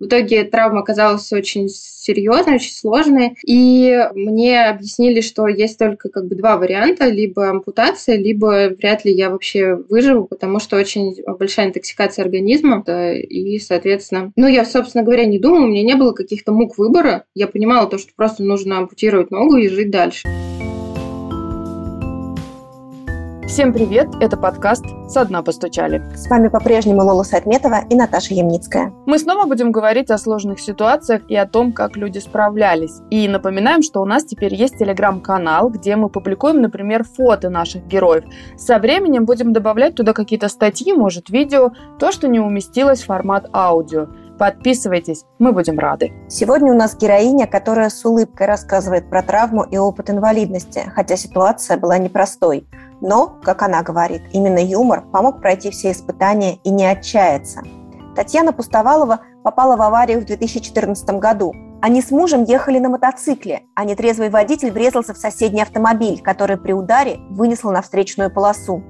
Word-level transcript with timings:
В 0.00 0.06
итоге 0.06 0.44
травма 0.44 0.80
оказалась 0.80 1.32
очень 1.32 1.68
серьезной, 1.68 2.56
очень 2.56 2.72
сложной, 2.72 3.36
и 3.46 3.98
мне 4.14 4.66
объяснили, 4.66 5.20
что 5.20 5.48
есть 5.48 5.78
только 5.78 6.08
как 6.08 6.26
бы 6.26 6.36
два 6.36 6.56
варианта, 6.56 7.08
либо 7.08 7.50
ампутация, 7.50 8.16
либо 8.16 8.70
вряд 8.70 9.04
ли 9.04 9.12
я 9.12 9.30
вообще 9.30 9.74
выживу, 9.74 10.26
потому 10.26 10.60
что 10.60 10.76
очень 10.76 11.16
большая 11.38 11.66
интоксикация 11.66 12.24
организма, 12.24 12.82
и, 12.86 13.58
соответственно, 13.58 14.32
ну, 14.36 14.46
я, 14.46 14.64
собственно 14.64 15.04
говоря, 15.04 15.26
не 15.26 15.38
думала, 15.38 15.64
у 15.64 15.68
меня 15.68 15.82
не 15.82 15.94
было 15.96 16.12
каких-то 16.12 16.52
мук 16.52 16.78
выбора, 16.78 17.24
я 17.34 17.48
понимала 17.48 17.88
то, 17.88 17.98
что 17.98 18.12
просто 18.14 18.42
нужно 18.42 18.78
ампутировать 18.78 19.30
ногу 19.30 19.56
и 19.56 19.68
жить 19.68 19.90
дальше. 19.90 20.28
Всем 23.48 23.72
привет! 23.72 24.08
Это 24.20 24.36
подкаст 24.36 24.84
«Со 25.08 25.24
дна 25.24 25.42
постучали». 25.42 26.02
С 26.14 26.28
вами 26.28 26.48
по-прежнему 26.48 27.02
Лола 27.02 27.22
Сайтметова 27.22 27.80
и 27.88 27.94
Наташа 27.94 28.34
Ямницкая. 28.34 28.92
Мы 29.06 29.18
снова 29.18 29.46
будем 29.46 29.72
говорить 29.72 30.10
о 30.10 30.18
сложных 30.18 30.60
ситуациях 30.60 31.22
и 31.28 31.34
о 31.34 31.46
том, 31.46 31.72
как 31.72 31.96
люди 31.96 32.18
справлялись. 32.18 33.00
И 33.08 33.26
напоминаем, 33.26 33.80
что 33.80 34.02
у 34.02 34.04
нас 34.04 34.26
теперь 34.26 34.54
есть 34.54 34.76
телеграм-канал, 34.78 35.70
где 35.70 35.96
мы 35.96 36.10
публикуем, 36.10 36.60
например, 36.60 37.04
фото 37.04 37.48
наших 37.48 37.86
героев. 37.86 38.24
Со 38.58 38.78
временем 38.78 39.24
будем 39.24 39.54
добавлять 39.54 39.94
туда 39.94 40.12
какие-то 40.12 40.48
статьи, 40.48 40.92
может, 40.92 41.30
видео, 41.30 41.70
то, 41.98 42.12
что 42.12 42.28
не 42.28 42.40
уместилось 42.40 43.00
в 43.00 43.06
формат 43.06 43.48
аудио. 43.54 44.08
Подписывайтесь, 44.38 45.24
мы 45.38 45.52
будем 45.52 45.78
рады. 45.78 46.12
Сегодня 46.28 46.70
у 46.70 46.76
нас 46.76 46.96
героиня, 46.96 47.46
которая 47.46 47.88
с 47.88 48.04
улыбкой 48.04 48.46
рассказывает 48.46 49.10
про 49.10 49.22
травму 49.22 49.64
и 49.64 49.78
опыт 49.78 50.10
инвалидности, 50.10 50.92
хотя 50.94 51.16
ситуация 51.16 51.76
была 51.76 51.98
непростой. 51.98 52.64
Но, 53.00 53.38
как 53.42 53.62
она 53.62 53.82
говорит, 53.82 54.22
именно 54.32 54.58
юмор 54.58 55.04
помог 55.12 55.40
пройти 55.40 55.70
все 55.70 55.92
испытания 55.92 56.56
и 56.64 56.70
не 56.70 56.86
отчаяться. 56.86 57.62
Татьяна 58.16 58.52
Пустовалова 58.52 59.20
попала 59.44 59.76
в 59.76 59.82
аварию 59.82 60.20
в 60.20 60.24
2014 60.24 61.08
году. 61.20 61.54
Они 61.80 62.02
с 62.02 62.10
мужем 62.10 62.42
ехали 62.42 62.80
на 62.80 62.88
мотоцикле, 62.88 63.62
а 63.76 63.84
нетрезвый 63.84 64.30
водитель 64.30 64.72
врезался 64.72 65.14
в 65.14 65.18
соседний 65.18 65.62
автомобиль, 65.62 66.20
который 66.20 66.56
при 66.56 66.72
ударе 66.72 67.20
вынесло 67.30 67.70
на 67.70 67.82
встречную 67.82 68.32
полосу. 68.32 68.82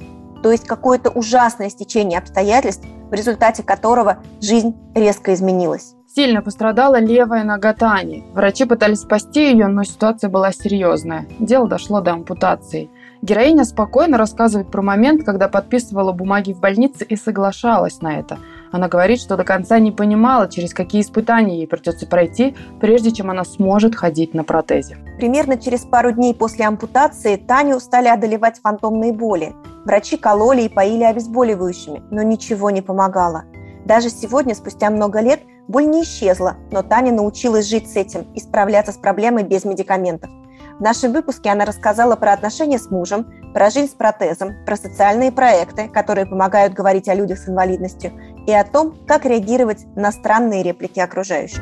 То 0.43 0.51
есть 0.51 0.67
какое-то 0.67 1.11
ужасное 1.11 1.69
стечение 1.69 2.19
обстоятельств, 2.19 2.87
в 3.11 3.13
результате 3.13 3.63
которого 3.63 4.19
жизнь 4.41 4.75
резко 4.95 5.35
изменилась. 5.35 5.95
Сильно 6.07 6.41
пострадала 6.41 6.99
левая 6.99 7.45
нога 7.45 7.75
Тани. 7.75 8.25
Врачи 8.33 8.65
пытались 8.65 9.01
спасти 9.01 9.51
ее, 9.53 9.67
но 9.67 9.85
ситуация 9.85 10.31
была 10.31 10.53
серьезная. 10.53 11.27
Дело 11.39 11.69
дошло 11.69 12.01
до 12.01 12.13
ампутации. 12.13 12.91
Героиня 13.21 13.65
спокойно 13.65 14.17
рассказывает 14.17 14.71
про 14.71 14.81
момент, 14.81 15.25
когда 15.25 15.49
подписывала 15.49 16.13
бумаги 16.13 16.53
в 16.53 16.61
больнице 16.61 17.05
и 17.05 17.17
соглашалась 17.17 18.01
на 18.01 18.19
это. 18.21 18.39
Она 18.71 18.89
говорит, 18.89 19.21
что 19.21 19.37
до 19.37 19.45
конца 19.45 19.81
не 19.81 19.91
понимала, 19.91 20.49
через 20.49 20.73
какие 20.73 21.03
испытания 21.03 21.59
ей 21.59 21.67
придется 21.67 22.07
пройти, 22.07 22.55
прежде 22.81 23.11
чем 23.11 23.31
она 23.31 23.45
сможет 23.45 23.97
ходить 23.97 24.35
на 24.35 24.45
протезе. 24.45 24.99
Примерно 25.17 25.59
через 25.59 25.81
пару 25.81 26.13
дней 26.13 26.33
после 26.33 26.67
ампутации 26.67 27.37
Таню 27.37 27.81
стали 27.81 28.07
одолевать 28.07 28.61
фантомные 28.61 29.13
боли. 29.13 29.53
Врачи 29.85 30.17
кололи 30.17 30.63
и 30.63 30.69
поили 30.69 31.03
обезболивающими, 31.03 32.03
но 32.11 32.23
ничего 32.23 32.71
не 32.71 32.83
помогало. 32.83 33.45
Даже 33.85 34.11
сегодня, 34.11 34.55
спустя 34.55 34.91
много 34.91 35.21
лет, 35.21 35.41
боль 35.67 35.87
не 35.87 36.03
исчезла, 36.03 36.57
но 36.71 36.83
Таня 36.83 37.11
научилась 37.13 37.67
жить 37.67 37.91
с 37.91 37.97
этим 37.97 38.27
и 38.35 38.41
справляться 38.41 38.93
с 38.93 38.97
проблемой 38.97 39.43
без 39.43 39.65
медикаментов. 39.65 40.31
В 40.79 40.81
нашем 40.81 41.13
выпуске 41.13 41.51
она 41.51 41.65
рассказала 41.65 42.15
про 42.15 42.33
отношения 42.33 42.79
с 42.79 42.89
мужем, 42.89 43.27
про 43.53 43.69
жизнь 43.69 43.91
с 43.91 43.95
протезом, 43.95 44.65
про 44.65 44.77
социальные 44.77 45.33
проекты, 45.33 45.89
которые 45.89 46.25
помогают 46.25 46.73
говорить 46.73 47.09
о 47.09 47.15
людях 47.15 47.41
с 47.41 47.49
инвалидностью, 47.49 48.13
и 48.47 48.53
о 48.53 48.63
том, 48.63 48.97
как 49.05 49.25
реагировать 49.25 49.85
на 49.97 50.13
странные 50.13 50.63
реплики 50.63 51.01
окружающих. 51.01 51.61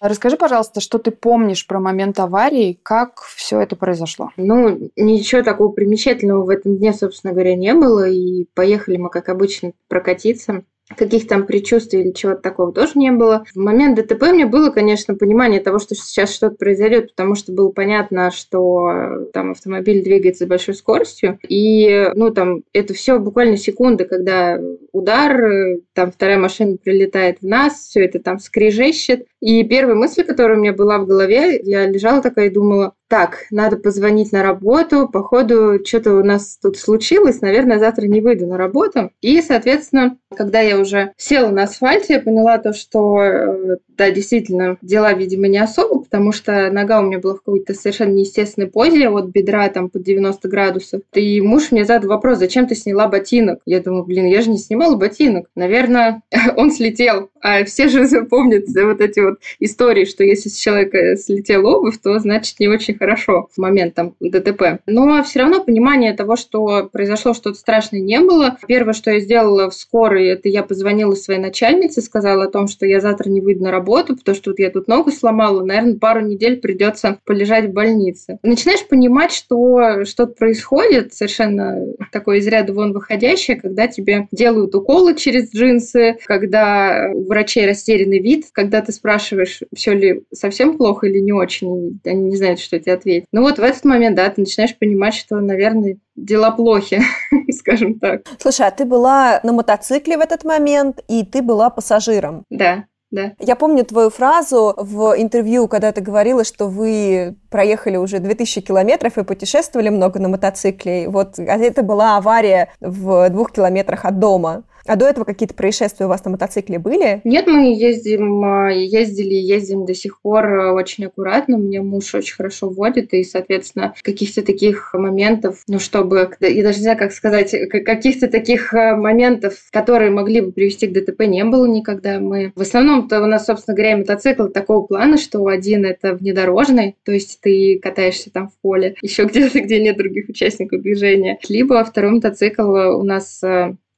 Расскажи, 0.00 0.36
пожалуйста, 0.36 0.80
что 0.80 0.98
ты 0.98 1.10
помнишь 1.10 1.66
про 1.66 1.80
момент 1.80 2.20
аварии, 2.20 2.78
как 2.80 3.22
все 3.22 3.60
это 3.60 3.74
произошло? 3.74 4.30
Ну, 4.36 4.88
ничего 4.94 5.42
такого 5.42 5.72
примечательного 5.72 6.44
в 6.44 6.48
этом 6.48 6.76
дне, 6.76 6.92
собственно 6.92 7.32
говоря, 7.32 7.56
не 7.56 7.74
было. 7.74 8.08
И 8.08 8.46
поехали 8.54 8.98
мы, 8.98 9.10
как 9.10 9.28
обычно, 9.28 9.72
прокатиться 9.88 10.62
каких 10.96 11.26
там 11.26 11.46
предчувствий 11.46 12.00
или 12.00 12.10
чего-то 12.12 12.40
такого 12.40 12.72
тоже 12.72 12.92
не 12.96 13.10
было. 13.10 13.44
В 13.54 13.58
момент 13.58 13.96
ДТП 13.96 14.22
мне 14.32 14.46
было, 14.46 14.70
конечно, 14.70 15.14
понимание 15.14 15.60
того, 15.60 15.78
что 15.78 15.94
сейчас 15.94 16.34
что-то 16.34 16.56
произойдет, 16.56 17.10
потому 17.10 17.34
что 17.34 17.52
было 17.52 17.70
понятно, 17.70 18.30
что 18.30 18.90
э, 18.90 19.24
там 19.32 19.52
автомобиль 19.52 20.02
двигается 20.02 20.44
с 20.44 20.48
большой 20.48 20.74
скоростью, 20.74 21.38
и, 21.48 22.10
ну, 22.14 22.30
там, 22.30 22.62
это 22.72 22.94
все 22.94 23.18
буквально 23.18 23.56
секунды, 23.56 24.04
когда 24.04 24.58
удар, 24.92 25.40
э, 25.42 25.80
там 25.94 26.12
вторая 26.12 26.38
машина 26.38 26.76
прилетает 26.82 27.38
в 27.40 27.46
нас, 27.46 27.74
все 27.74 28.04
это 28.04 28.18
там 28.20 28.38
скрежещет. 28.38 29.26
И 29.40 29.64
первая 29.64 29.96
мысль, 29.96 30.24
которая 30.24 30.56
у 30.56 30.60
меня 30.60 30.72
была 30.72 30.98
в 30.98 31.06
голове, 31.06 31.60
я 31.62 31.86
лежала 31.86 32.22
такая 32.22 32.46
и 32.46 32.50
думала, 32.50 32.94
так, 33.12 33.44
надо 33.50 33.76
позвонить 33.76 34.32
на 34.32 34.42
работу, 34.42 35.06
походу 35.06 35.78
что-то 35.84 36.14
у 36.14 36.24
нас 36.24 36.56
тут 36.56 36.78
случилось, 36.78 37.42
наверное, 37.42 37.78
завтра 37.78 38.06
не 38.06 38.22
выйду 38.22 38.46
на 38.46 38.56
работу. 38.56 39.10
И, 39.20 39.42
соответственно, 39.42 40.16
когда 40.34 40.60
я 40.60 40.78
уже 40.78 41.12
села 41.18 41.50
на 41.50 41.64
асфальте, 41.64 42.14
я 42.14 42.20
поняла 42.20 42.56
то, 42.56 42.72
что, 42.72 43.22
э, 43.22 43.76
да, 43.88 44.10
действительно, 44.10 44.78
дела, 44.80 45.12
видимо, 45.12 45.46
не 45.48 45.58
особо, 45.58 46.01
потому 46.12 46.32
что 46.32 46.70
нога 46.70 47.00
у 47.00 47.04
меня 47.04 47.18
была 47.18 47.32
в 47.32 47.38
какой-то 47.38 47.72
совершенно 47.72 48.12
неестественной 48.12 48.68
позе, 48.68 49.08
от 49.08 49.28
бедра 49.28 49.66
там 49.70 49.88
под 49.88 50.02
90 50.02 50.46
градусов. 50.46 51.00
И 51.14 51.40
муж 51.40 51.70
мне 51.70 51.86
задал 51.86 52.10
вопрос, 52.10 52.36
зачем 52.36 52.66
ты 52.66 52.74
сняла 52.74 53.08
ботинок? 53.08 53.60
Я 53.64 53.80
думаю, 53.80 54.04
блин, 54.04 54.26
я 54.26 54.42
же 54.42 54.50
не 54.50 54.58
снимала 54.58 54.94
ботинок. 54.96 55.46
Наверное, 55.56 56.20
он 56.56 56.70
слетел. 56.70 57.30
А 57.40 57.64
все 57.64 57.88
же 57.88 58.24
помнят 58.30 58.64
вот 58.74 59.00
эти 59.00 59.20
вот 59.20 59.38
истории, 59.58 60.04
что 60.04 60.22
если 60.22 60.50
с 60.50 60.56
человека 60.56 61.16
слетел 61.16 61.66
обувь, 61.66 61.98
то 62.02 62.18
значит 62.18 62.60
не 62.60 62.68
очень 62.68 62.98
хорошо 62.98 63.48
в 63.50 63.58
момент 63.58 63.94
там 63.94 64.14
ДТП. 64.20 64.82
Но 64.86 65.22
все 65.24 65.40
равно 65.40 65.64
понимания 65.64 66.12
того, 66.12 66.36
что 66.36 66.90
произошло 66.92 67.32
что-то 67.32 67.58
страшное, 67.58 68.00
не 68.00 68.20
было. 68.20 68.58
Первое, 68.68 68.92
что 68.92 69.10
я 69.10 69.20
сделала 69.20 69.70
в 69.70 69.74
скорой, 69.74 70.28
это 70.28 70.50
я 70.50 70.62
позвонила 70.62 71.14
своей 71.14 71.40
начальнице, 71.40 72.02
сказала 72.02 72.44
о 72.44 72.50
том, 72.50 72.68
что 72.68 72.84
я 72.84 73.00
завтра 73.00 73.30
не 73.30 73.40
выйду 73.40 73.64
на 73.64 73.70
работу, 73.70 74.14
потому 74.14 74.36
что 74.36 74.50
вот 74.50 74.58
я 74.58 74.68
тут 74.68 74.88
ногу 74.88 75.10
сломала, 75.10 75.64
наверное, 75.64 76.01
пару 76.02 76.20
недель 76.20 76.60
придется 76.60 77.20
полежать 77.24 77.66
в 77.66 77.72
больнице. 77.72 78.40
Начинаешь 78.42 78.84
понимать, 78.88 79.30
что 79.30 80.04
что-то 80.04 80.32
происходит, 80.32 81.14
совершенно 81.14 81.78
такое 82.10 82.38
из 82.38 82.46
ряда 82.48 82.72
вон 82.72 82.92
выходящее, 82.92 83.56
когда 83.56 83.86
тебе 83.86 84.26
делают 84.32 84.74
уколы 84.74 85.14
через 85.14 85.54
джинсы, 85.54 86.16
когда 86.26 87.08
у 87.14 87.24
врачей 87.28 87.66
растерянный 87.66 88.18
вид, 88.18 88.46
когда 88.52 88.80
ты 88.80 88.90
спрашиваешь, 88.90 89.60
все 89.72 89.94
ли 89.94 90.24
совсем 90.32 90.76
плохо 90.76 91.06
или 91.06 91.20
не 91.20 91.32
очень, 91.32 92.00
они 92.04 92.30
не 92.30 92.36
знают, 92.36 92.58
что 92.58 92.80
тебе 92.80 92.94
ответить. 92.94 93.26
Ну 93.30 93.42
вот 93.42 93.60
в 93.60 93.62
этот 93.62 93.84
момент, 93.84 94.16
да, 94.16 94.28
ты 94.28 94.40
начинаешь 94.40 94.76
понимать, 94.76 95.14
что, 95.14 95.36
наверное, 95.36 95.98
дела 96.16 96.50
плохи, 96.50 97.00
скажем 97.52 98.00
так. 98.00 98.22
Слушай, 98.40 98.66
а 98.66 98.72
ты 98.72 98.84
была 98.84 99.38
на 99.44 99.52
мотоцикле 99.52 100.16
в 100.16 100.20
этот 100.20 100.42
момент, 100.42 100.98
и 101.06 101.24
ты 101.24 101.42
была 101.42 101.70
пассажиром. 101.70 102.44
Да. 102.50 102.86
Да. 103.12 103.32
Я 103.38 103.56
помню 103.56 103.84
твою 103.84 104.08
фразу 104.08 104.74
в 104.76 105.14
интервью, 105.18 105.68
когда 105.68 105.92
ты 105.92 106.00
говорила, 106.00 106.44
что 106.44 106.66
вы 106.66 107.36
проехали 107.50 107.98
уже 107.98 108.18
2000 108.18 108.62
километров 108.62 109.18
и 109.18 109.24
путешествовали 109.24 109.90
много 109.90 110.18
на 110.18 110.28
мотоцикле. 110.28 111.08
Вот 111.10 111.38
а 111.38 111.58
это 111.58 111.82
была 111.82 112.16
авария 112.16 112.70
в 112.80 113.28
двух 113.28 113.52
километрах 113.52 114.06
от 114.06 114.18
дома. 114.18 114.64
А 114.86 114.96
до 114.96 115.06
этого 115.06 115.24
какие-то 115.24 115.54
происшествия 115.54 116.06
у 116.06 116.08
вас 116.08 116.24
на 116.24 116.32
мотоцикле 116.32 116.78
были? 116.78 117.20
Нет, 117.24 117.46
мы 117.46 117.74
ездим, 117.74 118.44
а, 118.44 118.70
ездили, 118.70 119.34
ездим 119.34 119.84
до 119.84 119.94
сих 119.94 120.20
пор 120.20 120.46
а, 120.46 120.72
очень 120.72 121.06
аккуратно. 121.06 121.56
Мне 121.58 121.80
муж 121.82 122.14
очень 122.14 122.34
хорошо 122.34 122.68
водит, 122.68 123.14
и, 123.14 123.22
соответственно, 123.22 123.94
каких-то 124.02 124.42
таких 124.42 124.94
моментов, 124.94 125.62
ну, 125.68 125.78
чтобы, 125.78 126.30
я 126.40 126.62
даже 126.62 126.78
не 126.78 126.82
знаю, 126.82 126.98
как 126.98 127.12
сказать, 127.12 127.54
каких-то 127.70 128.28
таких 128.28 128.74
а, 128.74 128.96
моментов, 128.96 129.54
которые 129.70 130.10
могли 130.10 130.40
бы 130.40 130.52
привести 130.52 130.86
к 130.86 130.92
ДТП, 130.92 131.22
не 131.22 131.44
было 131.44 131.66
никогда. 131.66 132.18
Мы 132.18 132.52
в 132.54 132.60
основном-то 132.60 133.22
у 133.22 133.26
нас, 133.26 133.46
собственно 133.46 133.76
говоря, 133.76 133.96
мотоцикл 133.96 134.48
такого 134.48 134.86
плана, 134.86 135.16
что 135.16 135.46
один 135.46 135.84
это 135.84 136.14
внедорожный, 136.14 136.96
то 137.04 137.12
есть 137.12 137.40
ты 137.40 137.78
катаешься 137.80 138.30
там 138.30 138.48
в 138.48 138.58
поле, 138.60 138.96
еще 139.02 139.24
где-то, 139.24 139.60
где 139.60 139.80
нет 139.80 139.96
других 139.96 140.28
участников 140.28 140.82
движения. 140.82 141.38
Либо 141.48 141.84
второй 141.84 142.12
мотоцикл 142.12 142.62
у 142.62 143.02
нас 143.02 143.40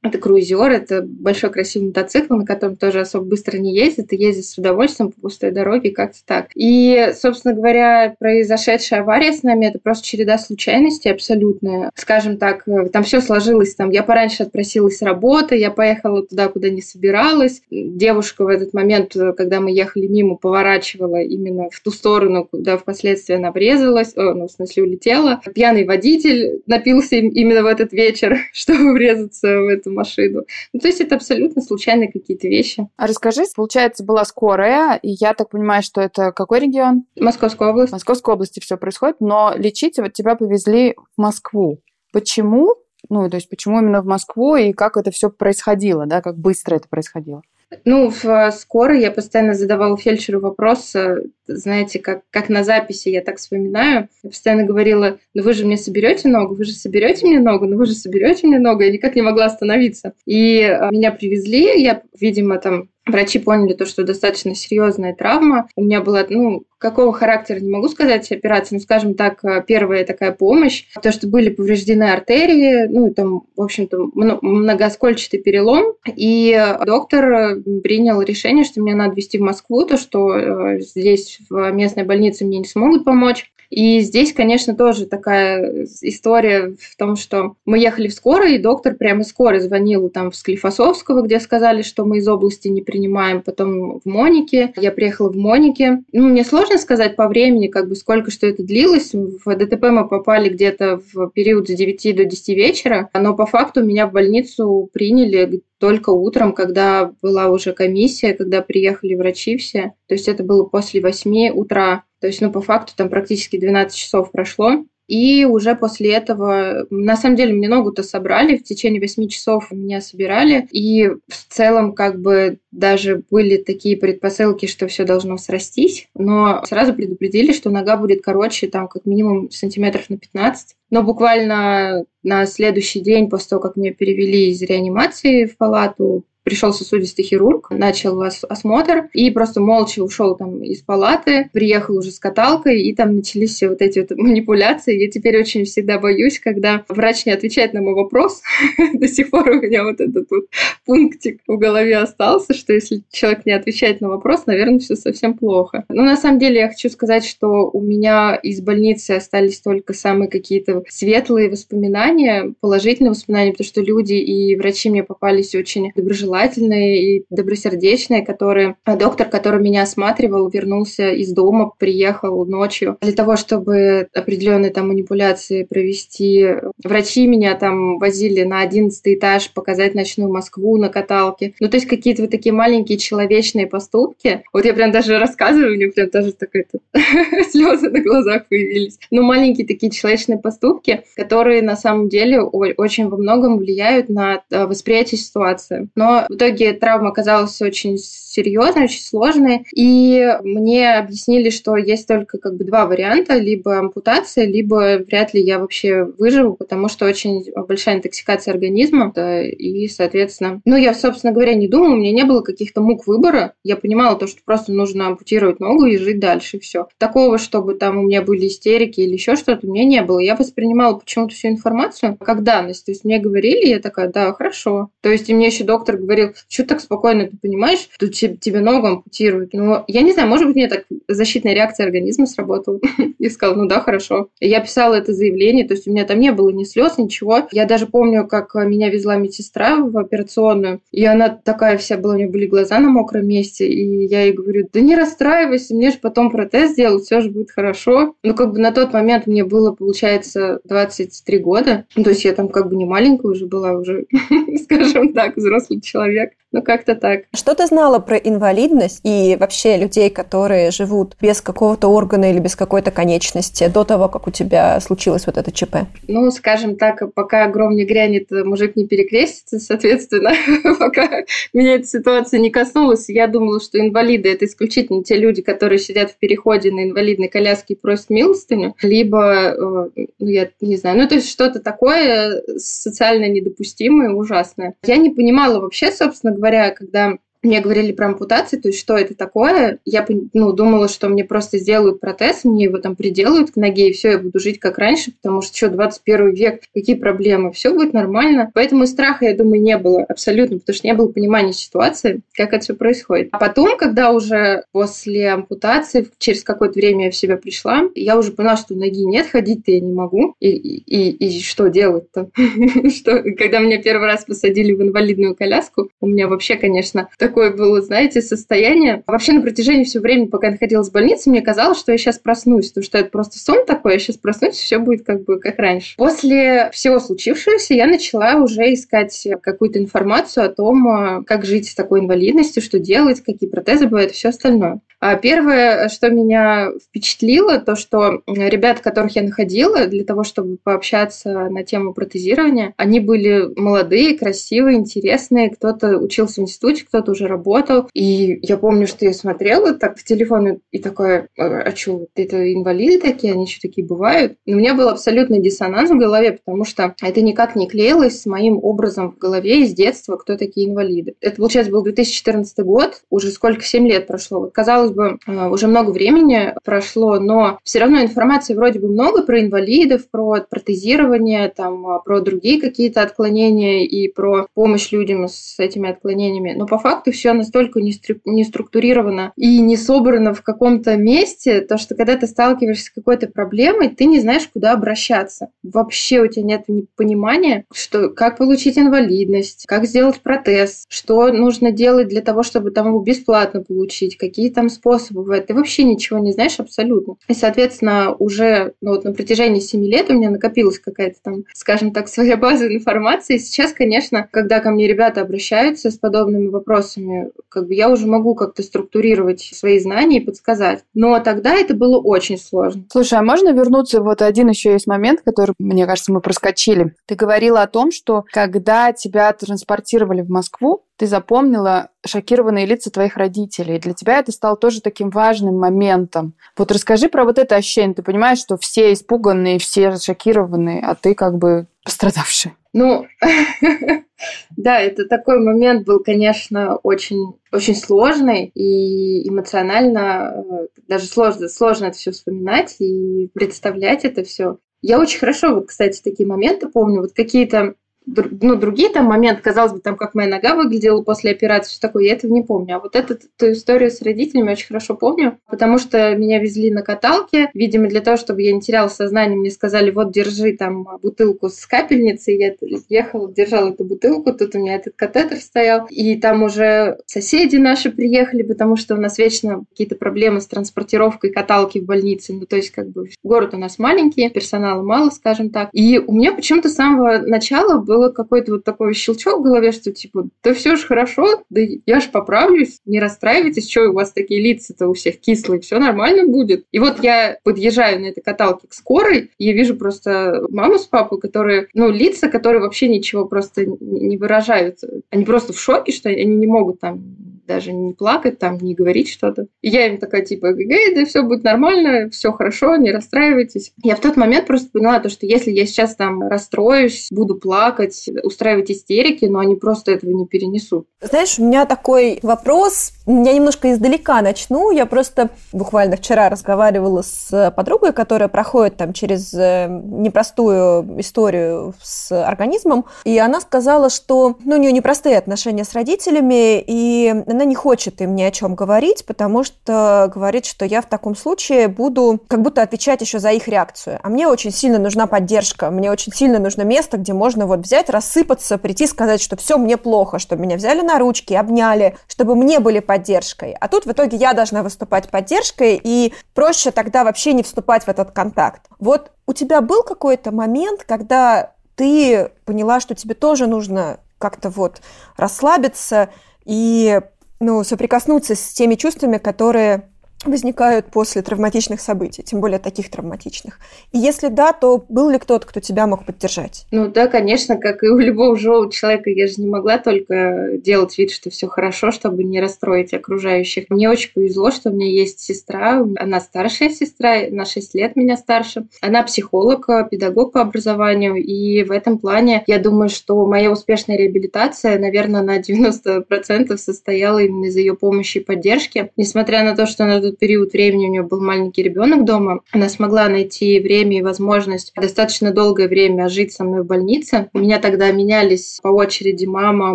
это 0.04 0.18
круизер, 0.18 0.70
это 0.70 1.02
большой 1.02 1.50
красивый 1.50 1.88
мотоцикл, 1.88 2.34
на 2.34 2.44
котором 2.44 2.76
тоже 2.76 3.00
особо 3.00 3.24
быстро 3.24 3.56
не 3.56 3.74
ездит, 3.74 4.12
и 4.12 4.16
ездит 4.16 4.44
с 4.44 4.58
удовольствием 4.58 5.10
по 5.10 5.22
пустой 5.22 5.50
дороге, 5.50 5.90
как-то 5.92 6.18
так. 6.26 6.48
И, 6.54 7.12
собственно 7.18 7.54
говоря, 7.54 8.14
произошедшая 8.18 9.00
авария 9.00 9.32
с 9.32 9.42
нами– 9.42 9.66
это 9.68 9.78
просто 9.78 10.06
череда 10.06 10.36
случайностей 10.36 11.08
абсолютная. 11.08 11.90
Скажем 11.94 12.36
так, 12.36 12.66
там 12.92 13.02
все 13.02 13.20
сложилось, 13.20 13.74
там 13.74 13.90
я 13.90 14.02
пораньше 14.02 14.42
отпросилась 14.42 14.98
с 14.98 15.02
работы, 15.02 15.56
я 15.56 15.70
поехала 15.70 16.22
туда, 16.22 16.48
куда 16.48 16.68
не 16.68 16.82
собиралась. 16.82 17.62
Девушка 17.70 18.44
в 18.44 18.48
этот 18.48 18.74
момент, 18.74 19.16
когда 19.36 19.60
мы 19.60 19.70
ехали 19.72 20.06
мимо, 20.06 20.36
поворачивала 20.36 21.22
именно 21.22 21.70
в 21.70 21.80
ту 21.80 21.90
сторону, 21.90 22.46
куда 22.50 22.76
впоследствии 22.76 23.36
она 23.36 23.52
врезалась, 23.52 24.12
о, 24.16 24.34
ну, 24.34 24.48
в 24.48 24.50
смысле, 24.50 24.82
улетела. 24.82 25.40
Пьяный 25.54 25.86
водитель 25.86 26.62
напился 26.66 27.16
именно 27.16 27.62
в 27.62 27.66
этот 27.66 27.92
вечер, 27.92 28.36
чтобы 28.52 28.92
врезаться 28.92 29.60
в 29.60 29.68
эту 29.68 29.94
машину. 29.94 30.43
Ну, 30.73 30.81
то 30.81 30.88
есть 30.88 31.00
это 31.00 31.17
абсолютно 31.17 31.62
случайные 31.62 32.11
какие-то 32.11 32.49
вещи. 32.49 32.88
А 32.96 33.06
расскажи, 33.06 33.43
получается, 33.55 34.05
была 34.05 34.25
скорая, 34.25 34.96
и 34.96 35.11
я 35.20 35.35
так 35.35 35.50
понимаю, 35.50 35.82
что 35.82 36.00
это 36.00 36.32
какой 36.32 36.61
регион? 36.61 37.05
Московская 37.17 37.70
область. 37.70 37.91
В 37.91 37.93
Московской 37.93 38.35
области 38.35 38.61
все 38.61 38.76
происходит, 38.76 39.17
но 39.20 39.55
лечить 39.56 39.99
вот 39.99 40.12
тебя 40.12 40.35
повезли 40.35 40.94
в 41.17 41.20
Москву. 41.20 41.81
Почему? 42.12 42.75
Ну, 43.08 43.29
то 43.29 43.37
есть 43.37 43.49
почему 43.49 43.81
именно 43.81 44.02
в 44.02 44.06
Москву 44.06 44.56
и 44.56 44.73
как 44.73 44.96
это 44.96 45.11
все 45.11 45.31
происходило, 45.31 46.06
да, 46.06 46.23
как 46.23 46.38
быстро 46.38 46.76
это 46.76 46.88
происходило? 46.88 47.43
Ну, 47.84 48.10
в 48.10 48.24
э, 48.24 48.50
скорой 48.52 49.00
я 49.00 49.10
постоянно 49.10 49.54
задавала 49.54 49.96
фельдшеру 49.96 50.40
вопрос, 50.40 50.94
э, 50.94 51.22
знаете, 51.46 51.98
как, 51.98 52.22
как 52.30 52.48
на 52.48 52.64
записи, 52.64 53.08
я 53.08 53.20
так 53.20 53.36
вспоминаю. 53.36 54.08
Я 54.22 54.30
постоянно 54.30 54.64
говорила, 54.64 55.18
ну 55.34 55.42
вы 55.42 55.52
же 55.52 55.66
мне 55.66 55.76
соберете 55.76 56.28
ногу, 56.28 56.54
вы 56.54 56.64
же 56.64 56.72
соберете 56.72 57.26
мне 57.26 57.40
ногу, 57.40 57.66
ну 57.66 57.76
вы 57.76 57.86
же 57.86 57.94
соберете 57.94 58.46
мне 58.46 58.58
ногу. 58.58 58.82
Я 58.82 58.92
никак 58.92 59.16
не 59.16 59.22
могла 59.22 59.46
остановиться. 59.46 60.14
И 60.26 60.60
э, 60.60 60.90
меня 60.90 61.12
привезли, 61.12 61.82
я, 61.82 62.02
видимо, 62.18 62.58
там 62.58 62.88
Врачи 63.06 63.38
поняли 63.38 63.74
то, 63.74 63.84
что 63.86 64.02
достаточно 64.02 64.54
серьезная 64.54 65.14
травма. 65.14 65.68
У 65.76 65.84
меня 65.84 66.00
была, 66.00 66.24
ну, 66.28 66.64
какого 66.78 67.12
характера, 67.12 67.60
не 67.60 67.70
могу 67.70 67.88
сказать, 67.88 68.30
операция, 68.32 68.76
но, 68.76 68.82
скажем 68.82 69.14
так, 69.14 69.42
первая 69.66 70.04
такая 70.04 70.32
помощь. 70.32 70.84
То, 71.02 71.12
что 71.12 71.26
были 71.26 71.50
повреждены 71.50 72.04
артерии, 72.04 72.86
ну, 72.88 73.12
там, 73.12 73.42
в 73.56 73.62
общем-то, 73.62 74.10
многоскольчатый 74.14 75.40
перелом. 75.40 75.94
И 76.16 76.58
доктор 76.86 77.56
принял 77.82 78.22
решение, 78.22 78.64
что 78.64 78.80
мне 78.80 78.94
надо 78.94 79.14
везти 79.14 79.38
в 79.38 79.42
Москву, 79.42 79.84
то, 79.84 79.96
что 79.96 80.36
э, 80.36 80.80
здесь 80.80 81.40
в 81.48 81.70
местной 81.72 82.04
больнице 82.04 82.44
мне 82.44 82.58
не 82.58 82.64
смогут 82.64 83.04
помочь. 83.04 83.50
И 83.70 84.00
здесь, 84.00 84.32
конечно, 84.32 84.76
тоже 84.76 85.06
такая 85.06 85.86
история 86.02 86.76
в 86.78 86.96
том, 86.96 87.16
что 87.16 87.56
мы 87.64 87.78
ехали 87.78 88.08
в 88.08 88.14
скорой, 88.14 88.54
и 88.54 88.62
доктор 88.62 88.94
прямо 88.94 89.24
скоро 89.24 89.58
звонил 89.58 90.08
там 90.10 90.30
в 90.30 90.36
Склифосовского, 90.36 91.22
где 91.22 91.40
сказали, 91.40 91.82
что 91.82 92.04
мы 92.04 92.18
из 92.18 92.28
области 92.28 92.68
не 92.68 92.82
принимаем, 92.94 93.43
потом 93.43 93.99
в 93.99 94.06
Монике. 94.06 94.73
Я 94.76 94.93
приехала 94.93 95.29
в 95.29 95.37
Монике. 95.37 96.05
Ну, 96.12 96.29
мне 96.29 96.44
сложно 96.44 96.79
сказать 96.79 97.17
по 97.17 97.26
времени, 97.26 97.67
как 97.67 97.88
бы 97.88 97.96
сколько 97.96 98.31
что 98.31 98.46
это 98.46 98.62
длилось. 98.62 99.12
В 99.12 99.56
ДТП 99.56 99.87
мы 99.91 100.06
попали 100.06 100.49
где-то 100.49 101.00
в 101.12 101.31
период 101.31 101.69
с 101.69 101.73
9 101.75 102.17
до 102.17 102.25
10 102.25 102.49
вечера, 102.50 103.11
но 103.12 103.35
по 103.35 103.46
факту 103.46 103.85
меня 103.85 104.06
в 104.06 104.12
больницу 104.12 104.88
приняли 104.93 105.62
только 105.79 106.11
утром, 106.11 106.52
когда 106.52 107.12
была 107.20 107.49
уже 107.49 107.73
комиссия, 107.73 108.32
когда 108.32 108.62
приехали 108.62 109.17
врачи 109.17 109.56
все. 109.56 109.94
То 110.06 110.14
есть 110.14 110.29
это 110.29 110.44
было 110.44 110.62
после 110.62 111.00
8 111.00 111.49
утра. 111.50 112.05
То 112.20 112.29
есть, 112.29 112.41
ну, 112.41 112.52
по 112.52 112.61
факту 112.61 112.93
там 112.96 113.08
практически 113.08 113.58
12 113.58 113.96
часов 113.96 114.31
прошло. 114.31 114.85
И 115.06 115.44
уже 115.44 115.74
после 115.74 116.12
этого, 116.12 116.86
на 116.90 117.16
самом 117.16 117.36
деле, 117.36 117.52
мне 117.52 117.68
ногу-то 117.68 118.02
собрали, 118.02 118.56
в 118.56 118.64
течение 118.64 119.00
8 119.00 119.28
часов 119.28 119.70
меня 119.70 120.00
собирали. 120.00 120.66
И 120.70 121.08
в 121.08 121.46
целом, 121.48 121.94
как 121.94 122.20
бы, 122.20 122.58
даже 122.70 123.22
были 123.30 123.58
такие 123.58 123.96
предпосылки, 123.96 124.66
что 124.66 124.86
все 124.88 125.04
должно 125.04 125.36
срастись. 125.36 126.08
Но 126.14 126.62
сразу 126.64 126.94
предупредили, 126.94 127.52
что 127.52 127.70
нога 127.70 127.96
будет 127.96 128.22
короче, 128.22 128.66
там, 128.66 128.88
как 128.88 129.04
минимум 129.04 129.50
сантиметров 129.50 130.08
на 130.08 130.16
15. 130.16 130.76
Но 130.90 131.02
буквально 131.02 132.04
на 132.22 132.46
следующий 132.46 133.00
день, 133.00 133.28
после 133.28 133.50
того, 133.50 133.62
как 133.62 133.76
меня 133.76 133.92
перевели 133.92 134.50
из 134.50 134.62
реанимации 134.62 135.44
в 135.44 135.56
палату, 135.56 136.24
пришел 136.44 136.73
сосудистый 136.73 137.25
хирург, 137.25 137.70
начал 137.70 138.20
осмотр 138.23 139.08
и 139.14 139.31
просто 139.31 139.61
молча 139.61 140.00
ушел 140.00 140.37
там 140.37 140.62
из 140.62 140.82
палаты, 140.82 141.49
приехал 141.52 141.96
уже 141.96 142.11
с 142.11 142.19
каталкой, 142.19 142.82
и 142.82 142.94
там 142.94 143.17
начались 143.17 143.55
все 143.55 143.69
вот 143.69 143.81
эти 143.81 144.00
вот 144.00 144.11
манипуляции. 144.11 145.00
Я 145.00 145.11
теперь 145.11 145.41
очень 145.41 145.64
всегда 145.64 145.99
боюсь, 145.99 146.38
когда 146.38 146.85
врач 146.88 147.25
не 147.25 147.32
отвечает 147.32 147.73
на 147.73 147.81
мой 147.81 147.94
вопрос. 147.94 148.43
До 148.93 149.08
сих 149.08 149.31
пор 149.31 149.49
у 149.49 149.61
меня 149.62 149.85
вот 149.85 150.00
этот 150.00 150.31
вот 150.31 150.44
пунктик 150.85 151.41
в 151.49 151.56
голове 151.56 151.96
остался, 151.96 152.52
что 152.52 152.75
если 152.75 153.02
человек 153.11 153.46
не 153.46 153.52
отвечает 153.52 154.02
на 154.02 154.08
вопрос, 154.08 154.44
наверное, 154.44 154.81
все 154.81 154.96
совсем 154.96 155.35
плохо. 155.35 155.85
Но 155.88 156.02
на 156.02 156.17
самом 156.17 156.38
деле 156.38 156.61
я 156.61 156.69
хочу 156.69 156.91
сказать, 156.91 157.25
что 157.25 157.70
у 157.70 157.81
меня 157.81 158.35
из 158.35 158.61
больницы 158.61 159.12
остались 159.12 159.61
только 159.61 159.94
самые 159.94 160.29
какие-то 160.29 160.82
светлые 160.88 161.49
воспоминания, 161.49 162.52
положительные 162.61 163.11
воспоминания, 163.11 163.52
потому 163.52 163.67
что 163.67 163.81
люди 163.81 164.14
и 164.14 164.55
врачи 164.56 164.91
мне 164.91 165.02
попались 165.02 165.55
очень 165.55 165.91
доброжелательные 165.96 166.33
доброжелательные 166.34 167.19
и 167.19 167.25
добросердечные, 167.31 168.25
которые 168.25 168.76
а 168.84 168.96
доктор, 168.96 169.28
который 169.28 169.60
меня 169.60 169.82
осматривал, 169.82 170.48
вернулся 170.48 171.10
из 171.10 171.32
дома, 171.32 171.72
приехал 171.78 172.44
ночью 172.44 172.98
для 173.00 173.12
того, 173.12 173.36
чтобы 173.36 174.08
определенные 174.14 174.70
там 174.70 174.88
манипуляции 174.88 175.64
провести. 175.64 176.46
Врачи 176.82 177.26
меня 177.26 177.54
там 177.54 177.98
возили 177.98 178.42
на 178.42 178.60
одиннадцатый 178.60 179.14
этаж 179.14 179.50
показать 179.52 179.94
ночную 179.94 180.32
Москву 180.32 180.76
на 180.76 180.88
каталке. 180.88 181.54
Ну, 181.60 181.69
то 181.69 181.76
есть 181.76 181.86
какие-то 181.86 182.22
вот 182.22 182.31
такие 182.31 182.52
маленькие 182.52 182.98
человечные 182.98 183.66
поступки. 183.66 184.42
Вот 184.52 184.64
я 184.64 184.75
прям 184.75 184.90
даже 184.90 185.19
рассказываю, 185.19 185.72
у 185.72 185.76
меня 185.76 185.90
прям 185.92 186.10
даже 186.10 186.32
такая 186.32 186.66
слезы 187.50 187.90
на 187.90 188.00
глазах 188.00 188.48
появились. 188.48 188.98
Ну, 189.10 189.22
маленькие 189.22 189.66
такие 189.66 189.90
человечные 189.90 190.38
поступки, 190.38 191.04
которые 191.16 191.62
на 191.62 191.76
самом 191.76 192.08
деле 192.08 192.40
очень 192.40 193.08
во 193.08 193.16
многом 193.16 193.58
влияют 193.58 194.08
на 194.08 194.42
а, 194.50 194.66
восприятие 194.66 195.19
ситуации. 195.19 195.88
Но 195.94 196.23
в 196.28 196.34
итоге 196.34 196.72
травма 196.72 197.08
оказалась 197.08 197.60
очень 197.62 197.98
серьезной, 197.98 198.84
очень 198.84 199.02
сложной. 199.02 199.64
И 199.74 200.26
мне 200.42 200.94
объяснили, 200.94 201.50
что 201.50 201.76
есть 201.76 202.08
только 202.08 202.38
как 202.38 202.56
бы 202.56 202.64
два 202.64 202.86
варианта. 202.86 203.36
Либо 203.36 203.78
ампутация, 203.78 204.46
либо 204.46 204.98
вряд 205.06 205.34
ли 205.34 205.40
я 205.40 205.58
вообще 205.58 206.04
выживу, 206.04 206.54
потому 206.54 206.88
что 206.88 207.06
очень 207.06 207.44
большая 207.68 207.96
интоксикация 207.96 208.52
организма. 208.52 209.12
И, 209.14 209.88
соответственно, 209.88 210.60
ну, 210.64 210.76
я, 210.76 210.94
собственно 210.94 211.32
говоря, 211.32 211.54
не 211.54 211.68
думала, 211.68 211.94
у 211.94 211.98
меня 211.98 212.12
не 212.12 212.24
было 212.24 212.40
каких-то 212.40 212.80
мук 212.80 213.06
выбора. 213.06 213.54
Я 213.62 213.76
понимала 213.76 214.16
то, 214.16 214.26
что 214.26 214.40
просто 214.44 214.72
нужно 214.72 215.06
ампутировать 215.06 215.60
ногу 215.60 215.86
и 215.86 215.96
жить 215.96 216.18
дальше, 216.18 216.58
все. 216.58 216.88
Такого, 216.98 217.38
чтобы 217.38 217.74
там 217.74 217.98
у 217.98 218.02
меня 218.02 218.22
были 218.22 218.48
истерики 218.48 219.00
или 219.00 219.12
еще 219.12 219.36
что-то, 219.36 219.66
у 219.66 219.70
меня 219.70 219.84
не 219.84 220.02
было. 220.02 220.18
Я 220.18 220.34
воспринимала 220.34 220.96
почему-то 220.96 221.34
всю 221.34 221.48
информацию 221.48 222.16
как 222.16 222.42
данность. 222.42 222.86
То 222.86 222.90
есть 222.90 223.04
мне 223.04 223.18
говорили, 223.18 223.68
я 223.68 223.78
такая, 223.78 224.08
да, 224.08 224.32
хорошо. 224.32 224.90
То 225.02 225.10
есть 225.10 225.28
и 225.28 225.34
мне 225.34 225.46
еще 225.46 225.64
доктор 225.64 225.96
говорил, 225.96 226.13
говорил, 226.14 226.34
что 226.49 226.64
так 226.64 226.81
спокойно, 226.81 227.26
ты 227.26 227.37
понимаешь, 227.37 227.88
тут 227.99 228.12
тебе 228.12 228.61
ногу 228.61 228.87
ампутируют. 228.87 229.52
Ну, 229.52 229.84
я 229.88 230.02
не 230.02 230.12
знаю, 230.12 230.28
может 230.28 230.46
быть, 230.46 230.56
мне 230.56 230.69
так 230.69 230.84
защитная 231.08 231.55
реакция 231.55 231.87
организма 231.87 232.26
сработала. 232.26 232.81
И 233.19 233.28
сказал, 233.28 233.56
ну 233.56 233.66
да, 233.66 233.81
хорошо. 233.81 234.28
Я 234.40 234.61
писала 234.61 234.94
это 234.94 235.12
заявление, 235.12 235.66
то 235.66 235.75
есть 235.75 235.87
у 235.87 235.90
меня 235.90 236.05
там 236.05 236.20
не 236.20 236.32
было 236.32 236.50
ни 236.50 236.64
слез, 236.64 236.99
ничего. 236.99 237.49
Я 237.52 237.64
даже 237.66 237.87
помню, 237.87 238.26
как 238.26 238.55
меня 238.55 238.90
везла 238.90 239.16
медсестра 239.16 239.76
в 239.76 239.96
операционную, 239.96 240.81
и 240.93 241.05
она 241.05 241.28
такая 241.28 241.78
вся 241.78 241.96
была, 241.96 242.14
у 242.14 242.17
нее 242.17 242.28
были 242.28 242.46
глаза 242.46 242.78
на 242.78 242.90
мокром 242.90 243.26
месте, 243.26 243.67
и 243.67 244.06
я 244.06 244.22
ей 244.22 244.32
говорю, 244.32 244.69
да 244.72 244.81
не 244.81 244.96
расстраивайся, 244.96 245.74
мне 245.74 245.91
же 245.91 245.98
потом 246.00 246.31
протез 246.31 246.72
сделают, 246.72 247.05
все 247.05 247.20
же 247.20 247.31
будет 247.31 247.50
хорошо. 247.50 248.15
Ну, 248.22 248.34
как 248.34 248.53
бы 248.53 248.58
на 248.58 248.72
тот 248.72 248.93
момент 248.93 249.27
мне 249.27 249.44
было, 249.44 249.72
получается, 249.72 250.60
23 250.65 251.38
года, 251.38 251.86
то 251.94 252.10
есть 252.10 252.24
я 252.24 252.32
там 252.32 252.48
как 252.48 252.69
бы 252.69 252.77
не 252.77 252.84
маленькая 252.84 253.29
уже 253.29 253.46
была, 253.46 253.72
уже, 253.72 254.06
скажем 254.65 255.12
так, 255.12 255.36
взрослый 255.36 255.81
человек 255.81 256.04
человек. 256.05 256.37
Ну, 256.55 256.63
как-то 256.63 256.94
так. 256.94 257.23
Что 257.34 257.56
ты 257.56 257.67
знала 257.67 257.99
про 257.99 258.17
инвалидность 258.17 259.01
и 259.03 259.37
вообще 259.41 259.77
людей, 259.77 260.08
которые 260.08 260.70
живут 260.70 261.17
без 261.20 261.41
какого-то 261.41 261.89
органа 261.89 262.31
или 262.31 262.39
без 262.39 262.55
какой-то 262.55 262.93
конечности 262.93 263.67
до 263.67 263.82
того, 263.82 264.08
как 264.08 264.29
у 264.29 264.31
тебя 264.31 264.79
случилось 264.79 265.27
вот 265.27 265.37
это 265.37 265.51
ЧП? 265.51 265.79
Ну, 266.06 266.31
скажем 266.31 266.77
так, 266.77 267.13
пока 267.13 267.49
гром 267.49 267.75
не 267.75 267.84
грянет, 267.84 268.31
мужик 268.31 268.77
не 268.77 268.87
перекрестится, 268.87 269.58
соответственно, 269.58 270.31
пока 270.79 271.25
меня 271.53 271.75
эта 271.75 271.89
ситуация 271.89 272.39
не 272.39 272.51
коснулась, 272.51 273.08
я 273.08 273.27
думала, 273.27 273.58
что 273.58 273.81
инвалиды– 273.81 274.29
это 274.32 274.44
исключительно 274.44 275.03
те 275.03 275.17
люди, 275.17 275.43
которые 275.43 275.81
сидят 275.81 276.13
в 276.13 276.19
переходе 276.19 276.70
на 276.70 276.84
инвалидной 276.84 277.27
коляске 277.27 277.75
и 277.75 277.77
просят 277.77 278.11
милостыню, 278.11 278.77
либо, 278.81 279.34
э, 279.34 280.06
ну, 280.20 280.29
я 280.29 280.51
не 280.61 280.77
знаю, 280.77 280.99
ну, 280.99 281.08
то 281.08 281.17
есть 281.17 281.29
что-то 281.29 281.58
такое 281.58 282.44
социально 282.58 283.29
недопустимое, 283.29 284.11
ужасное. 284.11 284.75
Я 284.87 284.99
не 284.99 285.11
понимала 285.11 285.58
вообще, 285.58 285.91
собственно 285.91 286.32
говоря, 286.32 286.44
когда 286.70 287.19
мне 287.44 287.60
говорили 287.60 287.93
про 287.93 288.06
ампутацию, 288.06 288.60
то 288.60 288.69
есть 288.69 288.81
что 288.81 288.96
это 288.96 289.15
такое. 289.15 289.79
Я 289.84 290.06
ну, 290.32 290.53
думала, 290.53 290.89
что 290.89 291.08
мне 291.08 291.24
просто 291.24 291.58
сделают 291.58 292.01
протез, 292.01 292.44
мне 292.44 292.65
его 292.65 292.79
там 292.79 292.96
приделают 292.96 293.53
к 293.53 293.56
ноге, 293.56 293.91
и 293.91 293.93
все, 293.93 294.13
я 294.13 294.19
буду 294.19 294.39
жить 294.39 294.58
как 294.58 294.79
раньше, 294.79 295.13
потому 295.13 295.43
что 295.43 295.56
что, 295.56 295.69
21 295.69 296.34
век, 296.34 296.63
какие 296.74 296.96
проблемы, 296.96 297.53
все 297.53 297.72
будет 297.72 297.93
нормально. 297.93 298.51
Поэтому 298.55 298.86
страха, 298.86 299.27
я 299.27 299.36
думаю, 299.36 299.63
не 299.63 299.77
было 299.79 300.05
абсолютно, 300.05 300.58
потому 300.58 300.74
что 300.74 300.86
не 300.86 300.94
было 300.94 301.08
понимания 301.08 301.53
ситуации, 301.53 302.20
как 302.34 302.53
это 302.53 302.65
все 302.65 302.74
происходит. 302.74 303.29
А 303.32 303.39
потом, 303.39 303.77
когда 303.77 304.10
уже 304.10 304.65
после 304.72 305.31
ампутации, 305.31 306.08
через 306.19 306.43
какое-то 306.43 306.79
время 306.79 307.06
я 307.06 307.10
в 307.10 307.17
себя 307.17 307.36
пришла, 307.36 307.82
я 307.94 308.19
уже 308.19 308.32
поняла, 308.32 308.56
что 308.56 308.74
ноги 308.74 309.05
нет, 309.05 309.27
ходить-то 309.27 309.70
я 309.72 309.81
не 309.81 309.93
могу. 309.93 310.34
И, 310.41 310.48
и, 310.51 311.10
и 311.10 311.41
что 311.41 311.69
делать-то? 311.69 312.31
когда 313.39 313.58
меня 313.58 313.81
первый 313.81 314.06
раз 314.06 314.24
посадили 314.24 314.72
в 314.72 314.82
инвалидную 314.82 315.34
коляску, 315.34 315.91
у 316.01 316.06
меня 316.06 316.29
вообще, 316.29 316.56
конечно, 316.56 317.08
так 317.19 317.33
такое 317.34 317.50
было, 317.50 317.82
знаете, 317.82 318.22
состояние. 318.22 319.03
Вообще 319.08 319.32
на 319.32 319.43
протяжении 319.43 319.82
всего 319.82 320.03
времени, 320.03 320.26
пока 320.26 320.46
я 320.46 320.53
находилась 320.53 320.88
в 320.88 320.93
больнице, 320.93 321.31
мне 321.31 321.43
казалось, 321.43 321.79
что 321.79 321.91
я 321.91 321.98
сейчас 321.98 322.20
проснусь, 322.20 322.69
потому 322.69 322.84
что 322.84 322.98
это 322.98 323.10
просто 323.10 323.41
сон 323.41 323.67
такой, 323.67 323.94
я 323.94 323.98
сейчас 323.98 324.19
проснусь, 324.19 324.55
все 324.55 324.79
будет 324.79 325.05
как 325.05 325.24
бы 325.24 325.41
как 325.41 325.58
раньше. 325.58 325.96
После 325.96 326.70
всего 326.72 327.00
случившегося 327.00 327.74
я 327.74 327.86
начала 327.86 328.36
уже 328.36 328.72
искать 328.72 329.26
какую-то 329.43 329.81
информацию 329.81 330.46
о 330.46 330.48
том, 330.48 331.24
как 331.24 331.44
жить 331.44 331.69
с 331.69 331.74
такой 331.74 332.00
инвалидностью, 332.00 332.62
что 332.62 332.79
делать, 332.79 333.20
какие 333.20 333.50
протезы 333.50 333.86
бывают 333.86 334.12
все 334.12 334.29
остальное. 334.29 334.79
А 335.06 335.17
первое, 335.17 335.91
что 335.91 336.08
меня 336.08 336.70
впечатлило, 336.82 337.58
то, 337.58 337.77
что 337.77 338.23
ребята, 338.27 338.82
которых 338.82 339.15
я 339.17 339.23
находила 339.23 339.87
для 339.87 340.03
того, 340.03 340.25
чтобы 340.25 340.56
пообщаться 340.56 341.51
на 341.51 341.63
тему 341.63 341.93
протезирования, 341.93 342.73
они 342.79 343.01
были 343.01 343.51
молодые, 343.55 344.17
красивые, 344.17 344.79
интересные. 344.79 345.51
Кто-то 345.51 345.99
учился 345.99 346.41
в 346.41 346.44
институте, 346.44 346.87
кто-то 346.87 347.13
уже 347.13 347.27
работал. 347.27 347.91
И 347.93 348.39
я 348.41 348.56
помню, 348.56 348.87
что 348.87 349.05
я 349.05 349.13
смотрела 349.13 349.75
так 349.75 349.99
в 349.99 350.05
телефон 350.05 350.61
и 350.70 350.79
такая, 350.79 351.29
а, 351.37 351.44
а 351.44 351.77
что, 351.77 352.06
это 352.15 352.55
инвалиды 352.55 352.99
такие, 352.99 353.34
они 353.34 353.44
еще 353.44 353.61
такие 353.61 353.87
бывают? 353.87 354.39
И 354.46 354.55
у 354.55 354.56
меня 354.56 354.73
был 354.73 354.89
абсолютный 354.89 355.43
диссонанс 355.43 355.91
в 355.91 355.99
голове, 355.99 356.32
потому 356.43 356.65
что 356.65 356.94
это 357.03 357.20
никак 357.20 357.56
не 357.56 357.69
клеилось 357.69 358.23
с 358.23 358.25
моим 358.25 358.58
образом 358.63 359.13
в 359.13 359.19
голове 359.19 359.65
из 359.65 359.75
детства, 359.75 360.17
кто 360.17 360.39
такие 360.39 360.70
инвалиды. 360.70 361.15
Это, 361.20 361.37
получается, 361.37 361.70
был 361.70 361.82
2014 361.82 362.58
год, 362.61 363.03
уже 363.11 363.31
сколько, 363.31 363.63
7 363.63 363.87
лет 363.87 364.06
прошло. 364.06 364.41
Вот, 364.41 364.55
казалось 364.55 364.94
бы, 364.94 365.19
э, 365.27 365.48
уже 365.48 365.67
много 365.67 365.91
времени 365.91 366.55
прошло, 366.65 367.19
но 367.19 367.58
все 367.63 367.81
равно 367.81 368.03
информации 368.03 368.55
вроде 368.55 368.81
бы 368.81 368.89
много 368.89 369.22
про 369.22 369.41
инвалидов, 369.41 370.03
про 370.10 370.36
протезирование, 370.48 371.48
там, 371.48 371.86
а, 371.86 371.98
про 371.98 372.20
другие 372.20 372.60
какие-то 372.60 373.03
отклонения 373.03 373.84
и 373.84 374.08
про 374.08 374.46
помощь 374.55 374.93
людям 374.93 375.27
с 375.29 375.58
этими 375.58 375.91
отклонениями. 375.91 376.55
Но 376.56 376.67
по 376.67 376.79
факту 376.79 377.13
все 377.13 377.32
настолько 377.32 377.81
не, 377.81 377.94
не 378.24 378.44
структурировано 378.44 379.32
и 379.36 379.60
не 379.60 379.77
собрано 379.77 380.34
в 380.34 380.43
каком-то 380.43 380.96
месте, 380.96 381.60
то, 381.60 381.79
что 381.79 381.94
когда 381.94 382.17
ты 382.17 382.27
сталкиваешься 382.27 382.86
с 382.86 382.91
какой-то 382.91 383.29
проблемой, 383.29 383.89
ты 383.89 384.05
не 384.05 384.20
знаешь, 384.20 384.48
куда 384.53 384.72
обращаться. 384.72 385.48
Вообще 385.63 386.20
у 386.20 386.27
тебя 386.27 386.44
нет 386.44 386.67
понимания, 386.96 387.65
что, 387.72 388.10
как 388.10 388.39
получить 388.39 388.79
инвалидность, 388.79 389.65
как 389.67 389.86
сделать 389.86 390.20
протез, 390.20 390.84
что 390.89 391.29
нужно 391.32 391.72
делать 391.72 392.08
для 392.08 392.20
того, 392.20 392.43
чтобы 392.43 392.70
там 392.70 392.89
его 392.89 393.01
бесплатно 393.01 393.63
получить, 393.63 394.17
какие 394.17 394.51
там 394.51 394.69
способы 394.69 394.83
бывают. 395.12 395.46
Ты 395.46 395.55
вообще 395.55 395.84
ничего 395.84 396.19
не 396.19 396.32
знаешь 396.32 396.58
абсолютно. 396.58 397.17
И, 397.29 397.34
соответственно, 397.34 398.14
уже 398.19 398.74
ну, 398.81 398.91
вот 398.91 399.05
на 399.05 399.12
протяжении 399.12 399.60
7 399.60 399.84
лет 399.84 400.10
у 400.10 400.14
меня 400.14 400.31
накопилась 400.31 400.79
какая-то 400.79 401.17
там, 401.22 401.44
скажем 401.55 401.93
так, 401.93 402.08
своя 402.08 402.36
база 402.36 402.67
информации. 402.67 403.38
Сейчас, 403.38 403.72
конечно, 403.72 404.29
когда 404.31 404.60
ко 404.60 404.70
мне 404.70 404.86
ребята 404.86 405.22
обращаются 405.22 405.91
с 405.91 405.98
подобными 405.98 406.48
вопросами, 406.48 407.31
как 407.48 407.67
бы 407.67 407.74
я 407.74 407.91
уже 407.91 408.06
могу 408.06 408.34
как-то 408.34 408.62
структурировать 408.62 409.41
свои 409.41 409.79
знания 409.79 410.19
и 410.19 410.24
подсказать. 410.24 410.84
Но 410.94 411.19
тогда 411.20 411.55
это 411.55 411.74
было 411.74 411.98
очень 411.98 412.38
сложно. 412.38 412.84
Слушай, 412.91 413.19
а 413.19 413.22
можно 413.22 413.53
вернуться? 413.53 414.03
Вот 414.03 414.22
один 414.22 414.48
еще 414.48 414.72
есть 414.72 414.86
момент, 414.86 415.22
который, 415.22 415.55
мне 415.58 415.86
кажется, 415.86 416.12
мы 416.12 416.20
проскочили. 416.20 416.94
Ты 417.06 417.14
говорила 417.14 417.62
о 417.62 417.67
том, 417.67 417.91
что 417.91 418.24
когда 418.32 418.93
тебя 418.93 419.32
транспортировали 419.32 420.22
в 420.22 420.31
Москву, 420.31 420.84
ты 420.96 421.06
запомнила 421.06 421.91
шокированные 422.06 422.67
лица 422.67 422.91
твоих 422.91 423.17
родителей. 423.17 423.79
Для 423.79 423.94
тебя 423.94 424.19
это 424.19 424.32
стало 424.32 424.56
тоже 424.56 424.81
таким 424.81 425.10
важным 425.10 425.58
моментом. 425.58 426.34
Вот 426.56 426.70
расскажи 426.70 427.08
про 427.08 427.24
вот 427.24 427.39
это 427.39 427.56
ощущение. 427.56 427.94
Ты 427.94 428.03
понимаешь, 428.03 428.39
что 428.39 428.56
все 428.56 428.93
испуганные, 428.93 429.58
все 429.58 429.96
шокированные, 429.96 430.81
а 430.81 430.94
ты 430.94 431.15
как 431.15 431.39
бы 431.39 431.67
пострадавший. 431.84 432.53
Ну, 432.72 433.06
да, 434.56 434.81
это 434.81 435.06
такой 435.06 435.39
момент 435.39 435.86
был, 435.86 436.01
конечно, 436.01 436.77
очень, 436.77 437.34
очень 437.53 437.77
сложный 437.77 438.51
и 438.55 439.29
эмоционально 439.29 440.34
э, 440.34 440.67
даже 440.89 441.06
сложно, 441.06 441.48
сложно 441.48 441.86
это 441.86 441.96
все 441.96 442.10
вспоминать 442.10 442.74
и 442.81 443.31
представлять 443.32 444.05
это 444.05 444.24
все. 444.24 444.58
Я 444.82 444.98
очень 444.98 445.20
хорошо, 445.20 445.55
вот, 445.55 445.69
кстати, 445.69 446.03
такие 446.03 446.29
моменты 446.29 446.69
помню, 446.69 447.01
вот 447.01 447.13
какие-то 447.13 447.74
ну, 448.06 448.56
другие 448.56 448.91
там 448.91 449.06
моменты, 449.06 449.43
казалось 449.43 449.73
бы, 449.73 449.81
там, 449.81 449.96
как 449.96 450.15
моя 450.15 450.29
нога 450.29 450.55
выглядела 450.55 451.03
после 451.03 451.31
операции, 451.31 451.73
все 451.73 451.81
такое, 451.81 452.05
я 452.05 452.15
этого 452.15 452.32
не 452.32 452.43
помню. 452.43 452.77
А 452.77 452.81
вот 452.81 452.96
эту, 452.96 453.15
эту 453.15 453.53
историю 453.53 453.91
с 453.91 454.03
родителями 454.03 454.53
очень 454.53 454.69
хорошо 454.69 454.94
помню, 454.94 455.39
потому 455.46 455.79
что 455.79 456.15
меня 456.15 456.39
везли 456.39 456.70
на 456.70 456.82
каталке, 456.82 457.51
видимо, 457.55 457.89
для 457.89 458.01
того, 458.01 458.17
чтобы 458.17 458.43
я 458.43 458.53
не 458.53 458.61
теряла 458.61 458.89
сознание, 458.89 459.39
мне 459.39 459.51
сказали, 459.51 459.91
вот, 459.91 460.13
держи 460.13 460.56
там 460.56 460.87
бутылку 461.03 461.49
с 461.49 461.67
капельницей, 461.67 462.39
я 462.39 462.55
ехала, 462.89 463.32
держала 463.32 463.70
эту 463.70 463.84
бутылку, 463.84 464.32
тут 464.32 464.55
у 464.55 464.58
меня 464.58 464.77
этот 464.77 464.94
катетер 464.96 465.39
стоял, 465.39 465.87
и 465.89 466.17
там 466.17 466.43
уже 466.43 466.99
соседи 467.06 467.56
наши 467.56 467.91
приехали, 467.91 468.43
потому 468.43 468.77
что 468.77 468.94
у 468.94 469.01
нас 469.01 469.19
вечно 469.19 469.65
какие-то 469.70 469.96
проблемы 469.96 470.41
с 470.41 470.46
транспортировкой 470.46 471.31
каталки 471.31 471.79
в 471.79 471.84
больнице, 471.84 472.34
ну, 472.34 472.46
то 472.46 472.56
есть, 472.56 472.70
как 472.70 472.91
бы, 472.91 473.08
город 473.23 473.55
у 473.55 473.58
нас 473.58 473.79
маленький, 473.79 474.29
персонала 474.29 474.82
мало, 474.82 475.11
скажем 475.11 475.51
так, 475.51 475.70
и 475.73 475.99
у 475.99 476.13
меня 476.13 476.32
почему-то 476.32 476.69
с 476.69 476.75
самого 476.75 477.19
начала 477.19 477.79
было 477.94 478.08
какой-то 478.10 478.53
вот 478.53 478.65
такой 478.65 478.93
щелчок 478.94 479.41
в 479.41 479.43
голове, 479.43 479.70
что 479.70 479.93
типа, 479.93 480.27
да 480.43 480.53
все 480.53 480.77
же 480.77 480.86
хорошо, 480.86 481.44
да 481.51 481.60
я 481.86 482.01
же 482.01 482.08
поправлюсь, 482.10 482.81
не 482.86 482.98
расстраивайтесь, 482.98 483.70
что 483.70 483.91
у 483.91 483.93
вас 483.93 484.13
такие 484.13 484.43
лица-то 484.43 484.89
у 484.89 484.94
всех 484.94 485.20
кислые, 485.20 485.60
все 485.60 485.79
нормально 485.79 486.27
будет. 486.27 486.65
И 486.72 486.79
вот 486.79 487.03
я 487.03 487.39
подъезжаю 487.44 488.01
на 488.01 488.06
этой 488.06 488.20
каталке 488.20 488.67
к 488.67 488.74
скорой, 488.74 489.31
и 489.39 489.53
вижу 489.53 489.77
просто 489.77 490.44
маму 490.51 490.79
с 490.79 490.86
папой, 490.86 491.20
которые, 491.20 491.69
ну, 491.74 491.91
лица, 491.91 492.29
которые 492.29 492.60
вообще 492.60 492.89
ничего 492.89 493.27
просто 493.27 493.65
не 493.65 494.17
выражают. 494.17 494.79
Они 495.10 495.24
просто 495.24 495.53
в 495.53 495.60
шоке, 495.60 495.93
что 495.93 496.08
они 496.08 496.34
не 496.34 496.46
могут 496.46 496.81
там 496.81 497.01
даже 497.46 497.72
не 497.72 497.93
плакать, 497.93 498.39
там, 498.39 498.58
не 498.58 498.74
говорить 498.74 499.08
что-то. 499.08 499.46
И 499.63 499.69
я 499.69 499.86
им 499.86 499.98
такая, 499.98 500.22
типа, 500.22 500.46
эй, 500.46 500.94
да 500.94 501.05
все 501.05 501.22
будет 501.22 501.44
нормально, 501.44 502.10
все 502.10 502.32
хорошо, 502.32 502.77
не 502.77 502.91
расстраивайтесь. 502.91 503.72
Я 503.82 503.96
в 503.96 504.01
тот 504.01 504.17
момент 504.17 504.46
просто 504.46 504.70
поняла 504.70 505.01
то, 505.01 505.08
что 505.08 505.27
если 505.27 505.51
я 505.51 505.67
сейчас 505.67 505.96
там 505.96 506.22
расстроюсь, 506.29 507.08
буду 507.10 507.36
плакать, 507.36 508.08
устраивать 508.22 508.70
истерики, 508.70 509.27
но 509.27 509.41
они 509.41 509.56
просто 509.56 509.93
этого 509.93 510.10
не 510.10 510.27
перенесут. 510.27 510.86
Знаешь, 511.01 511.39
у 511.39 511.44
меня 511.44 511.67
такой 511.67 512.18
вопрос, 512.22 512.92
я 513.07 513.35
немножко 513.35 513.72
издалека 513.72 514.22
начну. 514.22 514.70
Я 514.70 514.87
просто 514.87 515.31
буквально 515.53 515.96
вчера 515.96 516.29
разговаривала 516.29 517.03
с 517.03 517.53
подругой, 517.55 517.92
которая 517.92 518.29
проходит 518.29 518.77
там 518.77 518.92
через 518.92 519.35
э, 519.35 519.66
непростую 519.68 521.01
историю 521.01 521.74
с 521.83 522.11
организмом, 522.12 522.87
и 523.05 523.18
она 523.18 523.40
сказала, 523.40 523.90
что 523.90 524.37
ну, 524.44 524.57
у 524.57 524.59
нее 524.59 524.72
непростые 524.72 525.18
отношения 525.18 525.64
с 525.64 525.74
родителями, 525.74 526.61
и 526.61 527.14
она 527.35 527.44
не 527.44 527.55
хочет 527.55 528.00
им 528.00 528.14
ни 528.14 528.22
о 528.22 528.31
чем 528.31 528.55
говорить, 528.55 529.05
потому 529.07 529.44
что 529.44 530.11
говорит, 530.14 530.46
что 530.46 530.64
я 530.64 530.81
в 530.81 530.87
таком 530.87 531.14
случае 531.16 531.68
буду 531.68 532.20
как 532.29 532.42
будто 532.42 532.62
отвечать 532.62 533.00
еще 533.00 533.18
за 533.18 533.31
их 533.31 533.48
реакцию. 533.48 533.98
А 534.03 534.09
мне 534.09 534.29
очень 534.29 534.50
сильно 534.50 534.79
нужна 534.79 535.07
поддержка, 535.07 535.70
мне 535.70 535.90
очень 535.90 536.12
сильно 536.12 536.38
нужно 536.38 536.62
место, 536.62 536.96
где 536.96 537.12
можно 537.12 537.46
вот 537.46 537.61
взять, 537.61 537.90
рассыпаться, 537.90 538.59
прийти, 538.59 538.87
сказать, 538.87 539.20
что 539.20 539.37
все 539.37 539.59
мне 539.59 539.76
плохо, 539.76 540.18
чтобы 540.18 540.42
меня 540.42 540.57
взяли 540.57 540.81
на 540.81 540.98
ручки, 540.98 541.35
обняли, 541.35 541.96
чтобы 542.09 542.35
мне 542.37 542.61
были 542.61 542.79
поддержкой. 542.79 543.57
А 543.61 543.68
тут 543.68 543.87
в 543.87 543.92
итоге 543.92 544.16
я 544.16 544.33
должна 544.33 544.62
выступать 544.62 545.11
поддержкой, 545.11 545.81
и 545.83 546.14
проще 546.35 546.70
тогда 546.70 547.05
вообще 547.05 547.33
не 547.33 547.42
вступать 547.42 547.85
в 547.85 547.88
этот 547.88 548.12
контакт. 548.12 548.62
Вот 548.79 549.11
у 549.26 549.33
тебя 549.33 549.61
был 549.61 549.83
какой-то 549.83 550.33
момент, 550.33 550.85
когда 550.85 551.53
ты 551.76 552.31
поняла, 552.44 552.81
что 552.81 552.94
тебе 552.94 553.14
тоже 553.14 553.46
нужно 553.46 553.98
как-то 554.18 554.48
вот 554.50 554.81
расслабиться 555.16 556.09
и 556.44 557.00
ну, 557.40 557.64
соприкоснуться 557.64 558.35
с 558.35 558.53
теми 558.53 558.74
чувствами, 558.74 559.18
которые 559.18 559.90
возникают 560.26 560.87
после 560.87 561.22
травматичных 561.22 561.81
событий, 561.81 562.22
тем 562.22 562.40
более 562.40 562.59
таких 562.59 562.90
травматичных? 562.90 563.59
И 563.92 563.98
если 563.98 564.28
да, 564.28 564.52
то 564.52 564.85
был 564.88 565.11
ли 565.11 565.18
кто-то, 565.18 565.46
кто 565.46 565.61
тебя 565.61 565.87
мог 565.87 566.04
поддержать? 566.04 566.66
Ну 566.70 566.88
да, 566.88 567.07
конечно, 567.07 567.57
как 567.57 567.83
и 567.83 567.88
у 567.88 567.98
любого 567.98 568.37
живого 568.37 568.70
человека, 568.70 569.11
я 569.11 569.26
же 569.26 569.35
не 569.38 569.46
могла 569.46 569.78
только 569.78 570.59
делать 570.59 570.96
вид, 570.98 571.11
что 571.11 571.31
все 571.31 571.46
хорошо, 571.46 571.90
чтобы 571.90 572.24
не 572.24 572.40
расстроить 572.40 572.94
окружающих. 572.94 573.66
Мне 573.68 573.88
очень 573.90 574.12
повезло, 574.12 574.50
что 574.50 574.70
у 574.70 574.72
меня 574.72 574.90
есть 574.90 575.20
сестра, 575.20 575.85
она 575.96 576.20
старшая 576.20 576.70
сестра, 576.70 577.14
на 577.31 577.44
6 577.44 577.74
лет 577.74 577.96
меня 577.96 578.16
старше. 578.16 578.66
Она 578.81 579.02
психолог, 579.02 579.68
педагог 579.90 580.33
по 580.33 580.40
образованию, 580.40 581.16
и 581.16 581.62
в 581.64 581.70
этом 581.70 581.98
плане 581.98 582.42
я 582.46 582.59
думаю, 582.59 582.88
что 582.88 583.26
моя 583.26 583.50
успешная 583.50 583.96
реабилитация, 583.96 584.78
наверное, 584.78 585.22
на 585.22 585.38
90% 585.38 586.57
состояла 586.57 587.18
именно 587.18 587.46
из 587.46 587.57
ее 587.57 587.74
помощи 587.74 588.18
и 588.18 588.24
поддержки. 588.24 588.90
Несмотря 588.96 589.44
на 589.44 589.54
то, 589.57 589.66
что 589.66 589.85
она 589.85 590.00
тут 590.00 590.13
тот 590.14 590.18
период 590.18 590.52
времени 590.52 590.87
у 590.87 590.90
нее 590.90 591.02
был 591.02 591.20
маленький 591.20 591.62
ребенок 591.62 592.04
дома. 592.04 592.40
Она 592.52 592.68
смогла 592.68 593.09
найти 593.09 593.59
время 593.59 593.98
и 593.98 594.02
возможность 594.02 594.72
достаточно 594.76 595.33
долгое 595.33 595.68
время 595.68 596.09
жить 596.09 596.33
со 596.33 596.44
мной 596.44 596.62
в 596.62 596.66
больнице. 596.66 597.28
У 597.33 597.38
меня 597.38 597.59
тогда 597.59 597.90
менялись 597.90 598.61
по 598.62 598.68
очереди 598.68 599.26
мама, 599.26 599.74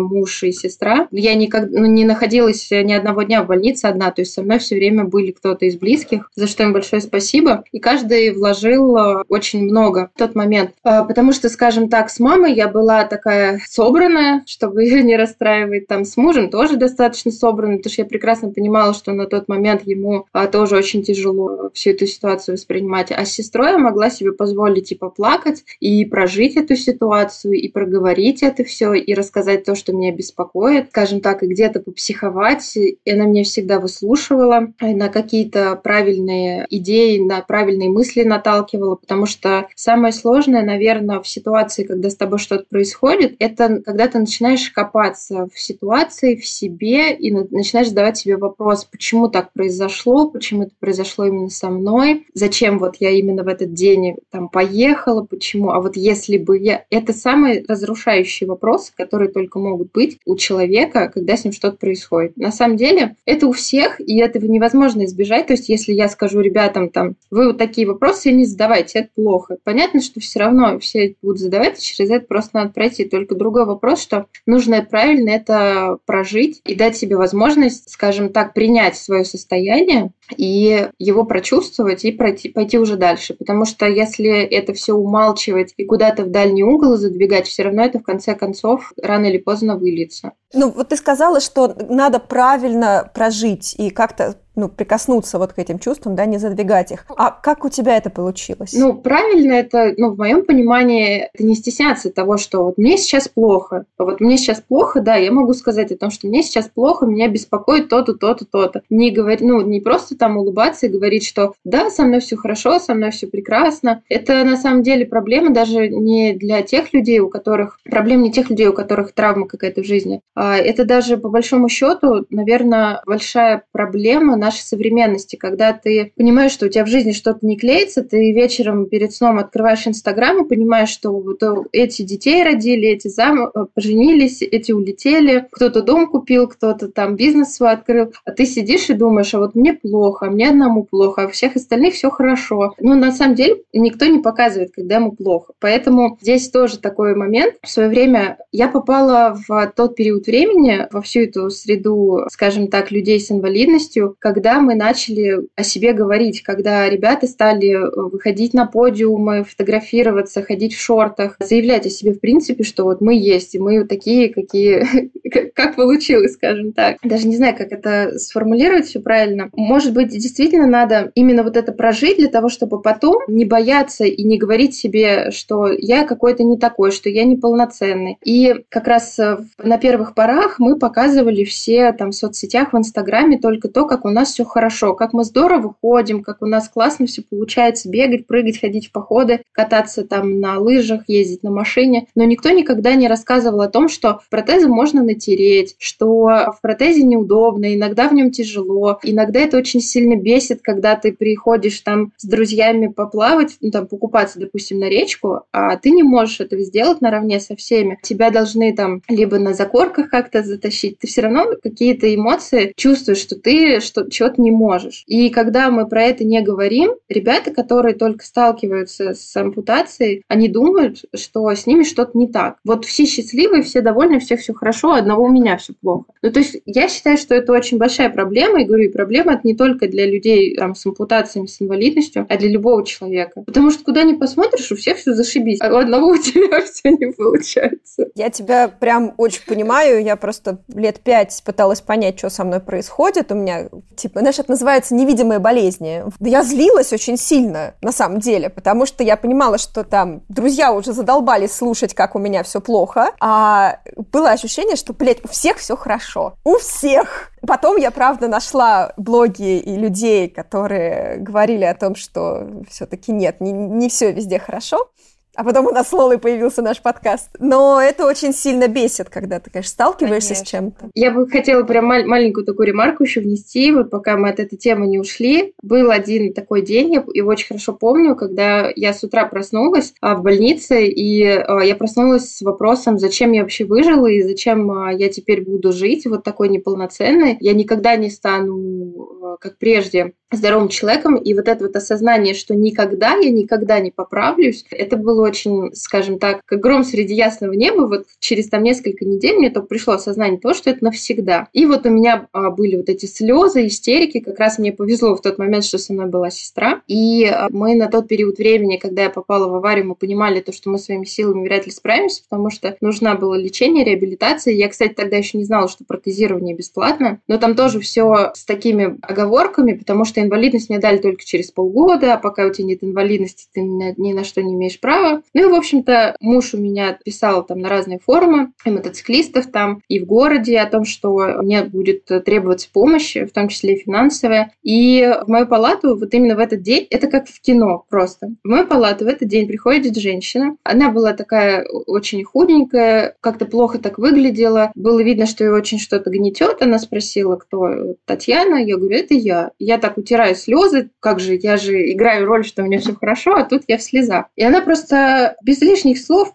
муж 0.00 0.42
и 0.42 0.52
сестра. 0.52 1.08
Я 1.10 1.34
никогда 1.34 1.80
ну, 1.80 1.86
не 1.86 2.04
находилась 2.04 2.70
ни 2.70 2.92
одного 2.92 3.22
дня 3.22 3.42
в 3.42 3.46
больнице 3.46 3.86
одна, 3.86 4.10
то 4.10 4.22
есть 4.22 4.32
со 4.32 4.42
мной 4.42 4.58
все 4.58 4.76
время 4.76 5.04
были 5.04 5.30
кто-то 5.30 5.66
из 5.66 5.76
близких, 5.76 6.30
за 6.34 6.46
что 6.46 6.62
им 6.62 6.72
большое 6.72 7.02
спасибо. 7.02 7.64
И 7.72 7.78
каждый 7.78 8.32
вложил 8.32 8.96
э, 8.96 9.24
очень 9.28 9.64
много 9.64 10.10
в 10.14 10.18
тот 10.18 10.34
момент. 10.34 10.72
Э, 10.84 11.04
потому 11.06 11.32
что, 11.32 11.48
скажем 11.48 11.88
так, 11.88 12.10
с 12.10 12.18
мамой 12.18 12.54
я 12.54 12.68
была 12.68 13.04
такая 13.04 13.60
собранная, 13.68 14.42
чтобы 14.46 14.84
ее 14.84 15.02
не 15.02 15.16
расстраивать. 15.16 15.86
Там 15.86 16.04
с 16.04 16.16
мужем 16.16 16.50
тоже 16.50 16.76
достаточно 16.76 17.30
собранная, 17.30 17.76
потому 17.78 17.92
что 17.92 18.02
я 18.02 18.08
прекрасно 18.08 18.50
понимала, 18.50 18.94
что 18.94 19.12
на 19.12 19.26
тот 19.26 19.48
момент 19.48 19.82
ему 19.86 20.26
а, 20.29 20.29
тоже 20.52 20.76
очень 20.76 21.02
тяжело 21.02 21.70
всю 21.74 21.90
эту 21.90 22.06
ситуацию 22.06 22.54
воспринимать. 22.54 23.10
А 23.10 23.24
с 23.24 23.32
сестрой 23.32 23.72
я 23.72 23.78
могла 23.78 24.10
себе 24.10 24.32
позволить 24.32 24.92
и 24.92 24.94
поплакать, 24.94 25.64
и 25.80 26.04
прожить 26.04 26.56
эту 26.56 26.76
ситуацию, 26.76 27.54
и 27.54 27.68
проговорить 27.68 28.42
это 28.42 28.64
все, 28.64 28.94
и 28.94 29.14
рассказать 29.14 29.64
то, 29.64 29.74
что 29.74 29.92
меня 29.92 30.12
беспокоит, 30.12 30.88
скажем 30.90 31.20
так, 31.20 31.42
и 31.42 31.46
где-то 31.46 31.80
попсиховать. 31.80 32.76
И 32.76 32.98
она 33.10 33.24
меня 33.24 33.44
всегда 33.44 33.80
выслушивала, 33.80 34.72
на 34.80 35.08
какие-то 35.08 35.76
правильные 35.82 36.66
идеи, 36.70 37.18
на 37.18 37.40
правильные 37.40 37.88
мысли 37.88 38.22
наталкивала, 38.22 38.96
потому 38.96 39.26
что 39.26 39.68
самое 39.74 40.12
сложное, 40.12 40.62
наверное, 40.62 41.20
в 41.20 41.28
ситуации, 41.28 41.84
когда 41.84 42.10
с 42.10 42.16
тобой 42.16 42.38
что-то 42.38 42.64
происходит, 42.68 43.36
это 43.38 43.80
когда 43.84 44.06
ты 44.08 44.18
начинаешь 44.18 44.70
копаться 44.70 45.48
в 45.52 45.58
ситуации, 45.60 46.36
в 46.36 46.46
себе, 46.46 47.14
и 47.14 47.32
начинаешь 47.32 47.88
задавать 47.88 48.18
себе 48.18 48.36
вопрос, 48.36 48.84
почему 48.84 49.28
так 49.28 49.52
произошло, 49.52 50.09
почему 50.30 50.64
это 50.64 50.72
произошло 50.78 51.26
именно 51.26 51.50
со 51.50 51.70
мной, 51.70 52.26
зачем 52.34 52.78
вот 52.78 52.96
я 53.00 53.10
именно 53.10 53.42
в 53.42 53.48
этот 53.48 53.72
день 53.72 54.16
там 54.30 54.48
поехала, 54.48 55.22
почему, 55.22 55.70
а 55.70 55.80
вот 55.80 55.96
если 55.96 56.36
бы 56.38 56.58
я... 56.58 56.84
Это 56.90 57.12
самый 57.12 57.64
разрушающий 57.66 58.46
вопрос, 58.46 58.92
которые 58.96 59.30
только 59.30 59.58
могут 59.58 59.92
быть 59.92 60.18
у 60.26 60.36
человека, 60.36 61.10
когда 61.12 61.36
с 61.36 61.44
ним 61.44 61.52
что-то 61.52 61.76
происходит. 61.76 62.36
На 62.36 62.52
самом 62.52 62.76
деле, 62.76 63.16
это 63.24 63.46
у 63.46 63.52
всех, 63.52 64.00
и 64.00 64.18
этого 64.18 64.46
невозможно 64.46 65.04
избежать. 65.04 65.46
То 65.46 65.54
есть, 65.54 65.68
если 65.68 65.92
я 65.92 66.08
скажу 66.08 66.40
ребятам, 66.40 66.88
там, 66.90 67.14
вы 67.30 67.48
вот 67.48 67.58
такие 67.58 67.86
вопросы 67.86 68.32
не 68.32 68.44
задавайте, 68.44 69.00
это 69.00 69.08
плохо. 69.14 69.56
Понятно, 69.64 70.00
что 70.00 70.20
все 70.20 70.40
равно 70.40 70.78
все 70.78 71.14
будут 71.22 71.40
задавать, 71.40 71.78
и 71.78 71.82
через 71.82 72.10
это 72.10 72.26
просто 72.26 72.56
надо 72.56 72.72
пройти. 72.72 73.04
Только 73.04 73.34
другой 73.34 73.64
вопрос, 73.66 74.00
что 74.00 74.26
нужно 74.46 74.82
правильно 74.82 75.30
это 75.30 75.98
прожить 76.06 76.60
и 76.64 76.74
дать 76.74 76.96
себе 76.96 77.16
возможность, 77.16 77.90
скажем 77.90 78.30
так, 78.30 78.54
принять 78.54 78.96
свое 78.96 79.24
состояние 79.24 79.99
и 80.36 80.88
его 80.98 81.24
прочувствовать 81.24 82.04
и 82.04 82.12
пройти, 82.12 82.48
пойти 82.48 82.78
уже 82.78 82.96
дальше. 82.96 83.34
Потому 83.34 83.64
что 83.64 83.86
если 83.86 84.30
это 84.30 84.72
все 84.72 84.94
умалчивать 84.94 85.74
и 85.76 85.84
куда-то 85.84 86.24
в 86.24 86.30
дальний 86.30 86.64
угол 86.64 86.96
задвигать, 86.96 87.46
все 87.46 87.64
равно 87.64 87.82
это 87.82 87.98
в 87.98 88.02
конце 88.02 88.34
концов 88.34 88.92
рано 89.00 89.26
или 89.26 89.38
поздно 89.38 89.76
выльется. 89.76 90.32
Ну, 90.52 90.70
вот 90.70 90.88
ты 90.88 90.96
сказала, 90.96 91.40
что 91.40 91.76
надо 91.88 92.18
правильно 92.18 93.10
прожить 93.14 93.74
и 93.78 93.90
как-то 93.90 94.34
ну, 94.56 94.68
прикоснуться 94.68 95.38
вот 95.38 95.52
к 95.52 95.58
этим 95.58 95.78
чувствам, 95.78 96.14
да, 96.14 96.26
не 96.26 96.38
задвигать 96.38 96.92
их. 96.92 97.06
А 97.16 97.30
как 97.30 97.64
у 97.64 97.68
тебя 97.68 97.96
это 97.96 98.10
получилось? 98.10 98.72
Ну, 98.74 98.94
правильно 98.94 99.52
это, 99.52 99.94
ну, 99.96 100.10
в 100.10 100.18
моем 100.18 100.44
понимании, 100.44 101.28
это 101.32 101.44
не 101.44 101.54
стесняться 101.54 102.10
того, 102.10 102.36
что 102.36 102.64
вот 102.64 102.78
мне 102.78 102.98
сейчас 102.98 103.28
плохо. 103.28 103.86
Вот 103.98 104.20
мне 104.20 104.36
сейчас 104.36 104.60
плохо, 104.60 105.00
да, 105.00 105.16
я 105.16 105.32
могу 105.32 105.54
сказать 105.54 105.92
о 105.92 105.96
том, 105.96 106.10
что 106.10 106.26
мне 106.26 106.42
сейчас 106.42 106.68
плохо, 106.68 107.06
меня 107.06 107.28
беспокоит 107.28 107.88
то-то, 107.88 108.14
то-то, 108.14 108.44
то-то. 108.44 108.82
Не 108.90 109.10
говорить, 109.10 109.40
ну, 109.40 109.60
не 109.62 109.80
просто 109.80 110.16
там 110.16 110.36
улыбаться 110.36 110.86
и 110.86 110.90
говорить, 110.90 111.26
что 111.26 111.54
да, 111.64 111.90
со 111.90 112.02
мной 112.02 112.20
все 112.20 112.36
хорошо, 112.36 112.78
со 112.78 112.94
мной 112.94 113.10
все 113.10 113.26
прекрасно. 113.26 114.02
Это 114.08 114.44
на 114.44 114.56
самом 114.56 114.82
деле 114.82 115.06
проблема 115.06 115.50
даже 115.50 115.88
не 115.88 116.34
для 116.34 116.62
тех 116.62 116.92
людей, 116.92 117.20
у 117.20 117.30
которых, 117.30 117.78
проблем 117.84 118.22
не 118.22 118.32
тех 118.32 118.50
людей, 118.50 118.66
у 118.66 118.72
которых 118.72 119.12
травма 119.12 119.46
какая-то 119.46 119.82
в 119.82 119.86
жизни. 119.86 120.20
А 120.42 120.56
это 120.56 120.86
даже 120.86 121.18
по 121.18 121.28
большому 121.28 121.68
счету, 121.68 122.24
наверное, 122.30 123.02
большая 123.04 123.62
проблема 123.72 124.36
нашей 124.36 124.62
современности, 124.62 125.36
когда 125.36 125.74
ты 125.74 126.14
понимаешь, 126.16 126.52
что 126.52 126.64
у 126.64 126.70
тебя 126.70 126.86
в 126.86 126.88
жизни 126.88 127.12
что-то 127.12 127.40
не 127.42 127.58
клеится, 127.58 128.02
ты 128.02 128.32
вечером 128.32 128.86
перед 128.86 129.12
сном 129.12 129.38
открываешь 129.38 129.86
Инстаграм 129.86 130.42
и 130.42 130.48
понимаешь, 130.48 130.88
что 130.88 131.10
вот 131.10 131.42
эти 131.72 132.00
детей 132.00 132.42
родили, 132.42 132.88
эти 132.88 133.08
зам... 133.08 133.50
Э, 133.54 133.66
поженились, 133.74 134.40
эти 134.40 134.72
улетели, 134.72 135.46
кто-то 135.50 135.82
дом 135.82 136.06
купил, 136.06 136.48
кто-то 136.48 136.88
там 136.88 137.16
бизнес 137.16 137.54
свой 137.54 137.72
открыл, 137.72 138.14
а 138.24 138.32
ты 138.32 138.46
сидишь 138.46 138.88
и 138.88 138.94
думаешь, 138.94 139.34
а 139.34 139.40
вот 139.40 139.54
мне 139.54 139.74
плохо, 139.74 140.26
а 140.26 140.30
мне 140.30 140.48
одному 140.48 140.84
плохо, 140.84 141.24
а 141.24 141.26
у 141.26 141.30
всех 141.30 141.56
остальных 141.56 141.92
все 141.92 142.08
хорошо. 142.08 142.72
Но 142.80 142.94
на 142.94 143.12
самом 143.12 143.34
деле 143.34 143.60
никто 143.74 144.06
не 144.06 144.20
показывает, 144.20 144.72
когда 144.74 144.94
ему 144.96 145.12
плохо. 145.12 145.52
Поэтому 145.60 146.16
здесь 146.22 146.48
тоже 146.48 146.78
такой 146.78 147.14
момент. 147.14 147.56
В 147.62 147.68
свое 147.68 147.90
время 147.90 148.38
я 148.52 148.68
попала 148.68 149.38
в 149.46 149.72
тот 149.76 149.96
период 149.96 150.29
времени, 150.30 150.86
во 150.90 151.02
всю 151.02 151.20
эту 151.20 151.50
среду, 151.50 152.20
скажем 152.30 152.68
так, 152.68 152.90
людей 152.90 153.20
с 153.20 153.30
инвалидностью, 153.30 154.16
когда 154.18 154.60
мы 154.60 154.74
начали 154.74 155.40
о 155.56 155.62
себе 155.62 155.92
говорить, 155.92 156.42
когда 156.42 156.88
ребята 156.88 157.26
стали 157.26 157.70
э, 157.70 157.90
выходить 157.94 158.54
на 158.54 158.66
подиумы, 158.66 159.44
фотографироваться, 159.44 160.42
ходить 160.42 160.74
в 160.74 160.80
шортах, 160.80 161.36
заявлять 161.40 161.86
о 161.86 161.90
себе 161.90 162.12
в 162.12 162.20
принципе, 162.20 162.64
что 162.64 162.84
вот 162.84 163.00
мы 163.00 163.14
есть, 163.14 163.54
и 163.54 163.58
мы 163.58 163.84
такие, 163.84 164.32
какие, 164.32 165.10
как 165.54 165.76
получилось, 165.76 166.34
скажем 166.34 166.72
так. 166.72 166.96
Даже 167.02 167.26
не 167.26 167.36
знаю, 167.36 167.56
как 167.56 167.72
это 167.72 168.18
сформулировать 168.18 168.86
все 168.86 169.00
правильно. 169.00 169.50
Может 169.52 169.92
быть, 169.92 170.08
действительно 170.08 170.66
надо 170.66 171.10
именно 171.14 171.42
вот 171.42 171.56
это 171.56 171.72
прожить 171.72 172.18
для 172.18 172.28
того, 172.28 172.48
чтобы 172.48 172.80
потом 172.80 173.22
не 173.28 173.44
бояться 173.44 174.04
и 174.04 174.22
не 174.22 174.38
говорить 174.38 174.74
себе, 174.74 175.30
что 175.30 175.68
я 175.70 176.04
какой-то 176.04 176.44
не 176.44 176.58
такой, 176.58 176.90
что 176.92 177.08
я 177.08 177.24
неполноценный. 177.24 178.18
И 178.24 178.54
как 178.68 178.86
раз 178.86 179.18
э, 179.18 179.38
на 179.58 179.78
первых 179.78 180.14
порах 180.20 180.58
мы 180.58 180.76
показывали 180.76 181.44
все 181.44 181.92
там 181.92 182.10
в 182.10 182.14
соцсетях, 182.14 182.74
в 182.74 182.76
Инстаграме 182.76 183.38
только 183.38 183.68
то, 183.68 183.86
как 183.86 184.04
у 184.04 184.10
нас 184.10 184.32
все 184.32 184.44
хорошо, 184.44 184.92
как 184.92 185.14
мы 185.14 185.24
здорово 185.24 185.74
ходим, 185.80 186.22
как 186.22 186.42
у 186.42 186.46
нас 186.46 186.68
классно 186.68 187.06
все 187.06 187.22
получается 187.22 187.88
бегать, 187.88 188.26
прыгать, 188.26 188.60
ходить 188.60 188.88
в 188.88 188.92
походы, 188.92 189.40
кататься 189.52 190.04
там 190.04 190.38
на 190.38 190.58
лыжах, 190.58 191.04
ездить 191.06 191.42
на 191.42 191.50
машине. 191.50 192.06
Но 192.14 192.24
никто 192.24 192.50
никогда 192.50 192.94
не 192.96 193.08
рассказывал 193.08 193.62
о 193.62 193.70
том, 193.70 193.88
что 193.88 194.20
протезы 194.28 194.68
можно 194.68 195.02
натереть, 195.02 195.74
что 195.78 196.24
в 196.26 196.58
протезе 196.60 197.02
неудобно, 197.02 197.74
иногда 197.74 198.06
в 198.06 198.12
нем 198.12 198.30
тяжело, 198.30 198.98
иногда 199.02 199.40
это 199.40 199.56
очень 199.56 199.80
сильно 199.80 200.16
бесит, 200.16 200.60
когда 200.60 200.96
ты 200.96 201.12
приходишь 201.12 201.80
там 201.80 202.12
с 202.18 202.26
друзьями 202.26 202.88
поплавать, 202.88 203.56
ну 203.62 203.70
там 203.70 203.86
покупаться, 203.86 204.38
допустим, 204.38 204.80
на 204.80 204.90
речку, 204.90 205.44
а 205.50 205.78
ты 205.78 205.90
не 205.90 206.02
можешь 206.02 206.40
этого 206.40 206.60
сделать 206.60 207.00
наравне 207.00 207.40
со 207.40 207.56
всеми. 207.56 207.98
Тебя 208.02 208.28
должны 208.30 208.74
там 208.74 209.00
либо 209.08 209.38
на 209.38 209.54
закорках 209.54 210.09
как-то 210.10 210.42
затащить, 210.42 210.98
ты 210.98 211.06
все 211.06 211.22
равно 211.22 211.46
какие-то 211.62 212.12
эмоции 212.12 212.72
чувствуешь, 212.76 213.18
что 213.18 213.36
ты 213.36 213.80
что 213.80 214.08
чего-то 214.10 214.40
не 214.40 214.50
можешь. 214.50 215.04
И 215.06 215.30
когда 215.30 215.70
мы 215.70 215.86
про 215.88 216.04
это 216.04 216.24
не 216.24 216.40
говорим, 216.42 216.94
ребята, 217.08 217.50
которые 217.50 217.94
только 217.94 218.24
сталкиваются 218.24 219.14
с 219.14 219.36
ампутацией, 219.36 220.24
они 220.28 220.48
думают, 220.48 221.04
что 221.14 221.48
с 221.48 221.66
ними 221.66 221.84
что-то 221.84 222.16
не 222.18 222.28
так. 222.28 222.56
Вот 222.64 222.84
все 222.84 223.06
счастливые, 223.06 223.62
все 223.62 223.80
довольны, 223.80 224.20
всех 224.20 224.40
все 224.40 224.52
хорошо, 224.52 224.92
одного 224.92 225.24
у 225.24 225.30
меня 225.30 225.56
все 225.56 225.72
плохо. 225.80 226.04
Ну, 226.22 226.30
то 226.30 226.40
есть 226.40 226.56
я 226.66 226.88
считаю, 226.88 227.16
что 227.16 227.34
это 227.34 227.52
очень 227.52 227.78
большая 227.78 228.10
проблема, 228.10 228.60
и 228.60 228.64
говорю, 228.64 228.84
и 228.84 228.92
проблема 228.92 229.34
это 229.34 229.42
не 229.44 229.54
только 229.54 229.88
для 229.88 230.06
людей 230.06 230.54
там, 230.56 230.74
с 230.74 230.84
ампутациями, 230.86 231.46
с 231.46 231.60
инвалидностью, 231.60 232.26
а 232.28 232.36
для 232.36 232.48
любого 232.48 232.84
человека. 232.84 233.42
Потому 233.46 233.70
что 233.70 233.84
куда 233.84 234.02
ни 234.02 234.14
посмотришь, 234.14 234.70
у 234.72 234.76
всех 234.76 234.98
все 234.98 235.14
зашибись, 235.14 235.58
а 235.60 235.72
у 235.72 235.76
одного 235.76 236.08
у 236.08 236.18
тебя 236.18 236.60
все 236.64 236.90
не 236.90 237.12
получается. 237.12 238.08
Я 238.14 238.30
тебя 238.30 238.68
прям 238.68 239.14
очень 239.16 239.42
понимаю, 239.46 239.99
я 240.00 240.16
просто 240.16 240.58
лет 240.68 241.00
пять 241.00 241.42
пыталась 241.44 241.80
понять, 241.80 242.18
что 242.18 242.30
со 242.30 242.44
мной 242.44 242.60
происходит. 242.60 243.32
У 243.32 243.34
меня 243.34 243.68
типа, 243.96 244.20
знаешь, 244.20 244.38
это 244.38 244.50
называется 244.50 244.94
невидимые 244.94 245.38
болезни. 245.38 246.04
Я 246.20 246.42
злилась 246.42 246.92
очень 246.92 247.16
сильно, 247.16 247.74
на 247.82 247.92
самом 247.92 248.20
деле, 248.20 248.48
потому 248.48 248.86
что 248.86 249.04
я 249.04 249.16
понимала, 249.16 249.58
что 249.58 249.84
там 249.84 250.22
друзья 250.28 250.72
уже 250.72 250.92
задолбались 250.92 251.52
слушать, 251.52 251.94
как 251.94 252.14
у 252.14 252.18
меня 252.18 252.42
все 252.42 252.60
плохо, 252.60 253.12
а 253.20 253.78
было 254.12 254.30
ощущение, 254.30 254.76
что, 254.76 254.92
блядь, 254.92 255.24
у 255.24 255.28
всех 255.28 255.58
все 255.58 255.76
хорошо. 255.76 256.34
У 256.44 256.56
всех! 256.56 257.30
Потом 257.46 257.76
я, 257.76 257.90
правда, 257.90 258.28
нашла 258.28 258.92
блоги 258.96 259.58
и 259.58 259.76
людей, 259.76 260.28
которые 260.28 261.16
говорили 261.16 261.64
о 261.64 261.74
том, 261.74 261.94
что 261.94 262.46
все-таки 262.68 263.12
нет, 263.12 263.40
не, 263.40 263.52
не 263.52 263.88
все 263.88 264.12
везде 264.12 264.38
хорошо. 264.38 264.90
А 265.40 265.42
потом 265.44 265.68
у 265.68 265.70
нас 265.70 265.88
с 265.88 265.92
Лолой 265.94 266.18
появился 266.18 266.60
наш 266.60 266.82
подкаст. 266.82 267.30
Но 267.38 267.80
это 267.80 268.04
очень 268.04 268.34
сильно 268.34 268.68
бесит, 268.68 269.08
когда 269.08 269.40
ты, 269.40 269.48
конечно, 269.48 269.70
сталкиваешься 269.70 270.34
конечно. 270.34 270.44
с 270.44 270.50
чем-то. 270.50 270.90
Я 270.94 271.12
бы 271.12 271.26
хотела 271.26 271.62
прям 271.62 271.86
мал- 271.86 272.04
маленькую 272.04 272.44
такую 272.44 272.66
ремарку 272.66 273.04
еще 273.04 273.22
внести, 273.22 273.72
вот 273.72 273.88
пока 273.88 274.18
мы 274.18 274.28
от 274.28 274.38
этой 274.38 274.58
темы 274.58 274.86
не 274.86 274.98
ушли. 274.98 275.54
Был 275.62 275.90
один 275.90 276.34
такой 276.34 276.60
день, 276.60 276.92
я 276.92 277.04
его 277.14 277.30
очень 277.30 277.46
хорошо 277.46 277.72
помню, 277.72 278.16
когда 278.16 278.70
я 278.76 278.92
с 278.92 279.02
утра 279.02 279.24
проснулась 279.24 279.94
а, 280.02 280.14
в 280.14 280.22
больнице, 280.22 280.84
и 280.84 281.24
а, 281.24 281.60
я 281.60 281.74
проснулась 281.74 282.36
с 282.36 282.42
вопросом, 282.42 282.98
зачем 282.98 283.32
я 283.32 283.40
вообще 283.40 283.64
выжила 283.64 284.08
и 284.08 284.20
зачем 284.20 284.70
а, 284.70 284.92
я 284.92 285.08
теперь 285.08 285.40
буду 285.40 285.72
жить 285.72 286.04
вот 286.04 286.22
такой 286.22 286.50
неполноценной. 286.50 287.38
Я 287.40 287.54
никогда 287.54 287.96
не 287.96 288.10
стану 288.10 289.38
как 289.40 289.56
прежде, 289.56 290.12
здоровым 290.30 290.68
человеком, 290.68 291.16
и 291.16 291.34
вот 291.34 291.48
это 291.48 291.64
вот 291.64 291.76
осознание, 291.76 292.34
что 292.34 292.54
никогда 292.54 293.14
я 293.14 293.30
никогда 293.30 293.80
не 293.80 293.90
поправлюсь, 293.90 294.64
это 294.70 294.96
было 294.96 295.29
очень, 295.30 295.74
скажем 295.74 296.18
так, 296.18 296.42
гром 296.48 296.84
среди 296.84 297.14
ясного 297.14 297.52
неба, 297.52 297.86
вот 297.86 298.06
через 298.18 298.48
там 298.48 298.62
несколько 298.62 299.04
недель 299.04 299.36
мне 299.36 299.50
только 299.50 299.68
пришло 299.68 299.94
осознание 299.94 300.40
того, 300.40 300.54
что 300.54 300.70
это 300.70 300.84
навсегда. 300.84 301.48
И 301.52 301.66
вот 301.66 301.86
у 301.86 301.90
меня 301.90 302.28
а, 302.32 302.50
были 302.50 302.76
вот 302.76 302.88
эти 302.88 303.06
слезы, 303.06 303.66
истерики, 303.66 304.20
как 304.20 304.38
раз 304.38 304.58
мне 304.58 304.72
повезло 304.72 305.14
в 305.14 305.22
тот 305.22 305.38
момент, 305.38 305.64
что 305.64 305.78
со 305.78 305.92
мной 305.92 306.06
была 306.06 306.30
сестра, 306.30 306.82
и 306.86 307.24
а, 307.24 307.48
мы 307.50 307.74
на 307.74 307.88
тот 307.88 308.08
период 308.08 308.38
времени, 308.38 308.76
когда 308.76 309.04
я 309.04 309.10
попала 309.10 309.48
в 309.48 309.54
аварию, 309.54 309.86
мы 309.86 309.94
понимали 309.94 310.40
то, 310.40 310.52
что 310.52 310.70
мы 310.70 310.78
своими 310.78 311.04
силами 311.04 311.44
вряд 311.44 311.66
ли 311.66 311.72
справимся, 311.72 312.22
потому 312.28 312.50
что 312.50 312.76
нужна 312.80 313.14
была 313.14 313.38
лечение, 313.38 313.84
реабилитация. 313.84 314.54
Я, 314.54 314.68
кстати, 314.68 314.92
тогда 314.94 315.16
еще 315.16 315.38
не 315.38 315.44
знала, 315.44 315.68
что 315.68 315.84
протезирование 315.84 316.56
бесплатно, 316.56 317.20
но 317.28 317.38
там 317.38 317.54
тоже 317.54 317.80
все 317.80 318.32
с 318.34 318.44
такими 318.44 318.98
оговорками, 319.02 319.74
потому 319.74 320.04
что 320.04 320.20
инвалидность 320.20 320.68
мне 320.68 320.78
дали 320.78 320.98
только 320.98 321.24
через 321.24 321.50
полгода, 321.50 322.14
а 322.14 322.18
пока 322.18 322.46
у 322.46 322.52
тебя 322.52 322.68
нет 322.68 322.82
инвалидности, 322.82 323.46
ты 323.52 323.60
ни 323.60 324.12
на 324.12 324.24
что 324.24 324.42
не 324.42 324.54
имеешь 324.54 324.80
права. 324.80 325.19
Ну 325.34 325.48
и, 325.48 325.52
в 325.52 325.54
общем-то, 325.54 326.16
муж 326.20 326.54
у 326.54 326.58
меня 326.58 326.98
писал 327.04 327.44
там 327.44 327.58
на 327.60 327.68
разные 327.68 327.98
форумы, 327.98 328.52
и 328.64 328.70
мотоциклистов 328.70 329.46
там, 329.46 329.82
и 329.88 330.00
в 330.00 330.06
городе 330.06 330.58
о 330.58 330.66
том, 330.66 330.84
что 330.84 331.16
мне 331.42 331.62
будет 331.62 332.04
требоваться 332.04 332.68
помощь, 332.72 333.16
в 333.16 333.30
том 333.30 333.48
числе 333.48 333.74
и 333.74 333.82
финансовая. 333.82 334.52
И 334.62 335.08
в 335.24 335.28
мою 335.28 335.46
палату 335.46 335.96
вот 335.96 336.12
именно 336.14 336.36
в 336.36 336.38
этот 336.38 336.62
день, 336.62 336.86
это 336.90 337.06
как 337.08 337.28
в 337.28 337.40
кино 337.40 337.84
просто. 337.88 338.28
В 338.44 338.48
мою 338.48 338.66
палату 338.66 339.04
в 339.04 339.08
этот 339.08 339.28
день 339.28 339.46
приходит 339.46 339.96
женщина. 339.96 340.56
Она 340.64 340.90
была 340.90 341.12
такая 341.12 341.66
очень 341.86 342.22
худенькая, 342.24 343.16
как-то 343.20 343.46
плохо 343.46 343.78
так 343.78 343.98
выглядела. 343.98 344.72
Было 344.74 345.02
видно, 345.02 345.26
что 345.26 345.44
ее 345.44 345.52
очень 345.52 345.78
что-то 345.78 346.10
гнетет. 346.10 346.62
Она 346.62 346.78
спросила, 346.78 347.36
кто 347.36 347.96
Татьяна. 348.04 348.56
Я 348.56 348.76
говорю, 348.76 348.96
это 348.96 349.14
я. 349.14 349.50
Я 349.58 349.78
так 349.78 349.98
утираю 349.98 350.34
слезы. 350.34 350.90
Как 351.00 351.20
же, 351.20 351.34
я 351.34 351.56
же 351.56 351.92
играю 351.92 352.26
роль, 352.26 352.44
что 352.44 352.62
у 352.62 352.66
меня 352.66 352.78
все 352.78 352.94
хорошо, 352.94 353.34
а 353.34 353.44
тут 353.44 353.62
я 353.68 353.78
в 353.78 353.82
слезах. 353.82 354.26
И 354.36 354.44
она 354.44 354.60
просто 354.60 354.99
без 355.42 355.60
лишних 355.60 355.98
слов 355.98 356.32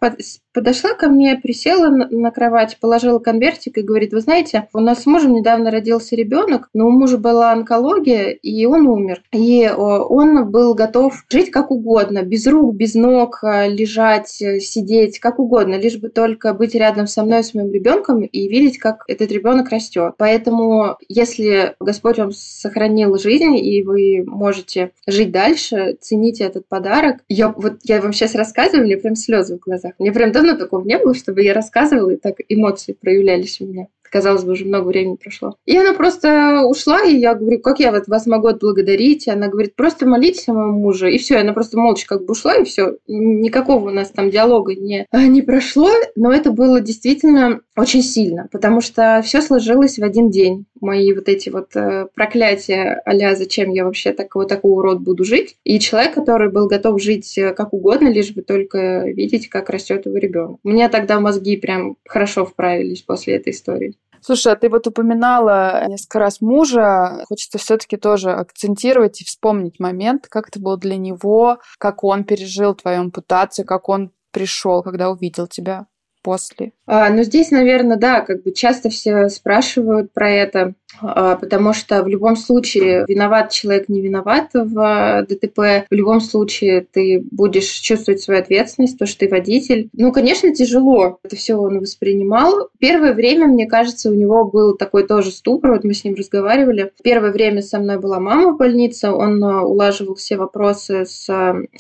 подошла 0.56 0.94
ко 0.94 1.10
мне, 1.10 1.36
присела 1.36 1.90
на 1.90 2.32
кровать, 2.32 2.78
положила 2.80 3.20
конвертик 3.20 3.78
и 3.78 3.82
говорит, 3.82 4.14
вы 4.14 4.22
знаете, 4.22 4.70
у 4.74 4.80
нас 4.80 5.04
с 5.04 5.06
мужем 5.06 5.34
недавно 5.34 5.70
родился 5.70 6.16
ребенок, 6.16 6.70
но 6.74 6.88
у 6.88 6.92
мужа 6.92 7.18
была 7.18 7.52
онкология, 7.52 8.30
и 8.30 8.66
он 8.66 8.88
умер. 8.88 9.22
И 9.34 9.70
он 9.70 10.50
был 10.50 10.74
готов 10.74 11.26
жить 11.30 11.52
как 11.52 11.72
угодно, 11.72 12.24
без 12.24 12.48
рук, 12.48 12.74
без 12.74 12.96
ног, 12.96 13.40
а, 13.44 13.68
лежать, 13.68 14.42
э, 14.42 14.62
сидеть, 14.62 15.20
как 15.20 15.40
угодно, 15.40 15.76
лишь 15.76 15.98
бы 15.98 16.08
только 16.08 16.54
быть 16.54 16.74
рядом 16.74 17.06
со 17.06 17.24
мной, 17.24 17.44
с 17.44 17.54
моим 17.54 17.74
ребенком 17.74 18.22
и 18.22 18.48
видеть, 18.48 18.78
как 18.78 19.04
этот 19.08 19.32
ребенок 19.32 19.70
растет. 19.70 20.14
Поэтому, 20.18 20.98
если 21.10 21.76
Господь 21.82 22.18
вам 22.18 22.32
сохранил 22.32 23.18
жизнь, 23.18 23.58
и 23.58 23.84
вы 23.84 24.24
можете 24.26 24.92
жить 25.06 25.32
дальше, 25.32 25.98
цените 26.00 26.46
этот 26.46 26.66
подарок. 26.70 27.18
Я 27.28 27.50
вот 27.50 27.80
я 27.84 28.00
вам 28.00 28.14
сейчас 28.14 28.36
рассказываю, 28.36 28.86
мне 28.86 28.96
прям 28.96 29.16
слезы 29.16 29.58
в 29.58 29.60
глазах. 29.60 29.92
Мне 30.00 30.14
прям 30.14 30.32
давно 30.46 30.60
такого 30.60 30.86
не 30.86 30.98
было, 30.98 31.14
чтобы 31.14 31.42
я 31.44 31.54
рассказывала, 31.54 32.12
и 32.12 32.18
так 32.18 32.36
эмоции 32.48 32.94
проявлялись 32.94 33.60
у 33.62 33.66
меня 33.66 33.88
казалось 34.16 34.46
бы, 34.46 34.54
уже 34.54 34.64
много 34.64 34.88
времени 34.88 35.18
прошло. 35.22 35.58
И 35.66 35.76
она 35.76 35.94
просто 35.94 36.62
ушла, 36.66 37.04
и 37.04 37.18
я 37.18 37.36
говорю, 37.36 37.60
как 37.60 37.82
я 37.82 37.92
вот 37.92 38.08
вас 38.08 38.26
могу 38.28 38.48
отблагодарить? 38.48 39.28
И 39.28 39.30
она 39.30 39.50
говорит, 39.50 39.76
просто 39.76 40.08
молитесь 40.08 40.48
о 40.48 40.54
моем 40.54 40.76
муже. 40.76 41.14
И 41.14 41.18
все, 41.18 41.40
она 41.40 41.52
просто 41.52 41.78
молча 41.78 42.08
как 42.08 42.24
бы 42.24 42.32
ушла, 42.32 42.56
и 42.56 42.64
все. 42.64 42.96
Никакого 43.08 43.90
у 43.90 43.92
нас 43.92 44.12
там 44.12 44.30
диалога 44.30 44.74
не, 44.74 45.06
не 45.12 45.42
прошло, 45.42 45.90
но 46.16 46.32
это 46.32 46.52
было 46.52 46.80
действительно 46.80 47.60
очень 47.76 48.02
сильно, 48.02 48.48
потому 48.52 48.82
что 48.82 49.22
все 49.24 49.42
сложилось 49.42 49.98
в 49.98 50.04
один 50.04 50.30
день. 50.30 50.66
Мои 50.80 51.14
вот 51.14 51.28
эти 51.28 51.50
вот 51.50 51.76
э, 51.76 52.08
проклятия 52.14 53.02
а 53.06 53.36
зачем 53.36 53.72
я 53.72 53.86
вообще 53.86 54.14
такого, 54.14 54.46
такой 54.46 54.72
урод 54.72 55.02
буду 55.02 55.24
жить. 55.24 55.58
И 55.64 55.80
человек, 55.80 56.14
который 56.14 56.52
был 56.52 56.68
готов 56.68 57.02
жить 57.02 57.38
э, 57.38 57.54
как 57.54 57.74
угодно, 57.74 58.08
лишь 58.08 58.34
бы 58.34 58.42
только 58.42 59.06
видеть, 59.06 59.50
как 59.50 59.70
растет 59.70 60.06
его 60.06 60.18
ребенок. 60.18 60.60
У 60.64 60.70
меня 60.70 60.90
тогда 60.90 61.20
мозги 61.20 61.58
прям 61.58 61.98
хорошо 62.08 62.46
вправились 62.46 63.02
после 63.02 63.36
этой 63.36 63.52
истории. 63.52 63.96
Слушай, 64.22 64.54
а 64.54 64.56
ты 64.56 64.70
вот 64.70 64.88
упоминала 64.88 65.86
несколько 65.88 66.20
раз 66.20 66.42
мужа. 66.42 67.24
Хочется 67.28 67.58
все-таки 67.58 67.98
тоже 67.98 68.32
акцентировать 68.32 69.22
и 69.22 69.26
вспомнить 69.26 69.80
момент, 69.80 70.28
как 70.28 70.48
это 70.48 70.60
было 70.60 70.78
для 70.78 70.98
него, 70.98 71.60
как 71.78 72.04
он 72.04 72.24
пережил 72.24 72.74
твою 72.74 73.02
ампутацию, 73.02 73.66
как 73.66 73.88
он 73.88 74.12
пришел, 74.32 74.82
когда 74.82 75.12
увидел 75.12 75.46
тебя 75.48 75.86
после. 76.26 76.72
А, 76.88 77.10
ну, 77.12 77.22
здесь, 77.22 77.52
наверное, 77.52 77.98
да, 77.98 78.22
как 78.22 78.42
бы 78.42 78.52
часто 78.52 78.90
все 78.90 79.30
спрашивают 79.30 80.12
про 80.12 80.32
это. 80.32 80.74
А, 81.02 81.36
потому 81.36 81.74
что 81.74 82.04
в 82.04 82.08
любом 82.08 82.36
случае 82.36 83.06
виноват 83.08 83.52
человек 83.52 83.90
не 83.90 84.02
виноват 84.02 84.50
в 84.54 84.80
а, 84.80 85.22
ДТП. 85.24 85.88
В 85.90 85.94
любом 85.94 86.22
случае 86.22 86.86
ты 86.90 87.24
будешь 87.32 87.70
чувствовать 87.70 88.22
свою 88.22 88.40
ответственность, 88.40 88.98
то, 88.98 89.06
что 89.06 89.20
ты 89.20 89.30
водитель. 89.30 89.90
Ну, 89.94 90.12
конечно, 90.12 90.54
тяжело. 90.54 91.20
Это 91.24 91.36
все 91.36 91.56
он 91.56 91.80
воспринимал. 91.80 92.70
Первое 92.80 93.14
время, 93.14 93.48
мне 93.48 93.66
кажется, 93.66 94.10
у 94.10 94.14
него 94.14 94.46
был 94.46 94.76
такой 94.76 95.08
тоже 95.08 95.32
ступор. 95.32 95.72
Вот 95.72 95.84
мы 95.84 95.94
с 95.94 96.04
ним 96.04 96.16
разговаривали. 96.16 96.92
Первое 97.04 97.32
время 97.32 97.62
со 97.62 97.80
мной 97.80 98.00
была 98.00 98.20
мама 98.20 98.54
в 98.54 98.58
больнице. 98.58 99.12
Он 99.12 99.44
а, 99.44 99.64
улаживал 99.64 100.16
все 100.16 100.38
вопросы 100.38 101.06
с 101.06 101.26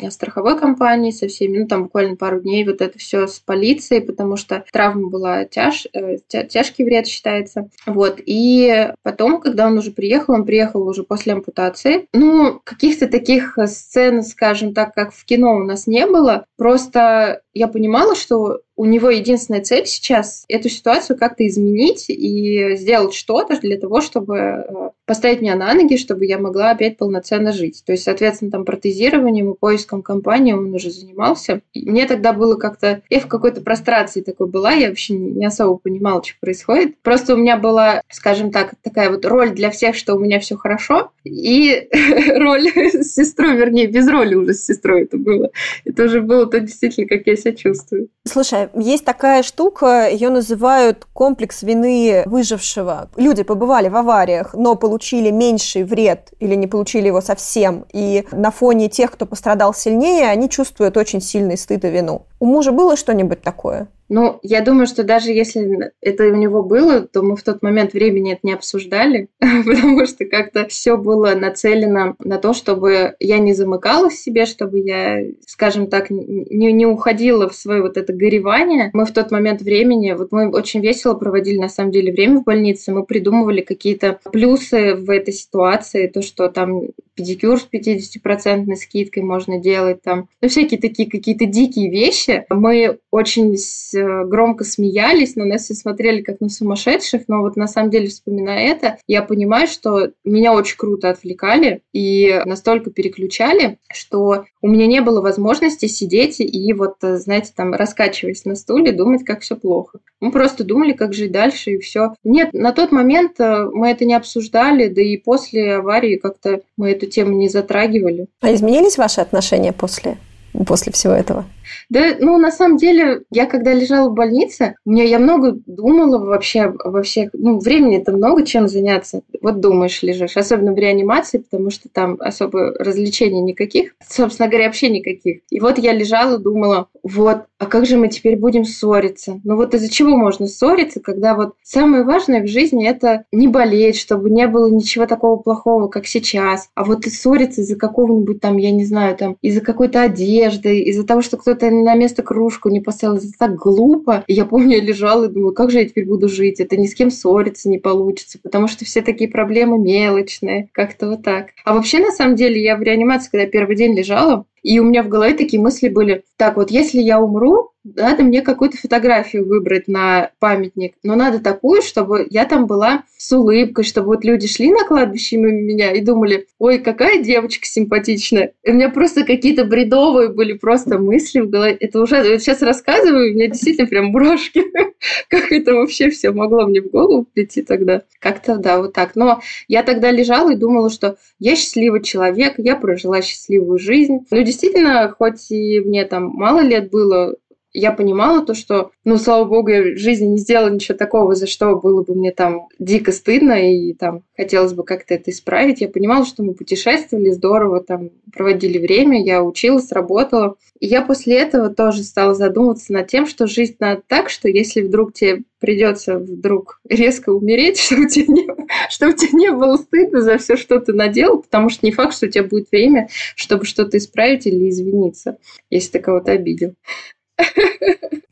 страховой 0.10 0.58
компанией, 0.58 1.12
со 1.12 1.28
всеми. 1.28 1.60
Ну, 1.60 1.68
там 1.68 1.84
буквально 1.84 2.16
пару 2.16 2.42
дней 2.42 2.66
вот 2.66 2.82
это 2.82 2.98
все 3.00 3.28
с 3.28 3.40
полицией, 3.40 4.02
потому 4.02 4.38
что 4.38 4.64
травма 4.72 5.10
была 5.10 5.46
тяж, 5.46 5.88
э, 5.94 6.18
тяжкий 6.28 6.84
вред 6.84 7.08
считается. 7.08 7.70
Вот. 7.86 8.20
И 8.26 8.92
Потом, 9.06 9.40
когда 9.40 9.68
он 9.68 9.78
уже 9.78 9.92
приехал, 9.92 10.34
он 10.34 10.46
приехал 10.46 10.88
уже 10.88 11.04
после 11.04 11.34
ампутации. 11.34 12.08
Ну, 12.12 12.60
каких-то 12.64 13.08
таких 13.08 13.56
сцен, 13.68 14.24
скажем 14.24 14.74
так, 14.74 14.96
как 14.96 15.14
в 15.14 15.24
кино 15.26 15.58
у 15.58 15.64
нас 15.64 15.86
не 15.86 16.08
было. 16.08 16.46
Просто 16.58 17.44
я 17.54 17.68
понимала, 17.68 18.16
что 18.16 18.62
у 18.76 18.86
него 18.86 19.12
единственная 19.12 19.62
цель 19.62 19.86
сейчас 19.86 20.44
эту 20.48 20.70
ситуацию 20.70 21.20
как-то 21.20 21.46
изменить 21.46 22.10
и 22.10 22.76
сделать 22.78 23.14
что-то 23.14 23.60
для 23.60 23.80
того, 23.80 24.02
чтобы 24.02 24.38
э, 24.38 24.90
поставить 25.06 25.42
меня 25.42 25.56
на 25.56 25.74
ноги, 25.74 25.98
чтобы 25.98 26.26
я 26.26 26.38
могла 26.38 26.72
опять 26.72 26.98
полноценно 26.98 27.52
жить. 27.52 27.84
То 27.86 27.92
есть, 27.92 28.04
соответственно, 28.04 28.52
там 28.52 28.66
протезированием 28.66 29.52
и 29.52 29.58
поиском 29.58 30.02
компании 30.02 30.54
он 30.54 30.74
уже 30.74 30.90
занимался. 30.90 31.62
И 31.74 31.90
мне 31.90 32.06
тогда 32.08 32.34
было 32.34 32.56
как-то... 32.56 33.02
Я 33.10 33.20
в 33.20 33.28
какой-то 33.28 33.62
прострации 33.62 34.22
такой 34.22 34.48
была, 34.48 34.72
я 34.72 34.90
вообще 34.90 35.14
не 35.14 35.46
особо 35.46 35.78
понимала, 35.78 36.24
что 36.24 36.36
происходит. 36.40 36.98
Просто 37.02 37.36
у 37.36 37.38
меня 37.38 37.58
была, 37.58 38.02
скажем 38.10 38.52
так, 38.52 38.74
такая 38.82 39.10
вот 39.10 39.26
роль 39.26 39.52
для 39.52 39.70
всех, 39.70 39.96
что 39.96 40.16
у 40.16 40.20
меня 40.20 40.40
все 40.40 40.56
хорошо, 40.56 41.12
и 41.24 41.88
роль 42.36 42.68
с 42.70 43.14
сестрой, 43.14 43.56
вернее, 43.56 43.88
без 43.88 44.08
роли 44.08 44.36
уже 44.36 44.54
с 44.54 44.66
сестрой 44.66 45.04
это 45.04 45.18
было. 45.18 45.50
Это 45.86 46.04
уже 46.04 46.22
было 46.22 46.46
то 46.48 46.60
действительно, 46.60 47.08
как 47.08 47.28
я 47.28 47.36
себя 47.36 47.54
чувствую. 47.54 48.10
Слушай, 48.26 48.70
есть 48.76 49.06
такая 49.06 49.44
штука, 49.44 50.10
ее 50.10 50.30
называют 50.30 51.06
комплекс 51.14 51.62
вины 51.64 52.24
выжившего. 52.26 53.10
Люди 53.16 53.44
побывали 53.44 53.88
в 53.90 53.96
авариях, 53.96 54.54
но 54.54 54.76
получили 54.76 54.95
меньший 55.32 55.84
вред 55.84 56.32
или 56.40 56.56
не 56.56 56.68
получили 56.68 57.08
его 57.08 57.22
совсем. 57.22 57.86
И 57.94 58.26
на 58.32 58.52
фоне 58.52 58.90
тех, 58.90 59.12
кто 59.12 59.26
пострадал 59.26 59.74
сильнее, 59.74 60.30
они 60.30 60.50
чувствуют 60.50 60.98
очень 60.98 61.22
сильный 61.22 61.58
стыд 61.58 61.86
и 61.86 61.90
вину. 61.90 62.26
У 62.40 62.46
мужа 62.46 62.72
было 62.72 62.96
что-нибудь 62.96 63.42
такое? 63.42 63.88
Ну, 64.08 64.40
я 64.44 64.62
думаю, 64.62 64.86
что 64.86 65.04
даже 65.04 65.32
если 65.32 65.92
это 66.02 66.26
у 66.26 66.36
него 66.36 66.64
было, 66.64 67.02
то 67.02 67.24
мы 67.24 67.36
в 67.36 67.44
тот 67.44 67.62
момент 67.64 67.94
времени 67.94 68.34
это 68.34 68.42
не 68.44 68.54
обсуждали, 68.54 69.30
потому 69.40 70.06
что 70.06 70.26
как-то 70.26 70.68
все 70.68 70.98
было 70.98 71.34
нацелено 71.34 72.16
на 72.20 72.38
то, 72.38 72.54
чтобы 72.54 73.16
я 73.20 73.40
не 73.40 73.54
замыкалась 73.54 74.14
в 74.14 74.24
себе, 74.24 74.46
чтобы 74.46 74.80
я, 74.80 75.22
скажем 75.48 75.88
так, 75.88 76.10
не, 76.10 76.72
не 76.72 76.86
уходила 76.86 77.50
в 77.50 77.56
свое 77.56 77.82
вот 77.82 77.98
это 77.98 78.14
горевание. 78.14 78.92
Мы 78.94 79.06
в 79.06 79.12
тот 79.12 79.32
момент 79.32 79.62
времени, 79.62 80.14
вот 80.14 80.32
мы 80.32 80.50
очень 80.50 80.82
весело 80.82 81.16
проводили 81.16 81.58
на 81.58 81.70
самом 81.70 81.92
деле 81.92 82.12
время 82.12 82.40
в 82.40 82.44
больнице, 82.44 82.92
мы 82.92 83.04
придумывали 83.04 83.62
какие-то 83.62 84.20
плюсы 84.32 84.96
в 84.96 85.10
этой 85.10 85.34
ситуации, 85.34 86.08
то, 86.08 86.22
что 86.22 86.48
там 86.50 86.84
педикюр 87.16 87.60
с 87.60 87.68
50% 87.72 88.76
скидкой 88.76 89.24
можно 89.24 89.58
делать, 89.60 90.02
там, 90.02 90.30
ну, 90.42 90.50
всякие 90.50 90.80
такие 90.80 91.10
какие-то 91.10 91.46
дикие 91.46 91.90
вещи. 91.90 92.46
Мы 92.50 93.00
очень 93.12 93.56
Э, 93.96 94.24
громко 94.26 94.64
смеялись, 94.64 95.36
на 95.36 95.46
нас 95.46 95.64
все 95.64 95.74
смотрели 95.74 96.22
как 96.22 96.42
на 96.42 96.50
сумасшедших, 96.50 97.24
но 97.28 97.42
вот 97.42 97.56
на 97.56 97.68
самом 97.68 97.90
деле, 97.90 98.08
вспоминая 98.08 98.68
это, 98.68 98.98
я 99.08 99.22
понимаю, 99.22 99.68
что 99.68 100.12
меня 100.24 100.54
очень 100.54 100.78
круто 100.78 101.10
отвлекали 101.10 101.82
и 101.94 102.42
настолько 102.46 102.92
переключали, 102.92 103.78
что 103.92 104.46
у 104.66 104.68
меня 104.68 104.88
не 104.88 105.00
было 105.00 105.22
возможности 105.22 105.86
сидеть 105.86 106.40
и 106.40 106.74
вот, 106.74 106.96
э, 107.04 107.18
знаете, 107.18 107.52
там 107.56 107.72
раскачиваясь 107.76 108.46
на 108.46 108.56
стуле, 108.56 108.92
думать, 108.92 109.24
как 109.24 109.42
все 109.42 109.56
плохо. 109.56 110.00
Мы 110.20 110.32
просто 110.32 110.64
думали, 110.64 110.94
как 110.94 111.14
жить 111.14 111.32
дальше 111.32 111.74
и 111.74 111.78
все. 111.78 112.16
Нет, 112.24 112.50
на 112.52 112.72
тот 112.72 112.92
момент 112.92 113.40
э, 113.40 113.70
мы 113.72 113.92
это 113.92 114.06
не 114.06 114.16
обсуждали, 114.16 114.88
да 114.88 115.04
и 115.04 115.18
после 115.18 115.76
аварии 115.76 116.16
как-то 116.16 116.62
мы 116.78 116.90
эту 116.90 117.06
тему 117.06 117.34
не 117.34 117.48
затрагивали. 117.48 118.26
А 118.42 118.52
изменились 118.52 118.98
ваши 118.98 119.22
отношения 119.22 119.72
после, 119.72 120.18
после 120.66 120.92
всего 120.92 121.14
этого? 121.14 121.46
Да, 121.90 122.16
ну, 122.20 122.38
на 122.38 122.52
самом 122.52 122.78
деле, 122.78 123.24
я 123.32 123.46
когда 123.46 123.74
лежала 123.74 124.10
в 124.10 124.14
больнице, 124.14 124.76
мне 124.86 125.06
я 125.06 125.20
много 125.20 125.58
думала 125.66 126.18
вообще 126.18 126.74
во 126.84 127.02
всех... 127.04 127.30
Ну, 127.34 127.60
времени-то 127.60 128.12
много 128.12 128.46
чем 128.46 128.68
заняться. 128.68 129.22
Вот 129.42 129.60
думаешь, 129.60 130.04
лежишь. 130.04 130.38
Особенно 130.38 130.74
в 130.74 130.78
реанимации, 130.78 131.40
потому 131.40 131.70
что 131.70 131.90
там 131.90 132.18
особо 132.20 132.74
развлечений 132.78 133.42
никаких. 133.42 133.96
Собственно 134.08 134.50
говоря, 134.50 134.68
вообще 134.68 134.90
никаких. 134.90 135.42
И 135.50 135.60
вот 135.60 135.78
я 135.78 135.94
лежала, 135.94 136.38
думала, 136.38 136.88
вот, 137.04 137.44
а 137.60 137.66
как 137.68 137.86
же 137.86 137.98
мы 137.98 138.08
теперь 138.08 138.36
будем 138.36 138.66
ссориться? 138.66 139.40
Ну 139.44 139.56
вот 139.56 139.74
из-за 139.74 139.90
чего 139.90 140.18
можно 140.18 140.48
ссориться, 140.48 141.00
когда 141.00 141.36
вот 141.36 141.54
самое 141.64 142.04
важное 142.04 142.42
в 142.42 142.48
жизни 142.48 142.88
это 142.88 143.26
не 143.32 143.48
болеть, 143.48 143.98
чтобы 143.98 144.30
не 144.30 144.48
было 144.48 144.70
ничего 144.70 145.06
такого 145.06 145.38
плохого, 145.38 145.88
как 145.88 146.08
сейчас. 146.08 146.70
А 146.74 146.84
вот 146.84 147.06
ссориться 147.06 147.62
из-за 147.62 147.76
какого-нибудь 147.76 148.42
там, 148.42 148.58
я 148.58 148.72
не 148.72 148.86
знаю, 148.86 149.16
там, 149.16 149.38
из-за 149.42 149.62
какой-то 149.62 150.02
одежды, 150.02 150.80
из-за 150.80 151.06
того, 151.06 151.22
что 151.22 151.38
кто-то 151.38 151.55
на 151.62 151.96
место 151.96 152.24
кружку 152.24 152.70
не 152.70 152.80
поставил. 152.80 153.16
Это 153.16 153.28
так 153.38 153.56
глупо. 153.56 154.24
И 154.28 154.34
я 154.34 154.46
помню, 154.46 154.78
я 154.78 154.82
лежала 154.82 155.26
и 155.26 155.32
думала, 155.32 155.52
как 155.52 155.72
же 155.72 155.80
я 155.80 155.86
теперь 155.86 156.06
буду 156.06 156.28
жить? 156.28 156.60
Это 156.60 156.78
ни 156.78 156.88
с 156.88 156.96
кем 156.96 157.12
ссориться 157.12 157.70
не 157.70 157.78
получится, 157.78 158.40
потому 158.42 158.68
что 158.68 158.86
все 158.86 159.02
такие 159.02 159.30
проблемы 159.30 159.78
мелочные. 159.78 160.70
Как-то 160.72 161.10
вот 161.10 161.24
так. 161.24 161.50
А 161.64 161.74
вообще, 161.74 162.00
на 162.00 162.12
самом 162.12 162.36
деле, 162.36 162.62
я 162.62 162.78
в 162.78 162.82
реанимации, 162.82 163.30
когда 163.32 163.48
первый 163.48 163.76
день 163.76 163.96
лежала, 163.96 164.46
и 164.66 164.80
у 164.80 164.84
меня 164.84 165.04
в 165.04 165.10
голове 165.10 165.36
такие 165.36 165.62
мысли 165.62 165.90
были, 165.90 166.24
так 166.38 166.58
вот, 166.58 166.72
если 166.72 167.00
я 167.00 167.22
умру, 167.22 167.76
надо 167.84 168.24
мне 168.24 168.42
какую-то 168.42 168.78
фотографию 168.78 169.48
выбрать 169.48 169.88
на 169.88 170.32
памятник, 170.40 170.96
но 171.04 171.16
надо 171.16 171.40
такую, 171.40 171.84
чтобы 171.84 172.26
я 172.32 172.46
там 172.46 172.66
была 172.66 173.04
с 173.16 173.32
улыбкой, 173.32 173.84
чтобы 173.84 174.08
вот 174.08 174.26
люди 174.26 174.48
шли 174.48 174.72
на 174.72 174.84
кладбище 174.86 175.38
мимо 175.38 175.62
меня 175.62 175.92
и 175.92 176.02
думали, 176.02 176.48
ой, 176.58 176.80
какая 176.80 177.22
девочка 177.22 177.68
симпатичная. 177.68 178.54
И 178.64 178.72
у 178.72 178.74
меня 178.74 178.90
просто 178.90 179.24
какие-то 179.24 179.66
бредовые 179.66 180.30
были 180.30 180.54
просто 180.54 180.98
мысли 180.98 181.42
в 181.42 181.50
голове. 181.50 181.78
Это 181.80 182.02
уже, 182.02 182.18
вот 182.18 182.42
сейчас 182.42 182.64
рассказываю, 182.64 183.32
у 183.32 183.36
меня 183.36 183.48
действительно 183.48 183.88
прям 183.88 184.12
брошки. 184.12 184.64
Как 185.30 185.52
это 185.52 185.76
вообще 185.76 186.10
все 186.10 186.32
могло 186.32 186.66
мне 186.66 186.82
в 186.82 186.90
голову 186.90 187.28
прийти 187.32 187.62
тогда? 187.62 188.02
Как-то, 188.20 188.58
да, 188.58 188.80
вот 188.80 188.94
так. 188.94 189.16
Но 189.16 189.42
я 189.68 189.84
тогда 189.84 190.10
лежала 190.10 190.54
и 190.54 190.58
думала, 190.58 190.90
что 190.90 191.18
я 191.40 191.56
счастливый 191.56 192.02
человек, 192.02 192.56
я 192.58 192.76
прожила 192.76 193.22
счастливую 193.22 193.78
жизнь. 193.78 194.26
Ну, 194.32 194.44
действительно, 194.56 195.14
хоть 195.18 195.52
и 195.52 195.80
мне 195.82 196.06
там 196.06 196.30
мало 196.30 196.62
лет 196.62 196.90
было, 196.90 197.36
я 197.78 197.92
понимала 197.92 198.46
то, 198.46 198.54
что, 198.54 198.92
ну, 199.04 199.18
слава 199.18 199.44
богу, 199.46 199.70
я 199.70 199.82
в 199.82 199.98
жизни 199.98 200.28
не 200.28 200.38
сделала 200.38 200.70
ничего 200.70 200.98
такого, 200.98 201.36
за 201.36 201.46
что 201.46 201.76
было 201.76 202.04
бы 202.04 202.16
мне 202.16 202.32
там 202.32 202.68
дико 202.80 203.12
стыдно, 203.12 203.54
и 203.54 203.94
там 203.94 204.24
хотелось 204.38 204.74
бы 204.74 204.84
как-то 204.84 205.14
это 205.14 205.32
исправить. 205.32 205.82
Я 205.82 205.90
понимала, 205.90 206.26
что 206.26 206.42
мы 206.42 206.54
путешествовали 206.54 207.32
здорово, 207.32 207.82
там 207.82 208.12
проводили 208.34 208.78
время, 208.78 209.22
я 209.22 209.44
училась, 209.44 209.92
работала. 209.92 210.56
И 210.80 210.88
я 210.88 211.02
после 211.02 211.38
этого 211.38 211.70
тоже 211.70 212.04
стала 212.04 212.34
задумываться 212.34 212.94
над 212.94 213.08
тем, 213.08 213.28
что 213.28 213.46
жизнь 213.46 213.76
надо 213.80 214.02
так, 214.08 214.30
что 214.30 214.48
если 214.48 214.82
вдруг 214.82 215.14
тебе 215.14 215.44
придется 215.60 216.20
вдруг 216.20 216.80
резко 216.88 217.32
умереть, 217.32 217.80
чтобы 217.80 218.08
тебе 218.08 218.28
не, 218.28 218.48
чтобы 218.90 219.14
тебе 219.14 219.32
не 219.34 219.52
было 219.52 219.78
стыдно 219.78 220.22
за 220.22 220.38
все, 220.38 220.56
что 220.56 220.80
ты 220.80 220.94
наделал, 220.94 221.42
потому 221.42 221.70
что 221.70 221.86
не 221.86 221.92
факт, 221.92 222.14
что 222.14 222.28
у 222.28 222.30
тебя 222.30 222.44
будет 222.44 222.72
время, 222.72 223.10
чтобы 223.36 223.66
что-то 223.66 223.98
исправить 223.98 224.46
или 224.46 224.70
извиниться, 224.70 225.38
если 225.70 225.94
ты 225.94 226.00
кого-то 226.00 226.32
обидел. 226.32 226.76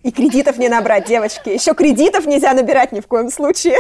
И 0.04 0.12
кредитов 0.12 0.58
не 0.58 0.70
набрать, 0.70 1.08
девочки. 1.08 1.50
Еще 1.50 1.74
кредитов 1.74 2.26
нельзя 2.26 2.54
набирать 2.54 2.92
ни 2.92 3.00
в 3.00 3.08
коем 3.08 3.30
случае. 3.30 3.76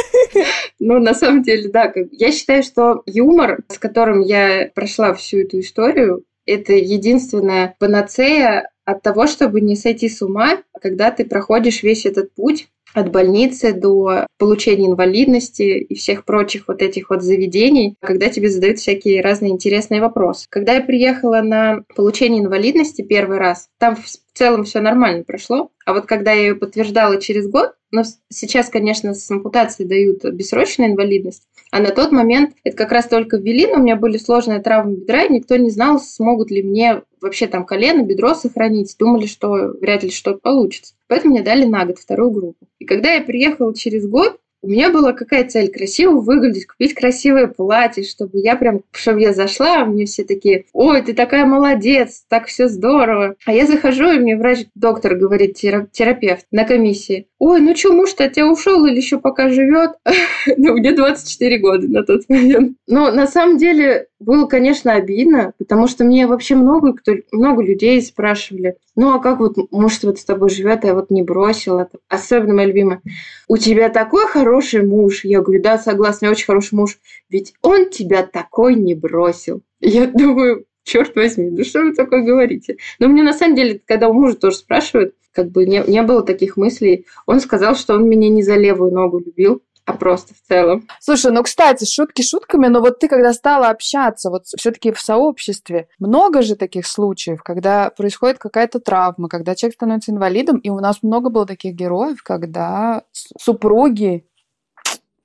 Ну, 0.79 0.99
на 0.99 1.13
самом 1.13 1.43
деле, 1.43 1.69
да. 1.69 1.93
Я 2.11 2.31
считаю, 2.31 2.63
что 2.63 3.03
юмор, 3.05 3.59
с 3.69 3.77
которым 3.77 4.21
я 4.21 4.69
прошла 4.73 5.13
всю 5.13 5.39
эту 5.39 5.59
историю, 5.59 6.23
это 6.45 6.73
единственная 6.73 7.75
панацея 7.79 8.69
от 8.85 9.01
того, 9.01 9.27
чтобы 9.27 9.61
не 9.61 9.75
сойти 9.75 10.09
с 10.09 10.21
ума, 10.21 10.57
когда 10.81 11.11
ты 11.11 11.25
проходишь 11.25 11.83
весь 11.83 12.05
этот 12.05 12.33
путь 12.33 12.67
от 12.93 13.11
больницы 13.11 13.73
до 13.73 14.27
получения 14.37 14.87
инвалидности 14.87 15.63
и 15.63 15.95
всех 15.95 16.25
прочих 16.25 16.67
вот 16.67 16.81
этих 16.81 17.09
вот 17.09 17.21
заведений, 17.21 17.95
когда 18.01 18.29
тебе 18.29 18.49
задают 18.49 18.79
всякие 18.79 19.21
разные 19.21 19.51
интересные 19.51 20.01
вопросы. 20.01 20.45
Когда 20.49 20.73
я 20.73 20.81
приехала 20.81 21.41
на 21.41 21.83
получение 21.95 22.43
инвалидности 22.43 23.01
первый 23.01 23.37
раз, 23.37 23.67
там 23.79 23.95
в 23.95 24.37
целом 24.37 24.63
все 24.63 24.79
нормально 24.79 25.23
прошло, 25.23 25.69
а 25.85 25.93
вот 25.93 26.05
когда 26.05 26.31
я 26.31 26.41
ее 26.41 26.55
подтверждала 26.55 27.19
через 27.19 27.47
год, 27.47 27.73
но 27.91 28.03
сейчас, 28.29 28.69
конечно, 28.69 29.13
с 29.13 29.29
ампутацией 29.29 29.87
дают 29.87 30.23
бессрочную 30.33 30.91
инвалидность, 30.91 31.43
а 31.73 31.79
на 31.79 31.89
тот 31.89 32.11
момент 32.11 32.51
это 32.63 32.77
как 32.77 32.91
раз 32.91 33.07
только 33.07 33.37
ввели, 33.37 33.65
но 33.65 33.79
у 33.79 33.81
меня 33.81 33.95
были 33.95 34.17
сложные 34.17 34.59
травмы 34.61 34.97
бедра, 34.97 35.23
и 35.23 35.33
никто 35.33 35.55
не 35.55 35.71
знал, 35.71 35.99
смогут 35.99 36.51
ли 36.51 36.61
мне 36.61 37.01
вообще 37.19 37.47
там 37.47 37.65
колено, 37.65 38.03
бедро 38.03 38.35
сохранить. 38.35 38.95
Думали, 38.99 39.25
что 39.25 39.73
вряд 39.81 40.03
ли 40.03 40.11
что-то 40.11 40.37
получится. 40.37 40.93
Поэтому 41.07 41.33
мне 41.33 41.41
дали 41.41 41.65
на 41.65 41.83
год 41.85 41.97
вторую 41.97 42.29
группу. 42.29 42.67
И 42.77 42.85
когда 42.85 43.13
я 43.13 43.21
приехала 43.21 43.73
через 43.73 44.07
год, 44.07 44.37
у 44.63 44.69
меня 44.69 44.89
была 44.91 45.11
какая 45.11 45.47
цель? 45.47 45.69
Красиво 45.69 46.21
выглядеть, 46.21 46.67
купить 46.67 46.93
красивое 46.93 47.47
платье, 47.47 48.03
чтобы 48.03 48.39
я 48.39 48.55
прям, 48.55 48.81
чтобы 48.91 49.19
я 49.19 49.33
зашла, 49.33 49.81
а 49.81 49.85
мне 49.85 50.05
все 50.05 50.23
такие, 50.23 50.65
ой, 50.71 51.01
ты 51.01 51.13
такая 51.13 51.45
молодец, 51.45 52.23
так 52.29 52.47
все 52.47 52.69
здорово. 52.69 53.35
А 53.45 53.51
я 53.51 53.67
захожу, 53.67 54.09
и 54.09 54.19
мне 54.19 54.37
врач, 54.37 54.65
доктор 54.73 55.15
говорит, 55.15 55.55
терапевт 55.55 56.45
на 56.51 56.63
комиссии, 56.63 57.27
ой, 57.39 57.59
ну 57.59 57.75
что, 57.75 57.91
муж-то 57.91 58.23
от 58.23 58.33
тебя 58.33 58.49
ушел 58.49 58.85
или 58.85 58.95
еще 58.95 59.19
пока 59.19 59.49
живет? 59.49 59.91
ну, 60.57 60.73
мне 60.73 60.93
24 60.93 61.57
года 61.59 61.87
на 61.87 62.03
тот 62.03 62.21
момент. 62.29 62.77
Но 62.87 63.11
на 63.11 63.27
самом 63.27 63.57
деле 63.57 64.07
было, 64.21 64.45
конечно, 64.45 64.93
обидно, 64.93 65.53
потому 65.57 65.87
что 65.87 66.05
мне 66.05 66.25
вообще 66.25 66.55
много, 66.55 66.93
кто, 66.93 67.13
много 67.33 67.61
людей 67.61 68.01
спрашивали, 68.01 68.77
ну 68.95 69.13
а 69.13 69.19
как 69.19 69.39
вот 69.39 69.57
муж 69.71 69.99
вот 70.03 70.19
с 70.19 70.25
тобой 70.25 70.49
живет, 70.49 70.83
а 70.83 70.87
я 70.87 70.93
вот 70.93 71.09
не 71.09 71.23
бросила. 71.23 71.89
Особенно 72.07 72.53
моя 72.53 72.67
любимая. 72.67 73.01
У 73.47 73.57
тебя 73.57 73.89
такой 73.89 74.25
хороший 74.27 74.52
муж. 74.83 75.23
Я 75.23 75.41
говорю, 75.41 75.61
да, 75.61 75.77
согласна, 75.77 76.29
очень 76.29 76.45
хороший 76.45 76.75
муж. 76.75 76.97
Ведь 77.29 77.53
он 77.61 77.89
тебя 77.89 78.23
такой 78.23 78.75
не 78.75 78.95
бросил. 78.95 79.61
Я 79.79 80.07
думаю, 80.07 80.65
черт 80.83 81.15
возьми, 81.15 81.49
да 81.49 81.63
что 81.63 81.81
вы 81.81 81.93
такое 81.93 82.23
говорите? 82.23 82.77
Но 82.99 83.07
мне 83.07 83.23
на 83.23 83.33
самом 83.33 83.55
деле, 83.55 83.81
когда 83.85 84.09
у 84.09 84.13
мужа 84.13 84.35
тоже 84.35 84.57
спрашивают, 84.57 85.15
как 85.31 85.49
бы 85.49 85.65
не, 85.65 85.83
не 85.87 86.01
было 86.03 86.23
таких 86.23 86.57
мыслей. 86.57 87.05
Он 87.25 87.39
сказал, 87.39 87.75
что 87.75 87.95
он 87.95 88.07
меня 88.07 88.29
не 88.29 88.43
за 88.43 88.55
левую 88.55 88.91
ногу 88.93 89.19
любил, 89.19 89.63
а 89.85 89.93
просто 89.93 90.33
в 90.33 90.47
целом. 90.47 90.87
Слушай, 90.99 91.31
ну, 91.31 91.43
кстати, 91.43 91.85
шутки 91.85 92.21
шутками, 92.21 92.67
но 92.67 92.79
вот 92.79 92.99
ты, 92.99 93.07
когда 93.07 93.33
стала 93.33 93.69
общаться, 93.69 94.29
вот 94.29 94.45
все-таки 94.45 94.91
в 94.91 95.01
сообществе, 95.01 95.87
много 95.99 96.41
же 96.41 96.55
таких 96.55 96.87
случаев, 96.87 97.43
когда 97.43 97.89
происходит 97.89 98.37
какая-то 98.37 98.79
травма, 98.79 99.27
когда 99.27 99.55
человек 99.55 99.75
становится 99.75 100.11
инвалидом, 100.11 100.57
и 100.57 100.69
у 100.69 100.79
нас 100.79 100.99
много 101.01 101.29
было 101.29 101.45
таких 101.45 101.73
героев, 101.73 102.23
когда 102.23 103.03
супруги 103.11 104.25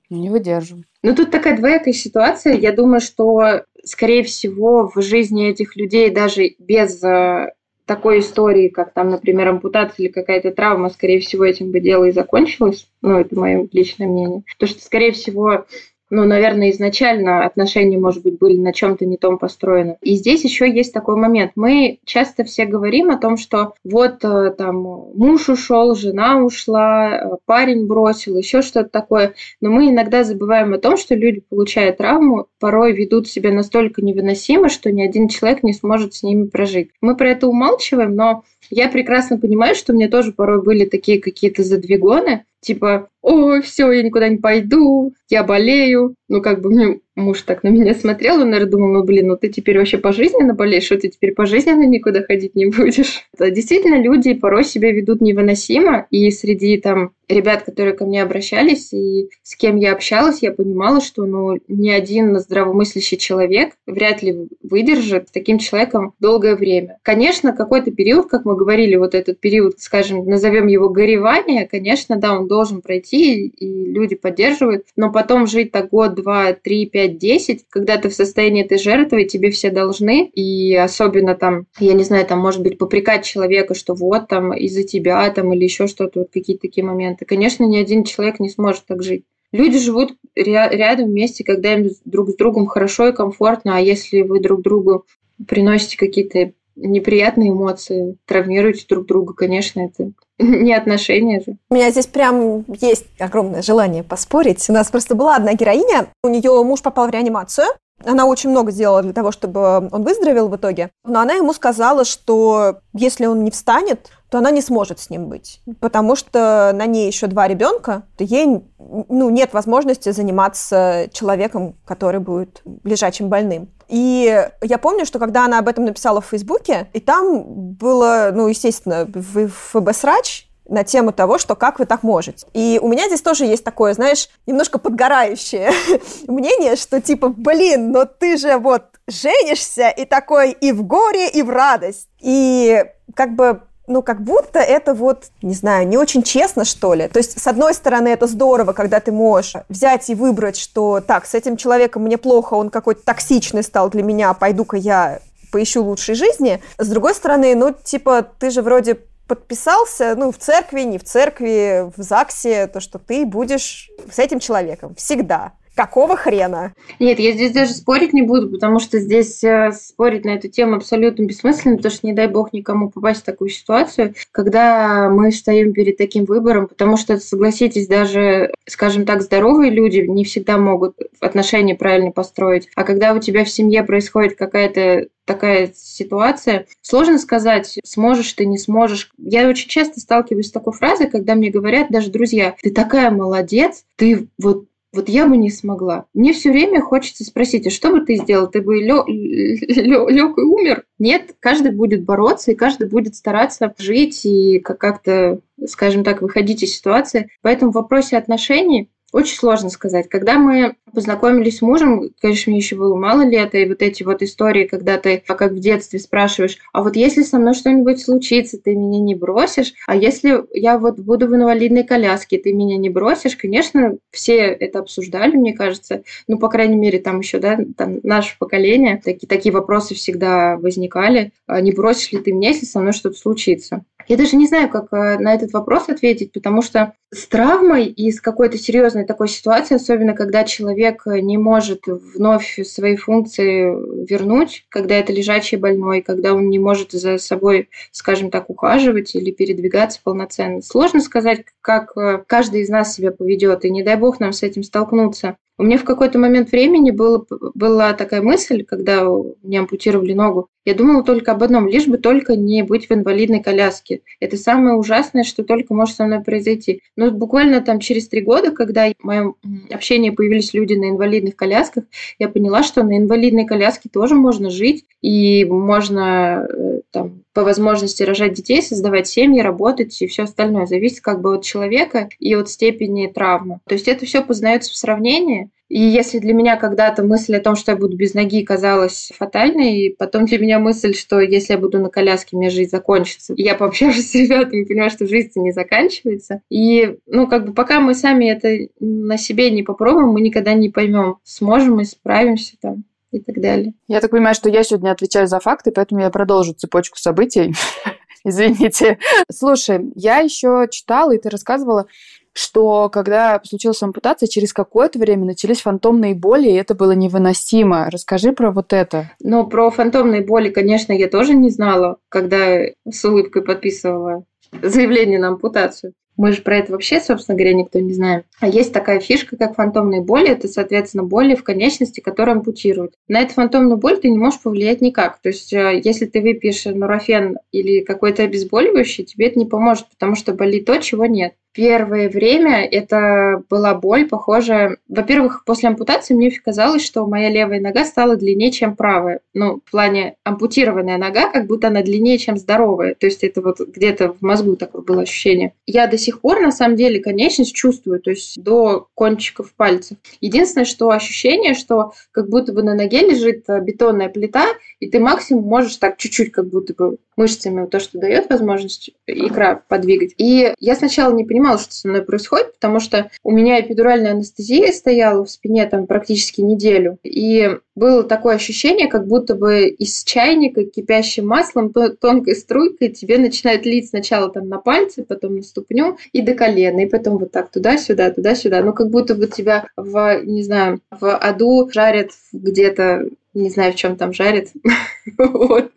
не 0.09 0.29
выдерживают. 0.29 0.87
Ну, 1.03 1.15
тут 1.15 1.31
такая 1.31 1.57
двоякая 1.57 1.93
ситуация. 1.93 2.55
Я 2.55 2.71
думаю, 2.71 2.99
что, 2.99 3.63
скорее 3.83 4.23
всего, 4.23 4.91
в 4.93 5.01
жизни 5.01 5.49
этих 5.49 5.75
людей 5.75 6.09
даже 6.09 6.55
без 6.59 7.03
э, 7.03 7.53
такой 7.85 8.19
истории, 8.19 8.69
как 8.69 8.93
там, 8.93 9.09
например, 9.09 9.47
ампутация 9.47 10.05
или 10.05 10.11
какая-то 10.11 10.51
травма, 10.51 10.89
скорее 10.89 11.19
всего, 11.19 11.43
этим 11.43 11.71
бы 11.71 11.79
дело 11.79 12.05
и 12.05 12.11
закончилось. 12.11 12.87
Ну, 13.01 13.17
это 13.17 13.37
мое 13.37 13.67
личное 13.71 14.07
мнение. 14.07 14.43
То, 14.57 14.67
что, 14.67 14.81
скорее 14.81 15.11
всего, 15.11 15.65
ну, 16.09 16.25
наверное, 16.25 16.71
изначально 16.71 17.45
отношения, 17.45 17.97
может 17.97 18.23
быть, 18.23 18.39
были 18.39 18.57
на 18.57 18.73
чем-то 18.73 19.05
не 19.05 19.17
том 19.17 19.37
построены. 19.37 19.97
И 20.01 20.15
здесь 20.15 20.43
еще 20.43 20.69
есть 20.69 20.93
такой 20.93 21.15
момент. 21.15 21.51
Мы 21.55 21.99
часто 22.05 22.43
все 22.43 22.65
говорим 22.65 23.11
о 23.11 23.17
том, 23.17 23.37
что 23.37 23.73
вот 23.83 24.23
э, 24.23 24.51
там 24.57 24.75
муж 24.75 25.49
ушел, 25.49 25.95
жена 25.95 26.41
ушла, 26.41 27.15
э, 27.15 27.29
парень 27.45 27.87
бросил, 27.87 28.37
еще 28.37 28.61
что-то 28.61 28.89
такое. 28.89 29.33
Но 29.61 29.69
мы 29.69 29.89
иногда 29.89 30.23
забываем 30.23 30.73
о 30.73 30.79
том, 30.79 30.97
что 30.97 31.15
люди, 31.15 31.43
получая 31.47 31.93
травму, 31.93 32.47
порой 32.59 32.93
ведут 32.93 33.27
себя 33.27 33.51
настолько 33.51 34.01
невыносимо, 34.01 34.69
что 34.69 34.91
ни 34.91 35.01
один 35.01 35.27
человек 35.27 35.63
не 35.63 35.73
сможет 35.73 36.15
с 36.15 36.23
ними 36.23 36.47
прожить. 36.47 36.89
Мы 37.01 37.15
про 37.15 37.29
это 37.29 37.47
умалчиваем, 37.47 38.15
но 38.15 38.43
я 38.69 38.89
прекрасно 38.89 39.37
понимаю, 39.37 39.75
что 39.75 39.93
у 39.93 39.95
меня 39.95 40.09
тоже 40.09 40.31
порой 40.31 40.61
были 40.61 40.85
такие 40.85 41.21
какие-то 41.21 41.63
задвигоны, 41.63 42.45
типа, 42.61 43.09
ой, 43.21 43.61
все, 43.61 43.91
я 43.91 44.03
никуда 44.03 44.29
не 44.29 44.37
пойду, 44.37 45.13
я 45.29 45.43
болею. 45.43 46.15
Ну, 46.27 46.41
как 46.41 46.61
бы 46.61 46.69
мне 46.69 46.99
муж 47.15 47.41
так 47.41 47.63
на 47.63 47.69
меня 47.69 47.93
смотрел, 47.93 48.41
он, 48.41 48.49
наверное, 48.49 48.71
думал, 48.71 48.93
ну, 48.93 49.03
блин, 49.03 49.27
ну 49.27 49.37
ты 49.37 49.49
теперь 49.49 49.77
вообще 49.77 49.97
пожизненно 49.97 50.53
болеешь, 50.53 50.83
что 50.83 50.97
ты 50.97 51.09
теперь 51.09 51.33
пожизненно 51.33 51.83
никуда 51.83 52.23
ходить 52.23 52.55
не 52.55 52.67
будешь. 52.67 53.27
Действительно, 53.39 54.01
люди 54.01 54.33
порой 54.33 54.63
себя 54.63 54.91
ведут 54.91 55.21
невыносимо, 55.21 56.07
и 56.09 56.29
среди 56.31 56.77
там 56.77 57.11
ребят, 57.29 57.63
которые 57.63 57.95
ко 57.95 58.05
мне 58.05 58.21
обращались 58.23 58.91
и 58.91 59.29
с 59.43 59.55
кем 59.55 59.77
я 59.77 59.93
общалась, 59.93 60.41
я 60.41 60.51
понимала, 60.51 60.99
что 60.99 61.25
ну, 61.25 61.57
ни 61.67 61.89
один 61.89 62.37
здравомыслящий 62.39 63.17
человек 63.17 63.73
вряд 63.85 64.23
ли 64.23 64.47
выдержит 64.63 65.29
с 65.29 65.31
таким 65.31 65.59
человеком 65.59 66.13
долгое 66.19 66.55
время. 66.55 66.97
Конечно, 67.03 67.53
какой-то 67.53 67.91
период, 67.91 68.27
как 68.29 68.45
мы 68.45 68.55
говорили, 68.55 68.95
вот 68.95 69.13
этот 69.13 69.39
период, 69.39 69.79
скажем, 69.79 70.25
назовем 70.25 70.67
его 70.67 70.89
горевание, 70.89 71.67
конечно, 71.67 72.17
да, 72.17 72.37
он 72.37 72.47
должен 72.47 72.81
пройти, 72.81 73.47
и 73.47 73.91
люди 73.91 74.15
поддерживают, 74.15 74.85
но 74.95 75.11
потом 75.11 75.45
жить 75.45 75.71
так 75.71 75.89
год, 75.89 76.15
два, 76.15 76.53
три, 76.53 76.87
пять, 76.87 77.17
десять, 77.17 77.65
когда 77.69 77.97
ты 77.97 78.09
в 78.09 78.13
состоянии 78.13 78.63
этой 78.65 78.79
жертвы, 78.79 79.25
тебе 79.25 79.51
все 79.51 79.69
должны, 79.69 80.25
и 80.33 80.75
особенно 80.75 81.35
там, 81.35 81.67
я 81.79 81.93
не 81.93 82.03
знаю, 82.03 82.25
там, 82.25 82.39
может 82.39 82.63
быть, 82.63 82.77
попрекать 82.77 83.23
человека, 83.23 83.75
что 83.75 83.93
вот 83.93 84.27
там 84.27 84.53
из-за 84.53 84.83
тебя 84.83 85.29
там 85.29 85.53
или 85.53 85.63
еще 85.63 85.87
что-то, 85.87 86.19
вот 86.19 86.29
какие-то 86.33 86.61
такие 86.61 86.83
моменты. 86.83 87.18
Конечно, 87.25 87.63
ни 87.63 87.77
один 87.77 88.03
человек 88.03 88.39
не 88.39 88.49
сможет 88.49 88.85
так 88.85 89.03
жить. 89.03 89.25
Люди 89.51 89.79
живут 89.79 90.15
рядом 90.35 91.07
вместе, 91.07 91.43
когда 91.43 91.73
им 91.73 91.89
друг 92.05 92.29
с 92.29 92.35
другом 92.35 92.67
хорошо 92.67 93.07
и 93.07 93.13
комфортно, 93.13 93.77
а 93.77 93.79
если 93.79 94.21
вы 94.21 94.39
друг 94.39 94.61
другу 94.61 95.05
приносите 95.47 95.97
какие-то 95.97 96.53
неприятные 96.75 97.49
эмоции, 97.49 98.17
травмируете 98.25 98.85
друг 98.87 99.05
друга, 99.05 99.33
конечно, 99.33 99.81
это 99.81 100.11
не 100.39 100.73
отношения 100.73 101.41
же. 101.41 101.57
У 101.69 101.75
меня 101.75 101.91
здесь 101.91 102.07
прям 102.07 102.63
есть 102.79 103.07
огромное 103.19 103.61
желание 103.61 104.03
поспорить. 104.03 104.69
У 104.69 104.73
нас 104.73 104.89
просто 104.89 105.15
была 105.15 105.35
одна 105.35 105.53
героиня, 105.53 106.07
у 106.23 106.29
нее 106.29 106.63
муж 106.63 106.81
попал 106.81 107.07
в 107.07 107.11
реанимацию, 107.11 107.67
она 108.05 108.25
очень 108.25 108.49
много 108.49 108.71
сделала 108.71 109.01
для 109.01 109.13
того, 109.13 109.31
чтобы 109.31 109.89
он 109.91 110.03
выздоровел 110.03 110.47
в 110.47 110.55
итоге. 110.55 110.89
Но 111.05 111.19
она 111.19 111.33
ему 111.33 111.53
сказала, 111.53 112.05
что 112.05 112.79
если 112.93 113.25
он 113.25 113.43
не 113.43 113.51
встанет, 113.51 114.11
то 114.29 114.37
она 114.37 114.51
не 114.51 114.61
сможет 114.61 114.99
с 114.99 115.09
ним 115.09 115.27
быть, 115.27 115.61
потому 115.79 116.15
что 116.15 116.71
на 116.73 116.85
ней 116.85 117.07
еще 117.07 117.27
два 117.27 117.47
ребенка, 117.47 118.03
то 118.17 118.23
ей 118.23 118.63
ну, 118.77 119.29
нет 119.29 119.53
возможности 119.53 120.11
заниматься 120.11 121.09
человеком, 121.11 121.75
который 121.85 122.19
будет 122.19 122.61
лежачим 122.83 123.29
больным. 123.29 123.69
И 123.87 124.47
я 124.61 124.77
помню, 124.77 125.05
что 125.05 125.17
когда 125.17 125.45
она 125.45 125.59
об 125.59 125.67
этом 125.67 125.85
написала 125.85 126.21
в 126.21 126.27
Фейсбуке, 126.27 126.89
и 126.93 126.99
там 126.99 127.43
было, 127.73 128.29
ну, 128.33 128.47
естественно, 128.47 129.05
ФБ-срач, 129.05 130.45
на 130.69 130.83
тему 130.83 131.11
того, 131.11 131.37
что 131.37 131.55
как 131.55 131.79
вы 131.79 131.85
так 131.85 132.03
можете. 132.03 132.47
И 132.53 132.79
у 132.81 132.87
меня 132.87 133.07
здесь 133.07 133.21
тоже 133.21 133.45
есть 133.45 133.63
такое, 133.63 133.93
знаешь, 133.93 134.29
немножко 134.45 134.77
подгорающее 134.77 135.71
мнение, 136.27 136.75
что 136.75 137.01
типа, 137.01 137.29
блин, 137.29 137.91
но 137.91 138.05
ты 138.05 138.37
же 138.37 138.57
вот 138.57 138.83
женишься 139.07 139.89
и 139.89 140.05
такой 140.05 140.51
и 140.51 140.71
в 140.71 140.83
горе, 140.83 141.27
и 141.27 141.41
в 141.41 141.49
радость. 141.49 142.07
И 142.19 142.85
как 143.15 143.35
бы 143.35 143.61
ну, 143.89 144.03
как 144.03 144.21
будто 144.21 144.59
это 144.59 144.93
вот, 144.93 145.25
не 145.41 145.53
знаю, 145.53 145.87
не 145.87 145.97
очень 145.97 146.23
честно, 146.23 146.63
что 146.63 146.93
ли. 146.93 147.07
То 147.07 147.17
есть, 147.17 147.41
с 147.41 147.47
одной 147.47 147.73
стороны, 147.73 148.09
это 148.09 148.27
здорово, 148.27 148.73
когда 148.73 148.99
ты 148.99 149.11
можешь 149.11 149.55
взять 149.67 150.09
и 150.09 150.15
выбрать, 150.15 150.57
что 150.57 151.01
так, 151.01 151.25
с 151.25 151.33
этим 151.33 151.57
человеком 151.57 152.03
мне 152.03 152.17
плохо, 152.17 152.53
он 152.53 152.69
какой-то 152.69 153.03
токсичный 153.03 153.63
стал 153.63 153.89
для 153.89 154.03
меня, 154.03 154.33
пойду-ка 154.35 154.77
я 154.77 155.19
поищу 155.51 155.83
лучшей 155.83 156.13
жизни. 156.13 156.61
С 156.77 156.87
другой 156.87 157.15
стороны, 157.15 157.55
ну, 157.55 157.73
типа, 157.83 158.21
ты 158.21 158.51
же 158.51 158.61
вроде 158.61 158.99
подписался, 159.27 160.15
ну, 160.15 160.31
в 160.31 160.37
церкви, 160.37 160.81
не 160.81 160.97
в 160.97 161.03
церкви, 161.03 161.91
в 161.95 162.01
ЗАГСе, 162.01 162.67
то, 162.67 162.79
что 162.79 162.99
ты 162.99 163.25
будешь 163.25 163.89
с 164.11 164.19
этим 164.19 164.39
человеком 164.39 164.95
всегда. 164.95 165.53
Какого 165.79 166.17
хрена? 166.17 166.73
Нет, 166.99 167.19
я 167.19 167.31
здесь 167.31 167.53
даже 167.53 167.71
спорить 167.71 168.11
не 168.11 168.21
буду, 168.21 168.49
потому 168.49 168.81
что 168.81 168.99
здесь 168.99 169.41
э, 169.45 169.71
спорить 169.71 170.25
на 170.25 170.31
эту 170.31 170.49
тему 170.49 170.75
абсолютно 170.75 171.23
бессмысленно, 171.23 171.77
потому 171.77 171.93
что 171.93 172.05
не 172.05 172.11
дай 172.11 172.27
бог 172.27 172.51
никому 172.51 172.89
попасть 172.89 173.21
в 173.21 173.23
такую 173.23 173.49
ситуацию, 173.49 174.13
когда 174.33 175.07
мы 175.09 175.31
стоим 175.31 175.71
перед 175.71 175.95
таким 175.95 176.25
выбором, 176.25 176.67
потому 176.67 176.97
что, 176.97 177.17
согласитесь, 177.17 177.87
даже, 177.87 178.51
скажем 178.67 179.05
так, 179.05 179.21
здоровые 179.21 179.71
люди 179.71 179.99
не 179.99 180.25
всегда 180.25 180.57
могут 180.57 180.97
отношения 181.21 181.75
правильно 181.75 182.11
построить. 182.11 182.67
А 182.75 182.83
когда 182.83 183.13
у 183.13 183.19
тебя 183.19 183.45
в 183.45 183.49
семье 183.49 183.81
происходит 183.83 184.35
какая-то 184.37 185.07
такая 185.23 185.71
ситуация. 185.75 186.65
Сложно 186.81 187.19
сказать, 187.19 187.77
сможешь 187.85 188.33
ты, 188.33 188.47
не 188.47 188.57
сможешь. 188.57 189.11
Я 189.19 189.47
очень 189.47 189.69
часто 189.69 189.99
сталкиваюсь 189.99 190.47
с 190.47 190.51
такой 190.51 190.73
фразой, 190.73 191.07
когда 191.07 191.35
мне 191.35 191.51
говорят 191.51 191.91
даже 191.91 192.09
друзья, 192.09 192.55
ты 192.63 192.71
такая 192.71 193.11
молодец, 193.11 193.85
ты 193.95 194.27
вот 194.39 194.65
вот 194.91 195.07
я 195.07 195.27
бы 195.27 195.37
не 195.37 195.51
смогла. 195.51 196.05
Мне 196.13 196.33
все 196.33 196.51
время 196.51 196.81
хочется 196.81 197.23
спросить, 197.23 197.67
а 197.67 197.69
что 197.69 197.91
бы 197.91 198.01
ты 198.01 198.15
сделал? 198.15 198.47
Ты 198.47 198.61
бы 198.61 198.77
лег 198.77 199.07
и 199.07 200.41
умер? 200.41 200.85
Нет, 200.97 201.35
каждый 201.39 201.71
будет 201.71 202.03
бороться, 202.05 202.51
и 202.51 202.55
каждый 202.55 202.89
будет 202.89 203.15
стараться 203.15 203.73
жить 203.77 204.25
и 204.25 204.59
как-то, 204.59 205.41
скажем 205.65 206.03
так, 206.03 206.21
выходить 206.21 206.63
из 206.63 206.75
ситуации. 206.75 207.29
Поэтому 207.41 207.71
в 207.71 207.75
вопросе 207.75 208.17
отношений 208.17 208.89
очень 209.11 209.35
сложно 209.35 209.69
сказать. 209.69 210.07
Когда 210.09 210.37
мы 210.37 210.75
познакомились 210.93 211.57
с 211.57 211.61
мужем, 211.61 212.09
конечно, 212.21 212.51
мне 212.51 212.59
еще 212.59 212.75
было 212.75 212.95
мало 212.95 213.23
лет, 213.23 213.55
и 213.55 213.65
вот 213.65 213.81
эти 213.81 214.03
вот 214.03 214.21
истории, 214.21 214.65
когда 214.65 214.97
ты, 214.97 215.23
как 215.25 215.51
в 215.51 215.59
детстве, 215.59 215.99
спрашиваешь, 215.99 216.57
а 216.73 216.83
вот 216.83 216.95
если 216.95 217.23
со 217.23 217.37
мной 217.37 217.53
что-нибудь 217.53 218.01
случится, 218.01 218.57
ты 218.57 218.75
меня 218.75 218.99
не 218.99 219.15
бросишь, 219.15 219.73
а 219.87 219.95
если 219.95 220.43
я 220.53 220.77
вот 220.77 220.99
буду 220.99 221.27
в 221.27 221.35
инвалидной 221.35 221.83
коляске, 221.83 222.37
ты 222.37 222.53
меня 222.53 222.77
не 222.77 222.89
бросишь, 222.89 223.35
конечно, 223.35 223.97
все 224.11 224.37
это 224.37 224.79
обсуждали, 224.79 225.35
мне 225.35 225.53
кажется, 225.53 226.03
ну, 226.27 226.37
по 226.39 226.49
крайней 226.49 226.77
мере, 226.77 226.99
там 226.99 227.19
еще, 227.19 227.39
да, 227.39 227.59
там 227.77 227.99
наше 228.03 228.37
поколение, 228.37 229.01
такие, 229.03 229.27
такие 229.27 229.53
вопросы 229.53 229.95
всегда 229.95 230.57
возникали, 230.57 231.31
а 231.47 231.61
не 231.61 231.71
бросишь 231.71 232.11
ли 232.11 232.19
ты 232.19 232.31
меня, 232.31 232.49
если 232.49 232.65
со 232.65 232.79
мной 232.79 232.93
что-то 232.93 233.17
случится. 233.17 233.83
Я 234.09 234.17
даже 234.17 234.37
не 234.37 234.47
знаю, 234.47 234.69
как 234.69 234.91
э, 234.91 235.19
на 235.19 235.35
этот 235.35 235.53
вопрос 235.53 235.87
ответить, 235.87 236.31
потому 236.31 236.63
что 236.63 236.93
с 237.13 237.27
травмой 237.27 237.85
и 237.85 238.11
с 238.11 238.19
какой-то 238.19 238.57
серьезной 238.57 239.05
такой 239.05 239.27
ситуацией, 239.27 239.77
особенно 239.77 240.15
когда 240.15 240.43
человек 240.45 241.03
не 241.05 241.37
может 241.37 241.83
вновь 241.85 242.59
свои 242.65 242.95
функции 242.95 243.65
вернуть, 244.09 244.65
когда 244.69 244.95
это 244.95 245.13
лежачий 245.13 245.57
больной, 245.57 246.01
когда 246.01 246.33
он 246.33 246.49
не 246.49 246.57
может 246.57 246.91
за 246.91 247.19
собой, 247.19 247.69
скажем 247.91 248.31
так, 248.31 248.49
ухаживать 248.49 249.13
или 249.13 249.29
передвигаться 249.29 249.99
полноценно. 250.03 250.63
Сложно 250.63 251.01
сказать, 251.01 251.45
как 251.61 251.95
э, 251.95 252.23
каждый 252.25 252.61
из 252.61 252.69
нас 252.69 252.95
себя 252.95 253.11
поведет, 253.11 253.63
и 253.63 253.69
не 253.69 253.83
дай 253.83 253.95
бог 253.95 254.19
нам 254.19 254.33
с 254.33 254.41
этим 254.41 254.63
столкнуться. 254.63 255.37
У 255.59 255.63
меня 255.63 255.77
в 255.77 255.83
какой-то 255.83 256.17
момент 256.19 256.53
времени 256.53 256.91
было, 256.91 257.25
была 257.53 257.91
такая 257.91 258.21
мысль, 258.21 258.63
когда 258.63 259.03
мне 259.43 259.59
ампутировали 259.59 260.13
ногу. 260.13 260.47
Я 260.63 260.73
думала 260.73 261.03
только 261.03 261.33
об 261.33 261.43
одном, 261.43 261.67
лишь 261.67 261.85
бы 261.85 261.97
только 261.97 262.37
не 262.37 262.63
быть 262.63 262.87
в 262.87 262.93
инвалидной 262.93 263.43
коляске. 263.43 263.99
Это 264.21 264.37
самое 264.37 264.77
ужасное, 264.77 265.23
что 265.23 265.43
только 265.43 265.73
может 265.73 265.97
со 265.97 266.05
мной 266.05 266.21
произойти. 266.23 266.81
Но 266.95 267.11
буквально 267.11 267.59
там 267.59 267.81
через 267.81 268.07
три 268.07 268.21
года, 268.21 268.51
когда 268.51 268.87
в 268.87 269.03
моем 269.03 269.35
общении 269.69 270.11
появились 270.11 270.53
люди 270.53 270.75
на 270.75 270.91
инвалидных 270.91 271.35
колясках, 271.35 271.83
я 272.19 272.29
поняла, 272.29 272.63
что 272.63 272.83
на 272.83 272.97
инвалидной 272.97 273.45
коляске 273.45 273.89
тоже 273.91 274.15
можно 274.15 274.49
жить, 274.49 274.85
и 275.01 275.43
можно 275.43 276.47
э, 276.49 276.81
там, 276.91 277.23
по 277.33 277.43
возможности 277.43 278.03
рожать 278.03 278.33
детей, 278.33 278.61
создавать 278.61 279.07
семьи, 279.07 279.41
работать 279.41 280.01
и 280.01 280.07
все 280.07 280.23
остальное. 280.23 280.65
Зависит 280.65 281.01
как 281.01 281.21
бы 281.21 281.35
от 281.35 281.43
человека 281.43 282.09
и 282.19 282.33
от 282.35 282.49
степени 282.49 283.07
травмы. 283.07 283.59
То 283.67 283.73
есть 283.75 283.87
это 283.87 284.05
все 284.05 284.23
познается 284.23 284.71
в 284.71 284.77
сравнении. 284.77 285.49
И 285.69 285.79
если 285.79 286.17
для 286.17 286.33
меня 286.33 286.57
когда-то 286.57 287.03
мысль 287.03 287.35
о 287.35 287.41
том, 287.41 287.55
что 287.55 287.71
я 287.71 287.77
буду 287.77 287.95
без 287.95 288.15
ноги, 288.15 288.43
казалась 288.43 289.11
фатальной, 289.15 289.95
потом 289.97 290.25
для 290.25 290.39
меня 290.39 290.57
мысль, 290.57 290.95
что 290.95 291.19
если 291.19 291.53
я 291.53 291.59
буду 291.59 291.79
на 291.79 291.89
коляске, 291.89 292.35
мне 292.35 292.49
жизнь 292.49 292.71
закончится. 292.71 293.35
И 293.35 293.43
я 293.43 293.53
пообщавшись 293.53 294.09
с 294.09 294.15
ребятами, 294.15 294.65
понимаю, 294.65 294.89
что 294.89 295.05
жизнь 295.05 295.31
не 295.35 295.51
заканчивается. 295.51 296.41
И, 296.49 296.97
ну, 297.05 297.27
как 297.27 297.45
бы 297.45 297.53
пока 297.53 297.79
мы 297.79 297.93
сами 297.93 298.25
это 298.25 298.67
на 298.79 299.17
себе 299.17 299.51
не 299.51 299.61
попробуем, 299.61 300.09
мы 300.09 300.21
никогда 300.21 300.55
не 300.55 300.69
поймем, 300.69 301.17
сможем 301.23 301.75
мы 301.75 301.85
справимся 301.85 302.55
там 302.59 302.83
и 303.11 303.19
так 303.19 303.41
далее. 303.41 303.73
Я 303.87 304.01
так 304.01 304.11
понимаю, 304.11 304.35
что 304.35 304.49
я 304.49 304.63
сегодня 304.63 304.91
отвечаю 304.91 305.27
за 305.27 305.39
факты, 305.39 305.71
поэтому 305.71 306.01
я 306.01 306.09
продолжу 306.09 306.53
цепочку 306.53 306.97
событий. 306.97 307.53
Извините. 308.23 308.99
Слушай, 309.31 309.91
я 309.95 310.17
еще 310.17 310.67
читала, 310.69 311.11
и 311.11 311.17
ты 311.17 311.29
рассказывала, 311.29 311.87
что 312.33 312.89
когда 312.89 313.41
случилась 313.43 313.81
ампутация, 313.81 314.27
через 314.27 314.53
какое-то 314.53 314.99
время 314.99 315.25
начались 315.25 315.61
фантомные 315.61 316.15
боли, 316.15 316.49
и 316.49 316.55
это 316.55 316.75
было 316.75 316.91
невыносимо. 316.91 317.89
Расскажи 317.89 318.31
про 318.31 318.51
вот 318.51 318.73
это. 318.73 319.11
Ну, 319.21 319.47
про 319.47 319.71
фантомные 319.71 320.21
боли, 320.21 320.49
конечно, 320.49 320.93
я 320.93 321.07
тоже 321.07 321.33
не 321.33 321.49
знала, 321.49 321.97
когда 322.09 322.59
с 322.89 323.03
улыбкой 323.05 323.41
подписывала 323.41 324.25
заявление 324.61 325.19
на 325.19 325.29
ампутацию. 325.29 325.93
Мы 326.17 326.33
же 326.33 326.41
про 326.41 326.57
это 326.57 326.71
вообще, 326.71 326.99
собственно 326.99 327.37
говоря, 327.37 327.53
никто 327.53 327.79
не 327.79 327.93
знаем. 327.93 328.23
А 328.39 328.47
есть 328.47 328.73
такая 328.73 328.99
фишка, 328.99 329.37
как 329.37 329.55
фантомные 329.55 330.01
боли. 330.01 330.29
Это, 330.29 330.47
соответственно, 330.47 331.03
боли 331.03 331.35
в 331.35 331.43
конечности, 331.43 332.01
которые 332.01 332.33
ампутируют. 332.33 332.93
На 333.07 333.21
эту 333.21 333.33
фантомную 333.33 333.77
боль 333.77 333.99
ты 333.99 334.09
не 334.09 334.17
можешь 334.17 334.41
повлиять 334.41 334.81
никак. 334.81 335.21
То 335.21 335.29
есть, 335.29 335.53
э, 335.53 335.81
если 335.83 336.05
ты 336.05 336.21
выпьешь 336.21 336.65
нурофен 336.65 337.37
или 337.51 337.81
какой-то 337.81 338.23
обезболивающий, 338.23 339.05
тебе 339.05 339.27
это 339.27 339.39
не 339.39 339.45
поможет, 339.45 339.87
потому 339.89 340.15
что 340.15 340.33
болит 340.33 340.65
то, 340.65 340.77
чего 340.79 341.05
нет. 341.05 341.33
Первое 341.53 342.09
время 342.09 342.63
это 342.63 343.43
была 343.49 343.73
боль, 343.73 344.07
похожая... 344.07 344.77
Во-первых, 344.87 345.43
после 345.45 345.69
ампутации 345.69 346.13
мне 346.13 346.31
казалось, 346.31 346.85
что 346.85 347.05
моя 347.07 347.29
левая 347.29 347.59
нога 347.59 347.85
стала 347.85 348.15
длиннее, 348.15 348.51
чем 348.51 348.75
правая. 348.75 349.21
Ну, 349.33 349.61
в 349.65 349.71
плане 349.71 350.15
ампутированная 350.23 350.97
нога, 350.97 351.31
как 351.31 351.47
будто 351.47 351.67
она 351.67 351.81
длиннее, 351.81 352.17
чем 352.17 352.37
здоровая. 352.37 352.93
То 352.93 353.07
есть 353.07 353.23
это 353.23 353.41
вот 353.41 353.59
где-то 353.59 354.13
в 354.13 354.21
мозгу 354.21 354.55
такое 354.55 354.83
было 354.83 355.01
ощущение. 355.01 355.53
Я 355.65 355.87
до 355.87 355.97
сих 355.97 356.21
пор, 356.21 356.39
на 356.39 356.51
самом 356.51 356.75
деле, 356.75 356.99
конечность 356.99 357.55
чувствую, 357.55 357.99
то 357.99 358.11
есть 358.11 358.41
до 358.41 358.87
кончиков 358.93 359.53
пальцев. 359.53 359.97
Единственное, 360.21 360.65
что 360.65 360.91
ощущение, 360.91 361.55
что 361.55 361.93
как 362.11 362.29
будто 362.29 362.53
бы 362.53 362.61
на 362.61 362.75
ноге 362.75 363.01
лежит 363.01 363.45
э, 363.49 363.59
бетонная 363.61 364.09
плита, 364.09 364.45
и 364.79 364.89
ты 364.89 364.99
максимум 364.99 365.45
можешь 365.45 365.77
так 365.77 365.97
чуть-чуть 365.97 366.31
как 366.31 366.47
будто 366.47 366.73
бы 366.73 366.97
мышцами, 367.19 367.67
то, 367.67 367.79
что 367.79 367.99
дает 367.99 368.29
возможность 368.29 368.91
икра 369.05 369.61
подвигать. 369.67 370.13
И 370.17 370.53
я 370.57 370.75
сначала 370.75 371.13
не 371.13 371.25
понимала, 371.25 371.38
что 371.57 371.73
со 371.73 371.87
мной 371.87 372.03
происходит, 372.03 372.53
потому 372.53 372.79
что 372.79 373.09
у 373.23 373.31
меня 373.31 373.59
эпидуральная 373.59 374.11
анестезия 374.11 374.71
стояла 374.71 375.25
в 375.25 375.29
спине 375.29 375.65
там 375.65 375.87
практически 375.87 376.41
неделю. 376.41 376.97
И 377.03 377.49
было 377.75 378.03
такое 378.03 378.35
ощущение, 378.35 378.87
как 378.87 379.07
будто 379.07 379.35
бы 379.35 379.67
из 379.67 380.03
чайника 380.03 380.65
кипящим 380.65 381.27
маслом 381.27 381.71
тонкой 381.71 382.35
струйкой 382.35 382.89
тебе 382.89 383.17
начинает 383.17 383.65
лить 383.65 383.89
сначала 383.89 384.29
там 384.29 384.49
на 384.49 384.57
пальцы, 384.57 385.03
потом 385.03 385.37
на 385.37 385.43
ступню 385.43 385.97
и 386.11 386.21
до 386.21 386.33
колена, 386.33 386.81
и 386.81 386.89
потом 386.89 387.17
вот 387.17 387.31
так 387.31 387.49
туда-сюда, 387.51 388.11
туда-сюда. 388.11 388.61
Ну, 388.61 388.73
как 388.73 388.89
будто 388.89 389.15
бы 389.15 389.27
тебя 389.27 389.67
в, 389.77 390.21
не 390.23 390.43
знаю, 390.43 390.81
в 390.91 391.15
аду 391.15 391.69
жарят 391.71 392.11
где-то 392.33 393.05
не 393.33 393.49
знаю, 393.49 393.73
в 393.73 393.75
чем 393.75 393.95
там 393.95 394.13
жарят. 394.13 394.47
вот. 395.17 395.71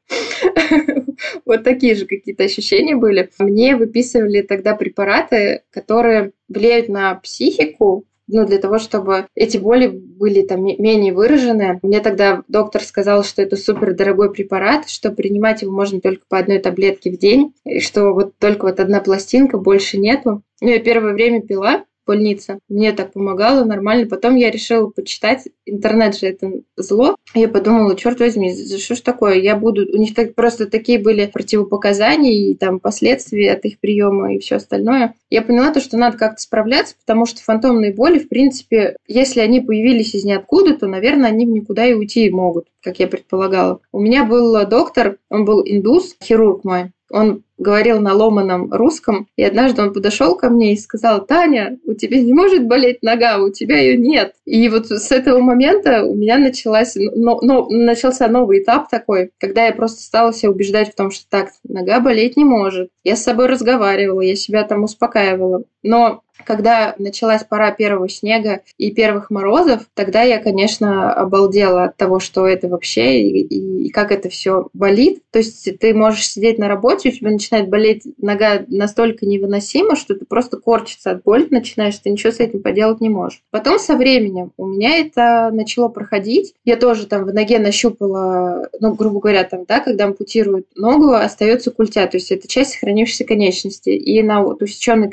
вот 1.45 1.65
такие 1.65 1.95
же 1.95 2.07
какие-то 2.07 2.45
ощущения 2.45 2.97
были. 2.97 3.31
Мне 3.39 3.77
выписывали 3.77 4.43
тогда 4.43 4.75
препараты, 4.75 5.63
которые 5.71 6.33
влияют 6.49 6.89
на 6.89 7.15
психику, 7.17 8.07
ну, 8.29 8.47
для 8.47 8.59
того, 8.59 8.79
чтобы 8.79 9.27
эти 9.35 9.59
боли 9.59 9.89
были 9.89 10.43
там 10.43 10.65
менее 10.65 11.13
выражены. 11.13 11.81
Мне 11.83 12.01
тогда 12.01 12.43
доктор 12.49 12.83
сказал, 12.83 13.25
что 13.25 13.43
это 13.43 13.57
супер 13.57 13.95
дорогой 13.95 14.33
препарат, 14.33 14.89
что 14.89 15.11
принимать 15.11 15.63
его 15.63 15.73
можно 15.73 16.01
только 16.01 16.23
по 16.29 16.39
одной 16.39 16.59
таблетке 16.59 17.11
в 17.11 17.19
день, 17.19 17.53
и 17.65 17.81
что 17.81 18.13
вот 18.13 18.39
только 18.39 18.67
вот 18.67 18.81
одна 18.81 19.01
пластинка, 19.01 19.59
больше 19.59 19.99
нету. 19.99 20.43
Ну, 20.61 20.69
я 20.69 20.79
первое 20.79 21.13
время 21.13 21.43
пила, 21.43 21.85
больница. 22.07 22.59
Мне 22.69 22.93
так 22.93 23.13
помогало 23.13 23.65
нормально. 23.65 24.09
Потом 24.09 24.37
я 24.37 24.51
решила 24.51 24.89
почитать. 24.89 25.49
Интернет 25.67 26.17
же 26.17 26.27
это 26.27 26.51
зло. 26.77 27.17
Я 27.35 27.49
подумала, 27.49 27.97
черт 27.97 28.21
возьми, 28.21 28.55
что 28.79 28.95
ж 28.95 29.01
такое? 29.01 29.35
Я 29.35 29.57
буду... 29.57 29.87
У 29.93 29.97
них 29.97 30.15
так, 30.15 30.35
просто 30.35 30.67
такие 30.67 30.99
были 30.99 31.27
противопоказания 31.27 32.33
и 32.33 32.55
там 32.55 32.81
последствия 32.81 33.53
от 33.53 33.65
их 33.65 33.79
приема 33.81 34.35
и 34.35 34.39
все 34.39 34.57
остальное. 34.57 35.15
Я 35.31 35.43
поняла 35.43 35.73
то, 35.73 35.81
что 35.81 35.97
надо 35.97 36.19
как-то 36.19 36.43
справляться, 36.43 36.95
потому 37.05 37.27
что 37.27 37.43
фантомные 37.43 37.93
боли, 37.93 38.19
в 38.19 38.29
принципе, 38.29 38.97
если 39.07 39.41
они 39.41 39.61
появились 39.61 40.15
из 40.15 40.25
ниоткуда, 40.25 40.77
то, 40.77 40.87
наверное, 40.87 41.31
они 41.31 41.47
в 41.47 41.51
никуда 41.51 41.87
и 41.87 41.95
уйти 41.95 42.29
могут, 42.31 42.67
как 42.83 42.99
я 42.99 43.07
предполагала. 43.07 43.81
У 43.93 44.01
меня 44.01 44.25
был 44.25 44.67
доктор, 44.67 45.19
он 45.31 45.45
был 45.45 45.63
индус, 45.65 46.17
хирург 46.23 46.65
мой. 46.65 46.93
Он 47.11 47.43
говорил 47.63 48.01
на 48.01 48.13
ломаном 48.13 48.73
русском, 48.73 49.29
и 49.37 49.43
однажды 49.43 49.83
он 49.83 49.93
подошел 49.93 50.37
ко 50.37 50.51
мне 50.51 50.75
и 50.75 50.77
сказал, 50.77 51.25
Таня, 51.25 51.79
у 51.85 51.95
тебя 51.95 52.21
не 52.21 52.33
может 52.33 52.67
болеть 52.67 53.03
нога, 53.03 53.39
у 53.39 53.51
тебя 53.51 53.79
ее 53.79 53.97
нет. 53.97 54.35
И 54.45 54.69
вот 54.69 54.89
с 54.89 55.11
этого 55.11 55.41
момента 55.41 56.05
у 56.05 56.15
меня 56.15 56.39
началась, 56.39 56.95
но, 56.97 57.39
но, 57.41 57.69
начался 57.71 58.29
новый 58.29 58.63
этап 58.63 58.91
такой, 58.91 59.31
когда 59.39 59.67
я 59.67 59.73
просто 59.73 60.03
стала 60.03 60.33
себя 60.33 60.51
убеждать 60.51 60.93
в 60.93 60.95
том, 60.95 61.11
что 61.11 61.25
так, 61.29 61.51
нога 61.65 62.01
болеть 62.01 62.37
не 62.37 62.45
может. 62.45 62.91
Я 63.05 63.17
с 63.17 63.23
собой 63.23 63.47
разговаривала, 63.47 64.21
я 64.21 64.37
себя 64.37 64.65
там 64.65 64.85
успокаивала. 64.85 65.65
Но 65.83 66.23
когда 66.45 66.95
началась 66.99 67.45
пора 67.45 67.71
первого 67.71 68.09
снега 68.09 68.63
и 68.79 68.91
первых 68.91 69.31
морозов, 69.31 69.87
тогда 69.95 70.23
я, 70.23 70.39
конечно, 70.39 71.13
обалдела 71.13 71.85
от 71.85 71.97
того, 71.97 72.21
что 72.21 72.47
это 72.47 72.69
вообще 72.69 73.23
и, 73.23 73.87
и, 73.87 73.91
как 73.91 74.13
это 74.13 74.29
все 74.29 74.69
болит. 74.73 75.23
То 75.31 75.39
есть 75.39 75.79
ты 75.79 75.95
можешь 75.95 76.29
сидеть 76.29 76.59
на 76.59 76.69
работе, 76.69 77.11
у 77.11 77.13
тебя 77.13 77.31
начинает 77.31 77.69
болеть 77.69 78.03
нога 78.19 78.65
настолько 78.69 79.27
невыносимо, 79.27 79.97
что 79.97 80.15
ты 80.15 80.25
просто 80.25 80.57
корчится 80.57 81.13
от 81.13 81.23
боли 81.23 81.47
начинаешь, 81.51 81.97
ты 81.99 82.11
ничего 82.11 82.33
с 82.33 82.41
этим 82.41 82.63
поделать 82.63 83.01
не 83.01 83.09
можешь. 83.09 83.43
Потом 83.51 83.79
со 83.79 83.97
временем 83.97 84.53
у 84.57 84.67
меня 84.67 84.97
это 84.97 85.51
начало 85.53 85.89
проходить. 85.89 86.55
Я 86.65 86.77
тоже 86.77 87.07
там 87.07 87.25
в 87.25 87.35
ноге 87.35 87.59
нащупала, 87.59 88.69
ну, 88.81 88.95
грубо 88.95 89.21
говоря, 89.21 89.45
там, 89.45 89.65
да, 89.67 89.81
когда 89.81 90.05
ампутируют 90.05 90.67
ногу, 90.77 91.13
остается 91.13 91.71
культя, 91.71 92.07
то 92.07 92.17
есть 92.17 92.31
это 92.31 92.49
часть 92.49 92.73
сохранившейся 92.73 93.25
конечности. 93.25 93.91
И 93.91 94.23
на 94.23 94.43
вот 94.43 94.63
усеченной 94.63 95.11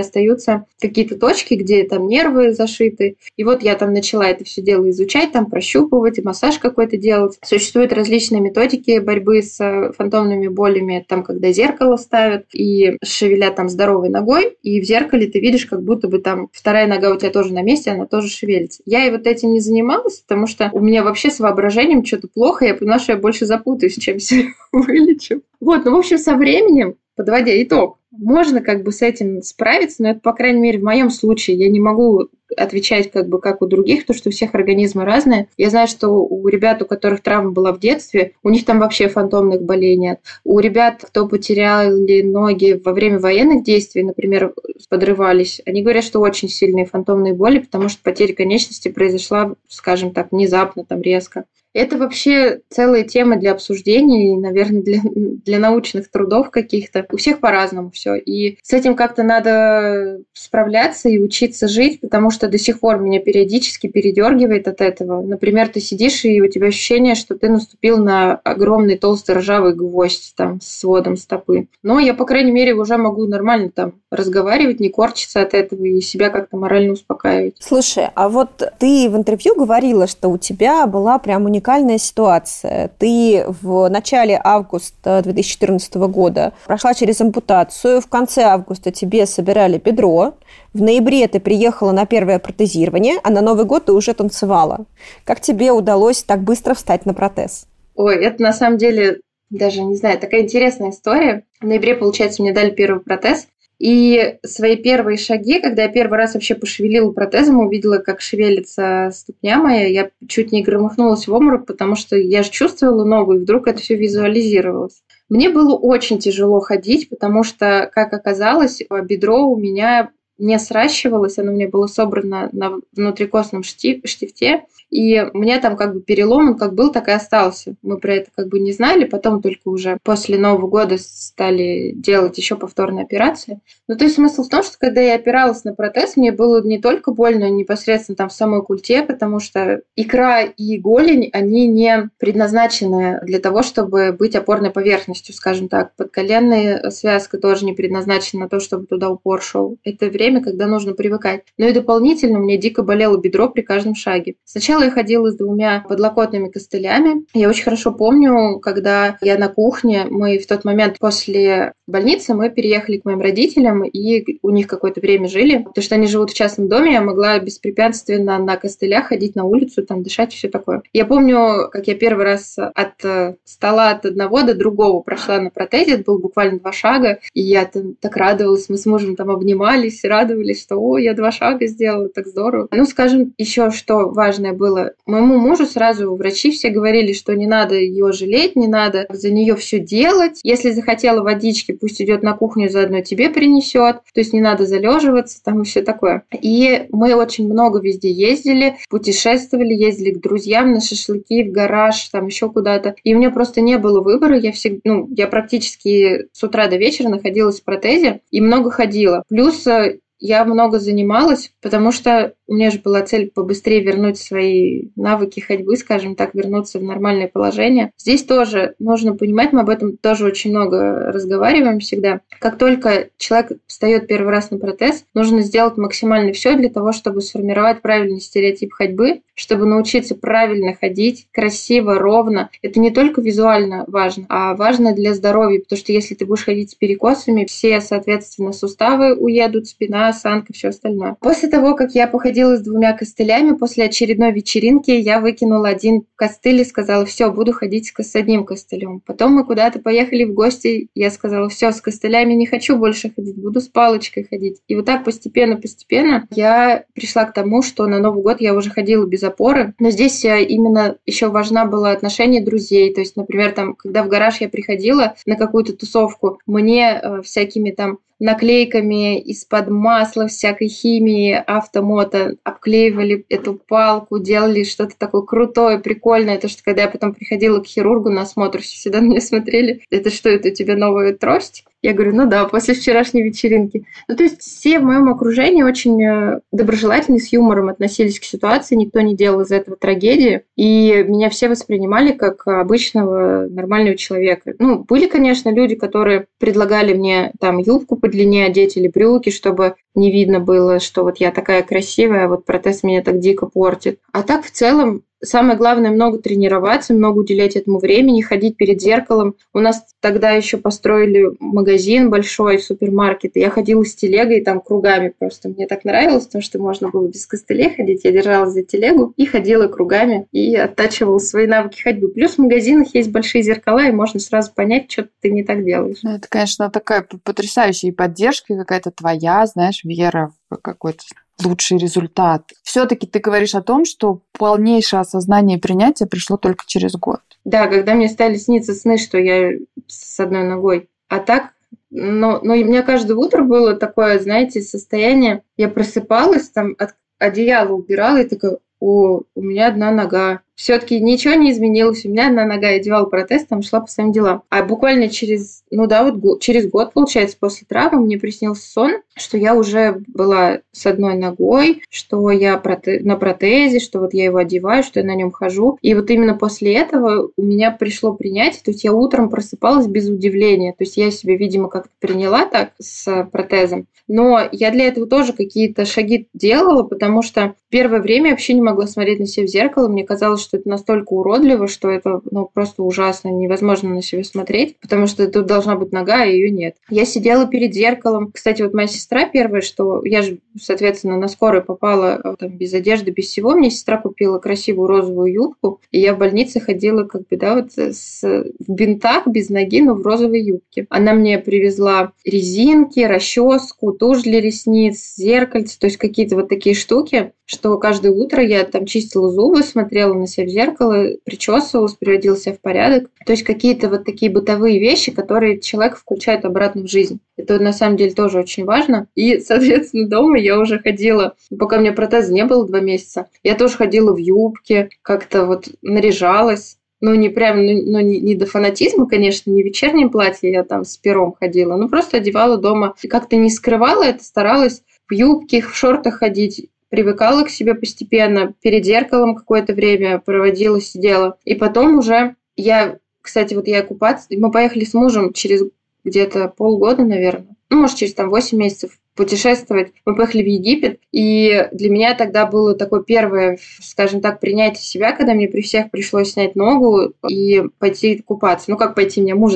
остаются 0.00 0.66
какие-то 0.80 1.18
точки, 1.18 1.54
где 1.54 1.84
там 1.84 2.06
нервы 2.06 2.52
зашиты. 2.52 3.16
И 3.36 3.44
вот 3.44 3.62
я 3.62 3.74
там 3.74 3.92
начала 3.92 4.26
это 4.28 4.44
все 4.44 4.62
дело 4.62 4.88
изучать, 4.90 5.32
там 5.32 5.46
прощупывать, 5.46 6.22
массаж 6.24 6.58
какой-то 6.58 6.96
делать. 6.96 7.38
Существуют 7.44 7.92
различные 7.92 8.40
методики 8.40 8.98
борьбы 8.98 9.42
с 9.42 9.60
э, 9.60 9.92
фантомными 9.92 10.48
болями, 10.48 11.04
там, 11.08 11.22
когда 11.22 11.52
зеркало 11.52 11.96
ставят 11.96 12.46
и 12.52 12.96
шевелят 13.02 13.56
там 13.56 13.68
здоровой 13.68 14.08
ногой, 14.08 14.56
и 14.62 14.80
в 14.80 14.84
зеркале 14.84 15.26
ты 15.26 15.40
видишь, 15.40 15.66
как 15.66 15.82
будто 15.82 16.08
бы 16.08 16.18
там 16.18 16.48
вторая 16.52 16.86
нога 16.86 17.12
у 17.12 17.18
тебя 17.18 17.30
тоже 17.30 17.52
на 17.52 17.62
месте, 17.62 17.90
она 17.90 18.06
тоже 18.06 18.28
шевелится. 18.28 18.82
Я 18.86 19.06
и 19.06 19.10
вот 19.10 19.26
этим 19.26 19.52
не 19.52 19.60
занималась, 19.60 20.20
потому 20.20 20.46
что 20.46 20.70
у 20.72 20.80
меня 20.80 21.02
вообще 21.02 21.30
с 21.30 21.40
воображением 21.40 22.04
что-то 22.04 22.28
плохо, 22.28 22.64
я 22.64 22.74
поняла, 22.74 22.98
что 22.98 23.12
я 23.12 23.18
больше 23.18 23.46
запутаюсь, 23.46 23.96
чем 23.96 24.18
себя 24.18 24.48
вылечу. 24.72 25.42
Вот, 25.60 25.84
ну, 25.84 25.92
в 25.92 25.98
общем, 25.98 26.18
со 26.18 26.34
временем 26.34 26.96
подводя 27.18 27.60
итог, 27.62 27.98
можно 28.18 28.60
как 28.60 28.82
бы 28.82 28.92
с 28.92 29.00
этим 29.02 29.42
справиться, 29.42 30.02
но 30.02 30.10
это, 30.10 30.20
по 30.20 30.32
крайней 30.32 30.60
мере, 30.60 30.78
в 30.78 30.84
моем 30.84 31.10
случае. 31.10 31.56
Я 31.56 31.70
не 31.70 31.80
могу 31.80 32.28
отвечать 32.56 33.10
как 33.10 33.28
бы 33.28 33.40
как 33.40 33.62
у 33.62 33.66
других, 33.66 34.06
то 34.06 34.14
что 34.14 34.28
у 34.28 34.32
всех 34.32 34.54
организмы 34.54 35.04
разные. 35.04 35.48
Я 35.56 35.70
знаю, 35.70 35.86
что 35.86 36.08
у 36.08 36.48
ребят, 36.48 36.82
у 36.82 36.86
которых 36.86 37.22
травма 37.22 37.50
была 37.50 37.72
в 37.72 37.78
детстве, 37.78 38.32
у 38.42 38.48
них 38.48 38.64
там 38.64 38.80
вообще 38.80 39.08
фантомных 39.08 39.62
болей 39.62 39.96
нет. 39.96 40.20
У 40.44 40.58
ребят, 40.58 41.04
кто 41.06 41.28
потеряли 41.28 42.22
ноги 42.22 42.80
во 42.84 42.92
время 42.92 43.18
военных 43.18 43.62
действий, 43.62 44.02
например, 44.02 44.54
подрывались, 44.88 45.60
они 45.66 45.82
говорят, 45.82 46.04
что 46.04 46.20
очень 46.20 46.48
сильные 46.48 46.86
фантомные 46.86 47.34
боли, 47.34 47.58
потому 47.58 47.88
что 47.88 48.02
потеря 48.02 48.34
конечности 48.34 48.88
произошла, 48.88 49.54
скажем 49.68 50.12
так, 50.12 50.32
внезапно, 50.32 50.84
там 50.84 51.02
резко. 51.02 51.44
Это 51.74 51.98
вообще 51.98 52.60
целая 52.70 53.04
тема 53.04 53.36
для 53.36 53.52
обсуждений, 53.52 54.36
наверное, 54.36 54.82
для, 54.82 55.00
для 55.04 55.58
научных 55.58 56.10
трудов 56.10 56.50
каких-то. 56.50 57.06
У 57.12 57.16
всех 57.16 57.40
по-разному 57.40 57.90
все. 57.90 58.14
И 58.16 58.58
с 58.62 58.72
этим 58.72 58.94
как-то 58.96 59.22
надо 59.22 60.20
справляться 60.32 61.08
и 61.08 61.18
учиться 61.18 61.68
жить, 61.68 62.00
потому 62.00 62.30
что 62.30 62.48
до 62.48 62.58
сих 62.58 62.80
пор 62.80 62.98
меня 62.98 63.20
периодически 63.20 63.86
передергивает 63.86 64.66
от 64.66 64.80
этого. 64.80 65.22
Например, 65.22 65.68
ты 65.68 65.80
сидишь, 65.80 66.24
и 66.24 66.40
у 66.40 66.48
тебя 66.48 66.68
ощущение, 66.68 67.14
что 67.14 67.36
ты 67.36 67.48
наступил 67.48 67.98
на 67.98 68.34
огромный 68.36 68.96
толстый 68.96 69.36
ржавый 69.36 69.74
гвоздь 69.74 70.34
там 70.36 70.60
с 70.60 70.80
сводом 70.80 71.16
стопы. 71.16 71.68
Но 71.82 72.00
я, 72.00 72.14
по 72.14 72.24
крайней 72.24 72.52
мере, 72.52 72.74
уже 72.74 72.96
могу 72.96 73.26
нормально 73.26 73.70
там 73.70 73.94
разговаривать, 74.10 74.80
не 74.80 74.88
корчиться 74.88 75.42
от 75.42 75.54
этого 75.54 75.84
и 75.84 76.00
себя 76.00 76.30
как-то 76.30 76.56
морально 76.56 76.92
успокаивать. 76.94 77.56
Слушай, 77.60 78.08
а 78.14 78.28
вот 78.28 78.62
ты 78.78 79.08
в 79.10 79.16
интервью 79.16 79.54
говорила, 79.54 80.06
что 80.06 80.28
у 80.28 80.38
тебя 80.38 80.86
была 80.86 81.18
прям 81.18 81.44
уникальная 81.44 81.98
ситуация. 81.98 82.90
Ты 82.98 83.44
в 83.60 83.88
начале 83.88 84.40
августа 84.42 85.20
2014 85.22 85.94
года 85.94 86.52
прошла 86.66 86.94
через 86.94 87.20
ампутацию, 87.20 88.00
в 88.00 88.06
конце 88.08 88.42
августа 88.42 88.90
тебе 88.90 89.26
собирали 89.26 89.78
бедро, 89.78 90.34
в 90.72 90.82
ноябре 90.82 91.26
ты 91.28 91.40
приехала 91.40 91.92
на 91.92 92.06
первое 92.06 92.38
протезирование, 92.38 93.16
а 93.22 93.30
на 93.30 93.42
Новый 93.42 93.64
год 93.64 93.86
ты 93.86 93.92
уже 93.92 94.14
танцевала. 94.14 94.86
Как 95.24 95.40
тебе 95.40 95.72
удалось 95.72 96.22
так 96.22 96.42
быстро 96.42 96.74
встать 96.74 97.04
на 97.04 97.14
протез? 97.14 97.66
Ой, 97.94 98.16
это 98.16 98.42
на 98.42 98.52
самом 98.52 98.78
деле 98.78 99.20
даже 99.50 99.82
не 99.82 99.96
знаю, 99.96 100.18
такая 100.18 100.42
интересная 100.42 100.90
история. 100.90 101.44
В 101.60 101.66
ноябре, 101.66 101.94
получается, 101.94 102.42
мне 102.42 102.52
дали 102.52 102.70
первый 102.70 103.00
протез. 103.00 103.48
И 103.78 104.38
свои 104.44 104.76
первые 104.76 105.18
шаги, 105.18 105.60
когда 105.60 105.82
я 105.82 105.88
первый 105.88 106.18
раз 106.18 106.34
вообще 106.34 106.56
пошевелила 106.56 107.12
протезом, 107.12 107.60
увидела, 107.60 107.98
как 107.98 108.20
шевелится 108.20 109.10
ступня 109.12 109.58
моя, 109.58 109.86
я 109.86 110.10
чуть 110.26 110.50
не 110.50 110.62
громыхнулась 110.62 111.28
в 111.28 111.32
обморок, 111.32 111.66
потому 111.66 111.94
что 111.94 112.16
я 112.16 112.42
же 112.42 112.50
чувствовала 112.50 113.04
ногу, 113.04 113.34
и 113.34 113.38
вдруг 113.38 113.68
это 113.68 113.80
все 113.80 113.94
визуализировалось. 113.94 115.02
Мне 115.28 115.48
было 115.50 115.76
очень 115.76 116.18
тяжело 116.18 116.58
ходить, 116.58 117.08
потому 117.08 117.44
что, 117.44 117.88
как 117.94 118.12
оказалось, 118.12 118.82
бедро 119.04 119.46
у 119.46 119.56
меня 119.56 120.10
не 120.38 120.58
сращивалось, 120.58 121.38
оно 121.38 121.52
у 121.52 121.54
меня 121.54 121.68
было 121.68 121.86
собрано 121.86 122.48
на 122.52 122.78
внутрикостном 122.96 123.62
штифте, 123.62 124.64
и 124.90 125.26
мне 125.34 125.58
там 125.60 125.76
как 125.76 125.94
бы 125.94 126.00
перелом, 126.00 126.50
он 126.50 126.58
как 126.58 126.74
был, 126.74 126.90
так 126.92 127.08
и 127.08 127.12
остался. 127.12 127.76
Мы 127.82 127.98
про 127.98 128.14
это 128.14 128.30
как 128.34 128.48
бы 128.48 128.58
не 128.58 128.72
знали, 128.72 129.04
потом 129.04 129.42
только 129.42 129.68
уже 129.68 129.98
после 130.02 130.38
Нового 130.38 130.66
года 130.66 130.96
стали 130.98 131.92
делать 131.94 132.38
еще 132.38 132.56
повторные 132.56 133.04
операции. 133.04 133.60
Ну, 133.86 133.96
то 133.96 134.04
есть 134.04 134.16
смысл 134.16 134.44
в 134.44 134.48
том, 134.48 134.62
что 134.62 134.76
когда 134.78 135.00
я 135.00 135.14
опиралась 135.14 135.64
на 135.64 135.74
протез, 135.74 136.16
мне 136.16 136.32
было 136.32 136.62
не 136.62 136.78
только 136.78 137.12
больно 137.12 137.48
непосредственно 137.50 138.16
там 138.16 138.28
в 138.28 138.32
самой 138.32 138.62
культе, 138.62 139.02
потому 139.02 139.40
что 139.40 139.82
икра 139.96 140.42
и 140.42 140.78
голень, 140.78 141.30
они 141.32 141.66
не 141.66 142.10
предназначены 142.18 143.20
для 143.22 143.38
того, 143.38 143.62
чтобы 143.62 144.12
быть 144.12 144.36
опорной 144.36 144.70
поверхностью, 144.70 145.34
скажем 145.34 145.68
так. 145.68 145.94
Подколенная 145.96 146.90
связка 146.90 147.38
тоже 147.38 147.64
не 147.64 147.72
предназначена 147.72 148.42
на 148.42 148.48
то, 148.48 148.60
чтобы 148.60 148.86
туда 148.86 149.10
упор 149.10 149.42
шел. 149.42 149.78
Это 149.84 150.06
время, 150.06 150.42
когда 150.42 150.66
нужно 150.66 150.94
привыкать. 150.94 151.42
Но 151.56 151.66
и 151.66 151.72
дополнительно 151.72 152.38
мне 152.38 152.56
дико 152.56 152.82
болело 152.82 153.16
бедро 153.18 153.48
при 153.48 153.62
каждом 153.62 153.94
шаге. 153.94 154.34
Сначала 154.44 154.77
Сначала 154.78 154.90
я 154.90 154.94
ходила 154.94 155.30
с 155.32 155.36
двумя 155.36 155.84
подлокотными 155.88 156.50
костылями. 156.50 157.24
Я 157.34 157.48
очень 157.48 157.64
хорошо 157.64 157.90
помню, 157.90 158.60
когда 158.60 159.18
я 159.22 159.36
на 159.36 159.48
кухне, 159.48 160.06
мы 160.08 160.38
в 160.38 160.46
тот 160.46 160.64
момент 160.64 160.98
после 161.00 161.72
больницы, 161.88 162.34
мы 162.34 162.48
переехали 162.48 162.98
к 162.98 163.04
моим 163.04 163.20
родителям 163.20 163.82
и 163.82 164.38
у 164.42 164.50
них 164.50 164.68
какое-то 164.68 165.00
время 165.00 165.26
жили. 165.26 165.64
Потому 165.64 165.82
что 165.82 165.94
они 165.96 166.06
живут 166.06 166.30
в 166.30 166.34
частном 166.34 166.68
доме, 166.68 166.92
я 166.92 167.00
могла 167.00 167.40
беспрепятственно 167.40 168.38
на 168.38 168.56
костылях 168.56 169.06
ходить 169.06 169.34
на 169.34 169.44
улицу, 169.44 169.84
там 169.84 170.04
дышать 170.04 170.32
и 170.32 170.36
все 170.36 170.48
такое. 170.48 170.82
Я 170.92 171.06
помню, 171.06 171.68
как 171.72 171.88
я 171.88 171.96
первый 171.96 172.24
раз 172.24 172.56
от 172.56 173.04
э, 173.04 173.34
стола 173.44 173.90
от 173.90 174.06
одного 174.06 174.42
до 174.42 174.54
другого 174.54 175.00
прошла 175.00 175.40
на 175.40 175.50
протезе, 175.50 175.94
это 175.94 176.04
было 176.04 176.18
буквально 176.18 176.60
два 176.60 176.70
шага, 176.70 177.18
и 177.34 177.40
я 177.40 177.64
там 177.64 177.94
так 177.94 178.16
радовалась, 178.16 178.68
мы 178.68 178.76
с 178.76 178.86
мужем 178.86 179.16
там 179.16 179.30
обнимались, 179.30 180.04
радовались, 180.04 180.62
что 180.62 180.76
о, 180.76 180.98
я 180.98 181.14
два 181.14 181.32
шага 181.32 181.66
сделала, 181.66 182.08
так 182.08 182.28
здорово. 182.28 182.68
Ну, 182.70 182.84
скажем, 182.84 183.34
еще 183.38 183.70
что 183.70 184.10
важное 184.10 184.52
было 184.52 184.67
было. 184.68 184.92
Моему 185.06 185.38
мужу 185.38 185.66
сразу 185.66 186.14
врачи 186.14 186.50
все 186.50 186.68
говорили, 186.70 187.12
что 187.12 187.34
не 187.34 187.46
надо 187.46 187.74
ее 187.74 188.12
жалеть, 188.12 188.56
не 188.56 188.68
надо 188.68 189.06
за 189.08 189.30
нее 189.30 189.56
все 189.56 189.78
делать. 189.78 190.40
Если 190.42 190.70
захотела 190.70 191.22
водички, 191.22 191.72
пусть 191.72 192.00
идет 192.02 192.22
на 192.22 192.34
кухню, 192.34 192.68
заодно 192.68 193.00
тебе 193.00 193.30
принесет. 193.30 193.96
То 194.12 194.20
есть 194.20 194.32
не 194.32 194.40
надо 194.40 194.66
залеживаться, 194.66 195.42
там 195.42 195.62
и 195.62 195.64
все 195.64 195.82
такое. 195.82 196.24
И 196.40 196.86
мы 196.90 197.14
очень 197.14 197.50
много 197.50 197.80
везде 197.80 198.10
ездили, 198.10 198.76
путешествовали, 198.90 199.74
ездили 199.74 200.12
к 200.12 200.20
друзьям 200.20 200.72
на 200.72 200.80
шашлыки, 200.80 201.44
в 201.44 201.52
гараж, 201.52 202.08
там 202.08 202.26
еще 202.26 202.50
куда-то. 202.50 202.94
И 203.04 203.14
у 203.14 203.18
меня 203.18 203.30
просто 203.30 203.60
не 203.60 203.78
было 203.78 204.00
выбора. 204.00 204.38
Я 204.38 204.52
всегда, 204.52 204.80
ну, 204.84 205.08
я 205.16 205.26
практически 205.26 206.28
с 206.32 206.42
утра 206.42 206.68
до 206.68 206.76
вечера 206.76 207.08
находилась 207.08 207.60
в 207.60 207.64
протезе 207.64 208.20
и 208.30 208.40
много 208.40 208.70
ходила. 208.70 209.22
Плюс 209.28 209.66
э, 209.66 209.98
я 210.18 210.44
много 210.44 210.78
занималась, 210.78 211.52
потому 211.60 211.92
что 211.92 212.34
у 212.46 212.54
меня 212.54 212.70
же 212.70 212.78
была 212.78 213.02
цель 213.02 213.30
побыстрее 213.30 213.82
вернуть 213.82 214.18
свои 214.18 214.88
навыки 214.96 215.40
ходьбы, 215.40 215.76
скажем 215.76 216.16
так, 216.16 216.34
вернуться 216.34 216.78
в 216.78 216.82
нормальное 216.82 217.28
положение. 217.28 217.92
Здесь 217.98 218.24
тоже 218.24 218.74
нужно 218.78 219.14
понимать, 219.14 219.52
мы 219.52 219.60
об 219.60 219.68
этом 219.68 219.96
тоже 219.96 220.24
очень 220.24 220.50
много 220.50 221.12
разговариваем 221.12 221.80
всегда. 221.80 222.20
Как 222.40 222.56
только 222.58 223.10
человек 223.18 223.52
встает 223.66 224.06
первый 224.06 224.30
раз 224.30 224.50
на 224.50 224.58
протез, 224.58 225.04
нужно 225.14 225.42
сделать 225.42 225.76
максимально 225.76 226.32
все 226.32 226.56
для 226.56 226.70
того, 226.70 226.92
чтобы 226.92 227.20
сформировать 227.20 227.82
правильный 227.82 228.20
стереотип 228.20 228.72
ходьбы, 228.72 229.20
чтобы 229.34 229.66
научиться 229.66 230.14
правильно 230.14 230.74
ходить, 230.74 231.28
красиво, 231.32 231.98
ровно. 231.98 232.50
Это 232.62 232.80
не 232.80 232.90
только 232.90 233.20
визуально 233.20 233.84
важно, 233.86 234.26
а 234.28 234.54
важно 234.54 234.94
для 234.94 235.14
здоровья, 235.14 235.60
потому 235.60 235.78
что 235.78 235.92
если 235.92 236.14
ты 236.14 236.24
будешь 236.26 236.44
ходить 236.44 236.72
с 236.72 236.74
перекосами, 236.74 237.44
все, 237.44 237.80
соответственно, 237.80 238.52
суставы 238.52 239.14
уедут, 239.14 239.68
спина, 239.68 240.07
осанка, 240.08 240.52
все 240.52 240.68
остальное. 240.68 241.16
После 241.20 241.48
того, 241.48 241.74
как 241.74 241.92
я 241.94 242.06
походила 242.06 242.28
ходила 242.28 242.56
с 242.56 242.60
двумя 242.60 242.92
костылями. 242.92 243.56
После 243.56 243.84
очередной 243.84 244.32
вечеринки 244.32 244.90
я 244.90 245.18
выкинула 245.20 245.68
один 245.68 246.02
костыль 246.14 246.60
и 246.60 246.64
сказала, 246.64 247.04
все, 247.04 247.32
буду 247.32 247.52
ходить 247.52 247.92
с 247.98 248.14
одним 248.14 248.44
костылем. 248.44 249.00
Потом 249.00 249.32
мы 249.32 249.44
куда-то 249.44 249.80
поехали 249.80 250.24
в 250.24 250.34
гости, 250.34 250.88
я 250.94 251.10
сказала, 251.10 251.48
все, 251.48 251.72
с 251.72 251.80
костылями 251.80 252.34
не 252.34 252.46
хочу 252.46 252.76
больше 252.76 253.10
ходить, 253.14 253.36
буду 253.36 253.60
с 253.60 253.68
палочкой 253.68 254.26
ходить. 254.28 254.60
И 254.68 254.76
вот 254.76 254.84
так 254.84 255.04
постепенно-постепенно 255.04 256.28
я 256.30 256.84
пришла 256.94 257.24
к 257.24 257.32
тому, 257.32 257.62
что 257.62 257.86
на 257.86 257.98
Новый 257.98 258.22
год 258.22 258.40
я 258.40 258.54
уже 258.54 258.70
ходила 258.70 259.06
без 259.06 259.22
опоры. 259.22 259.74
Но 259.78 259.90
здесь 259.90 260.24
э, 260.24 260.44
именно 260.44 260.96
еще 261.06 261.28
важна 261.28 261.64
была 261.64 261.90
отношение 261.90 262.42
друзей. 262.42 262.92
То 262.94 263.00
есть, 263.00 263.16
например, 263.16 263.52
там, 263.52 263.74
когда 263.74 264.02
в 264.02 264.08
гараж 264.08 264.40
я 264.40 264.48
приходила 264.48 265.14
на 265.26 265.36
какую-то 265.36 265.72
тусовку, 265.76 266.38
мне 266.46 267.00
э, 267.02 267.22
всякими 267.22 267.70
там 267.70 267.98
наклейками 268.18 269.20
из-под 269.20 269.68
масла, 269.68 270.26
всякой 270.26 270.68
химии, 270.68 271.32
автомото, 271.32 272.36
обклеивали 272.44 273.24
эту 273.28 273.54
палку, 273.54 274.18
делали 274.18 274.64
что-то 274.64 274.94
такое 274.98 275.22
крутое, 275.22 275.78
прикольное. 275.78 276.38
То, 276.38 276.48
что 276.48 276.62
когда 276.62 276.82
я 276.82 276.88
потом 276.88 277.14
приходила 277.14 277.60
к 277.60 277.66
хирургу 277.66 278.10
на 278.10 278.22
осмотр, 278.22 278.60
все 278.60 278.76
всегда 278.76 279.00
на 279.00 279.06
меня 279.06 279.20
смотрели, 279.20 279.82
это 279.90 280.10
что, 280.10 280.28
это 280.28 280.48
у 280.48 280.52
тебя 280.52 280.76
новая 280.76 281.12
трость? 281.12 281.64
Я 281.80 281.92
говорю, 281.92 282.14
ну 282.14 282.26
да, 282.26 282.44
после 282.46 282.74
вчерашней 282.74 283.22
вечеринки. 283.22 283.84
Ну, 284.08 284.16
то 284.16 284.24
есть 284.24 284.40
все 284.40 284.80
в 284.80 284.82
моем 284.82 285.08
окружении 285.08 285.62
очень 285.62 286.02
э, 286.02 286.40
доброжелательно, 286.50 287.18
с 287.18 287.32
юмором 287.32 287.68
относились 287.68 288.18
к 288.18 288.24
ситуации, 288.24 288.74
никто 288.74 289.00
не 289.00 289.14
делал 289.14 289.42
из 289.42 289.52
этого 289.52 289.76
трагедии, 289.76 290.42
и 290.56 291.04
меня 291.06 291.30
все 291.30 291.48
воспринимали 291.48 292.12
как 292.12 292.46
обычного 292.48 293.46
нормального 293.48 293.96
человека. 293.96 294.54
Ну, 294.58 294.84
были, 294.88 295.06
конечно, 295.06 295.50
люди, 295.50 295.76
которые 295.76 296.26
предлагали 296.38 296.94
мне 296.94 297.32
там 297.38 297.58
юбку 297.58 297.96
подлиннее 297.96 298.46
одеть 298.46 298.76
или 298.76 298.88
брюки, 298.88 299.30
чтобы 299.30 299.76
не 299.98 300.10
видно 300.10 300.40
было, 300.40 300.80
что 300.80 301.02
вот 301.04 301.18
я 301.18 301.30
такая 301.30 301.62
красивая, 301.62 302.28
вот 302.28 302.44
протез 302.44 302.82
меня 302.82 303.02
так 303.02 303.18
дико 303.18 303.46
портит. 303.46 304.00
А 304.12 304.22
так 304.22 304.44
в 304.44 304.50
целом 304.50 305.02
Самое 305.20 305.58
главное 305.58 305.90
много 305.90 306.18
тренироваться, 306.18 306.94
много 306.94 307.18
уделять 307.18 307.56
этому 307.56 307.80
времени, 307.80 308.22
ходить 308.22 308.56
перед 308.56 308.80
зеркалом. 308.80 309.34
У 309.52 309.58
нас 309.58 309.84
тогда 310.00 310.30
еще 310.30 310.58
построили 310.58 311.32
магазин 311.40 312.08
большой, 312.08 312.60
супермаркет. 312.60 313.36
И 313.36 313.40
я 313.40 313.50
ходила 313.50 313.84
с 313.84 313.96
телегой 313.96 314.42
там 314.42 314.60
кругами 314.60 315.12
просто. 315.18 315.48
Мне 315.48 315.66
так 315.66 315.84
нравилось, 315.84 316.26
потому 316.26 316.42
что 316.42 316.60
можно 316.60 316.90
было 316.90 317.08
без 317.08 317.26
костылей 317.26 317.74
ходить. 317.74 318.04
Я 318.04 318.12
держалась 318.12 318.52
за 318.52 318.62
телегу 318.62 319.12
и 319.16 319.26
ходила 319.26 319.66
кругами 319.66 320.28
и 320.30 320.54
оттачивала 320.54 321.18
свои 321.18 321.48
навыки 321.48 321.82
ходьбы. 321.82 322.08
Плюс 322.08 322.34
в 322.34 322.38
магазинах 322.38 322.94
есть 322.94 323.10
большие 323.10 323.42
зеркала, 323.42 323.88
и 323.88 323.92
можно 323.92 324.20
сразу 324.20 324.52
понять, 324.54 324.90
что 324.90 325.08
ты 325.20 325.32
не 325.32 325.42
так 325.42 325.64
делаешь. 325.64 325.98
Ну, 326.04 326.14
это, 326.14 326.28
конечно, 326.28 326.70
такая 326.70 327.04
потрясающая 327.24 327.92
поддержка 327.92 328.56
какая-то 328.56 328.92
твоя, 328.92 329.44
знаешь, 329.46 329.82
вера 329.88 330.32
в 330.50 330.56
какой-то 330.56 331.04
лучший 331.44 331.78
результат. 331.78 332.50
Все-таки 332.62 333.06
ты 333.06 333.18
говоришь 333.20 333.54
о 333.54 333.62
том, 333.62 333.84
что 333.84 334.22
полнейшее 334.32 335.00
осознание 335.00 335.58
и 335.58 335.60
принятие 335.60 336.08
пришло 336.08 336.36
только 336.36 336.64
через 336.66 336.92
год. 336.94 337.20
Да, 337.44 337.68
когда 337.68 337.94
мне 337.94 338.08
стали 338.08 338.36
сниться 338.36 338.74
сны, 338.74 338.98
что 338.98 339.18
я 339.18 339.52
с 339.86 340.20
одной 340.20 340.44
ногой. 340.44 340.88
А 341.08 341.20
так, 341.20 341.52
но, 341.90 342.40
но 342.42 342.54
у 342.54 342.56
меня 342.56 342.82
каждое 342.82 343.16
утро 343.16 343.44
было 343.44 343.74
такое, 343.74 344.18
знаете, 344.18 344.60
состояние. 344.60 345.42
Я 345.56 345.68
просыпалась, 345.68 346.48
там 346.50 346.74
от 346.78 346.94
одеяла 347.18 347.72
убирала 347.72 348.18
и 348.18 348.28
такая, 348.28 348.58
о, 348.80 349.22
у 349.34 349.42
меня 349.42 349.68
одна 349.68 349.90
нога, 349.90 350.40
все-таки 350.58 350.98
ничего 350.98 351.34
не 351.34 351.52
изменилось. 351.52 352.04
У 352.04 352.10
меня 352.10 352.26
одна 352.26 352.44
нога, 352.44 352.70
я 352.70 352.76
одевала 352.78 353.06
протез, 353.06 353.46
там 353.46 353.62
шла 353.62 353.80
по 353.80 353.86
своим 353.86 354.10
делам. 354.10 354.42
А 354.50 354.64
буквально 354.64 355.08
через, 355.08 355.62
ну 355.70 355.86
да, 355.86 356.02
вот 356.02 356.16
год, 356.16 356.40
через 356.40 356.68
год, 356.68 356.92
получается, 356.92 357.36
после 357.38 357.64
травмы 357.66 358.00
мне 358.00 358.18
приснился 358.18 358.68
сон, 358.68 358.90
что 359.14 359.38
я 359.38 359.54
уже 359.54 360.02
была 360.08 360.58
с 360.72 360.84
одной 360.84 361.14
ногой, 361.14 361.82
что 361.88 362.28
я 362.32 362.56
проте- 362.56 363.00
на 363.00 363.14
протезе, 363.14 363.78
что 363.78 364.00
вот 364.00 364.14
я 364.14 364.24
его 364.24 364.38
одеваю, 364.38 364.82
что 364.82 364.98
я 364.98 365.06
на 365.06 365.14
нем 365.14 365.30
хожу. 365.30 365.78
И 365.80 365.94
вот 365.94 366.10
именно 366.10 366.34
после 366.34 366.74
этого 366.74 367.30
у 367.36 367.42
меня 367.42 367.70
пришло 367.70 368.12
принятие, 368.12 368.60
то 368.64 368.72
есть 368.72 368.82
я 368.82 368.92
утром 368.92 369.30
просыпалась 369.30 369.86
без 369.86 370.08
удивления. 370.08 370.72
То 370.72 370.82
есть 370.82 370.96
я 370.96 371.12
себе, 371.12 371.36
видимо, 371.36 371.68
как-то 371.68 371.92
приняла 372.00 372.46
так 372.46 372.72
с 372.80 373.28
протезом. 373.30 373.86
Но 374.08 374.40
я 374.50 374.70
для 374.70 374.88
этого 374.88 375.06
тоже 375.06 375.34
какие-то 375.34 375.84
шаги 375.84 376.28
делала, 376.32 376.82
потому 376.82 377.22
что 377.22 377.54
первое 377.68 378.00
время 378.00 378.26
я 378.26 378.30
вообще 378.32 378.54
не 378.54 378.62
могла 378.62 378.86
смотреть 378.86 379.20
на 379.20 379.26
себя 379.26 379.46
в 379.46 379.50
зеркало. 379.50 379.88
Мне 379.88 380.04
казалось, 380.04 380.47
что 380.48 380.56
это 380.56 380.68
настолько 380.68 381.12
уродливо, 381.12 381.68
что 381.68 381.90
это 381.90 382.20
ну, 382.30 382.48
просто 382.52 382.82
ужасно, 382.82 383.28
невозможно 383.28 383.90
на 383.90 384.02
себя 384.02 384.24
смотреть, 384.24 384.78
потому 384.80 385.06
что 385.06 385.28
тут 385.28 385.46
должна 385.46 385.76
быть 385.76 385.92
нога, 385.92 386.22
а 386.22 386.26
ее 386.26 386.50
нет. 386.50 386.76
Я 386.88 387.04
сидела 387.04 387.46
перед 387.46 387.74
зеркалом. 387.74 388.32
Кстати, 388.32 388.62
вот 388.62 388.72
моя 388.72 388.88
сестра 388.88 389.26
первая, 389.26 389.60
что 389.60 390.04
я 390.04 390.22
же, 390.22 390.38
соответственно, 390.60 391.18
на 391.18 391.28
скорой 391.28 391.62
попала 391.62 392.20
э, 392.22 392.36
там, 392.38 392.56
без 392.56 392.72
одежды, 392.72 393.10
без 393.10 393.26
всего. 393.26 393.54
Мне 393.54 393.70
сестра 393.70 393.98
купила 393.98 394.38
красивую 394.38 394.88
розовую 394.88 395.32
юбку, 395.32 395.80
и 395.90 396.00
я 396.00 396.14
в 396.14 396.18
больнице 396.18 396.60
ходила 396.60 397.04
как 397.04 397.28
бы, 397.28 397.36
да, 397.36 397.56
вот 397.56 397.72
с, 397.76 398.22
в 398.22 398.72
бинтах, 398.72 399.26
без 399.26 399.50
ноги, 399.50 399.82
но 399.82 399.94
в 399.94 400.02
розовой 400.02 400.42
юбке. 400.42 400.86
Она 400.88 401.12
мне 401.12 401.38
привезла 401.38 402.12
резинки, 402.24 403.00
расческу, 403.00 403.92
тушь 403.92 404.22
для 404.22 404.40
ресниц, 404.40 405.14
зеркальце, 405.16 405.78
то 405.78 405.86
есть 405.86 405.98
какие-то 405.98 406.36
вот 406.36 406.48
такие 406.48 406.74
штуки, 406.74 407.32
что 407.48 407.78
каждое 407.78 408.12
утро 408.12 408.42
я 408.42 408.62
там 408.64 408.84
чистила 408.84 409.30
зубы, 409.30 409.62
смотрела 409.62 410.12
на 410.12 410.26
себя 410.26 410.37
себя 410.38 410.46
в 410.46 410.50
зеркало, 410.50 411.06
причесывалась, 411.24 411.94
приводила 411.94 412.36
в 412.36 412.60
порядок. 412.60 413.10
То 413.26 413.32
есть 413.32 413.44
какие-то 413.44 413.88
вот 413.88 414.04
такие 414.04 414.30
бытовые 414.30 414.78
вещи, 414.78 415.12
которые 415.12 415.60
человек 415.60 415.96
включает 415.96 416.44
обратно 416.44 416.82
в 416.82 416.88
жизнь. 416.88 417.20
Это 417.36 417.58
на 417.58 417.72
самом 417.72 417.96
деле 417.96 418.12
тоже 418.12 418.38
очень 418.38 418.64
важно. 418.64 419.08
И, 419.14 419.38
соответственно, 419.40 420.08
дома 420.08 420.38
я 420.38 420.58
уже 420.58 420.78
ходила, 420.78 421.34
пока 421.58 421.76
у 421.76 421.80
меня 421.80 421.92
протеза 421.92 422.32
не 422.32 422.44
было 422.44 422.66
два 422.66 422.80
месяца, 422.80 423.28
я 423.42 423.54
тоже 423.54 423.76
ходила 423.76 424.12
в 424.12 424.18
юбке, 424.18 424.90
как-то 425.02 425.46
вот 425.46 425.68
наряжалась, 425.82 426.78
ну, 427.00 427.14
не 427.14 427.28
прям, 427.28 427.64
ну, 427.64 427.72
ну 427.86 428.00
не, 428.00 428.18
не 428.18 428.34
до 428.34 428.46
фанатизма, 428.46 429.06
конечно, 429.06 429.50
не 429.50 429.62
в 429.62 429.66
вечернем 429.66 430.10
платье 430.10 430.50
я 430.50 430.64
там 430.64 430.84
с 430.84 430.96
пером 430.96 431.32
ходила, 431.32 431.76
но 431.76 431.88
просто 431.88 432.16
одевала 432.16 432.58
дома. 432.58 432.94
И 433.02 433.08
как-то 433.08 433.36
не 433.36 433.50
скрывала 433.50 434.02
это, 434.02 434.24
старалась 434.24 434.82
в 435.08 435.14
юбке, 435.14 435.60
в 435.62 435.74
шортах 435.76 436.18
ходить 436.18 436.68
привыкала 436.88 437.44
к 437.44 437.50
себе 437.50 437.74
постепенно, 437.74 438.54
перед 438.60 438.84
зеркалом 438.84 439.34
какое-то 439.34 439.74
время 439.74 440.18
проводила, 440.18 440.80
сидела. 440.80 441.38
И 441.44 441.54
потом 441.54 441.98
уже 441.98 442.36
я, 442.56 442.98
кстати, 443.20 443.54
вот 443.54 443.68
я 443.68 443.82
купаться, 443.82 444.26
мы 444.30 444.50
поехали 444.50 444.84
с 444.84 444.94
мужем 444.94 445.32
через 445.32 445.62
где-то 446.04 446.48
полгода, 446.48 447.04
наверное, 447.04 447.56
ну, 447.70 447.80
может, 447.82 447.96
через 447.96 448.14
там 448.14 448.30
8 448.30 448.56
месяцев 448.56 448.98
путешествовать. 449.14 449.92
Мы 450.06 450.14
поехали 450.14 450.42
в 450.42 450.46
Египет, 450.46 451.00
и 451.12 451.68
для 451.72 451.90
меня 451.90 452.14
тогда 452.14 452.46
было 452.46 452.74
такое 452.74 453.02
первое, 453.02 453.58
скажем 453.80 454.20
так, 454.20 454.40
принятие 454.40 454.82
себя, 454.82 455.12
когда 455.12 455.34
мне 455.34 455.48
при 455.48 455.60
всех 455.60 455.90
пришлось 455.90 456.32
снять 456.32 456.54
ногу 456.54 457.12
и 457.28 457.64
пойти 457.78 458.22
купаться. 458.24 458.70
Ну, 458.70 458.76
как 458.76 458.94
пойти, 458.94 459.20
меня 459.20 459.34
муж 459.34 459.54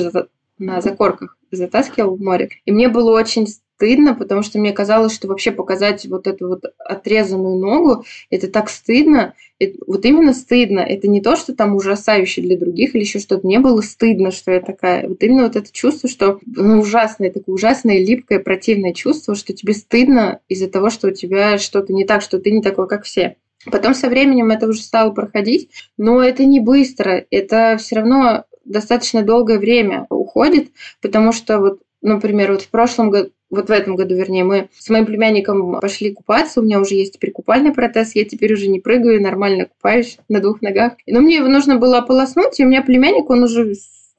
на 0.59 0.81
закорках 0.81 1.37
затаскивал 1.49 2.15
в 2.15 2.21
море. 2.21 2.49
И 2.65 2.71
мне 2.71 2.89
было 2.89 3.17
очень 3.17 3.47
стыдно, 3.83 4.15
потому 4.15 4.43
что 4.43 4.59
мне 4.59 4.71
казалось, 4.71 5.13
что 5.13 5.27
вообще 5.27 5.51
показать 5.51 6.05
вот 6.05 6.25
эту 6.25 6.47
вот 6.47 6.63
отрезанную 6.79 7.57
ногу, 7.57 8.05
это 8.29 8.47
так 8.47 8.69
стыдно, 8.69 9.33
это, 9.59 9.77
вот 9.85 10.05
именно 10.05 10.33
стыдно. 10.33 10.79
Это 10.79 11.09
не 11.09 11.21
то, 11.21 11.35
что 11.35 11.53
там 11.53 11.75
ужасающе 11.75 12.41
для 12.41 12.57
других 12.57 12.95
или 12.95 13.01
еще 13.01 13.19
что-то. 13.19 13.45
Мне 13.45 13.59
было 13.59 13.81
стыдно, 13.81 14.31
что 14.31 14.51
я 14.51 14.61
такая. 14.61 15.09
Вот 15.09 15.21
именно 15.21 15.43
вот 15.43 15.57
это 15.57 15.69
чувство, 15.69 16.07
что 16.07 16.39
ну, 16.45 16.79
ужасное, 16.79 17.29
такое 17.29 17.55
ужасное, 17.55 17.99
липкое, 17.99 18.39
противное 18.39 18.93
чувство, 18.93 19.35
что 19.35 19.51
тебе 19.51 19.73
стыдно 19.73 20.39
из-за 20.47 20.69
того, 20.69 20.89
что 20.89 21.09
у 21.09 21.11
тебя 21.11 21.57
что-то 21.57 21.91
не 21.91 22.05
так, 22.05 22.21
что 22.21 22.39
ты 22.39 22.51
не 22.51 22.61
такой, 22.61 22.87
как 22.87 23.03
все. 23.03 23.35
Потом 23.69 23.95
со 23.95 24.07
временем 24.07 24.51
это 24.51 24.67
уже 24.67 24.81
стало 24.81 25.11
проходить, 25.11 25.69
но 25.97 26.21
это 26.21 26.45
не 26.45 26.61
быстро, 26.61 27.25
это 27.31 27.77
все 27.77 27.97
равно 27.97 28.45
достаточно 28.63 29.23
долгое 29.23 29.59
время 29.59 30.07
уходит, 30.09 30.71
потому 31.01 31.33
что 31.33 31.59
вот, 31.59 31.79
например, 32.01 32.53
вот 32.53 32.61
в 32.61 32.69
прошлом 32.69 33.09
году, 33.09 33.31
вот 33.53 33.69
в 33.69 33.71
этом 33.71 33.95
году, 33.95 34.15
вернее, 34.15 34.43
мы 34.43 34.69
с 34.77 34.89
моим 34.89 35.05
племянником 35.05 35.79
пошли 35.79 36.11
купаться, 36.11 36.59
у 36.59 36.63
меня 36.63 36.79
уже 36.79 36.95
есть 36.95 37.13
теперь 37.13 37.31
купальный 37.31 37.71
протез, 37.71 38.15
я 38.15 38.25
теперь 38.25 38.53
уже 38.53 38.67
не 38.67 38.79
прыгаю, 38.79 39.21
нормально 39.21 39.65
купаюсь 39.65 40.17
на 40.29 40.39
двух 40.39 40.61
ногах. 40.61 40.93
Но 41.07 41.21
мне 41.21 41.37
его 41.37 41.47
нужно 41.47 41.77
было 41.77 41.99
ополоснуть, 41.99 42.59
и 42.59 42.65
у 42.65 42.67
меня 42.67 42.81
племянник, 42.81 43.29
он 43.29 43.43
уже 43.43 43.73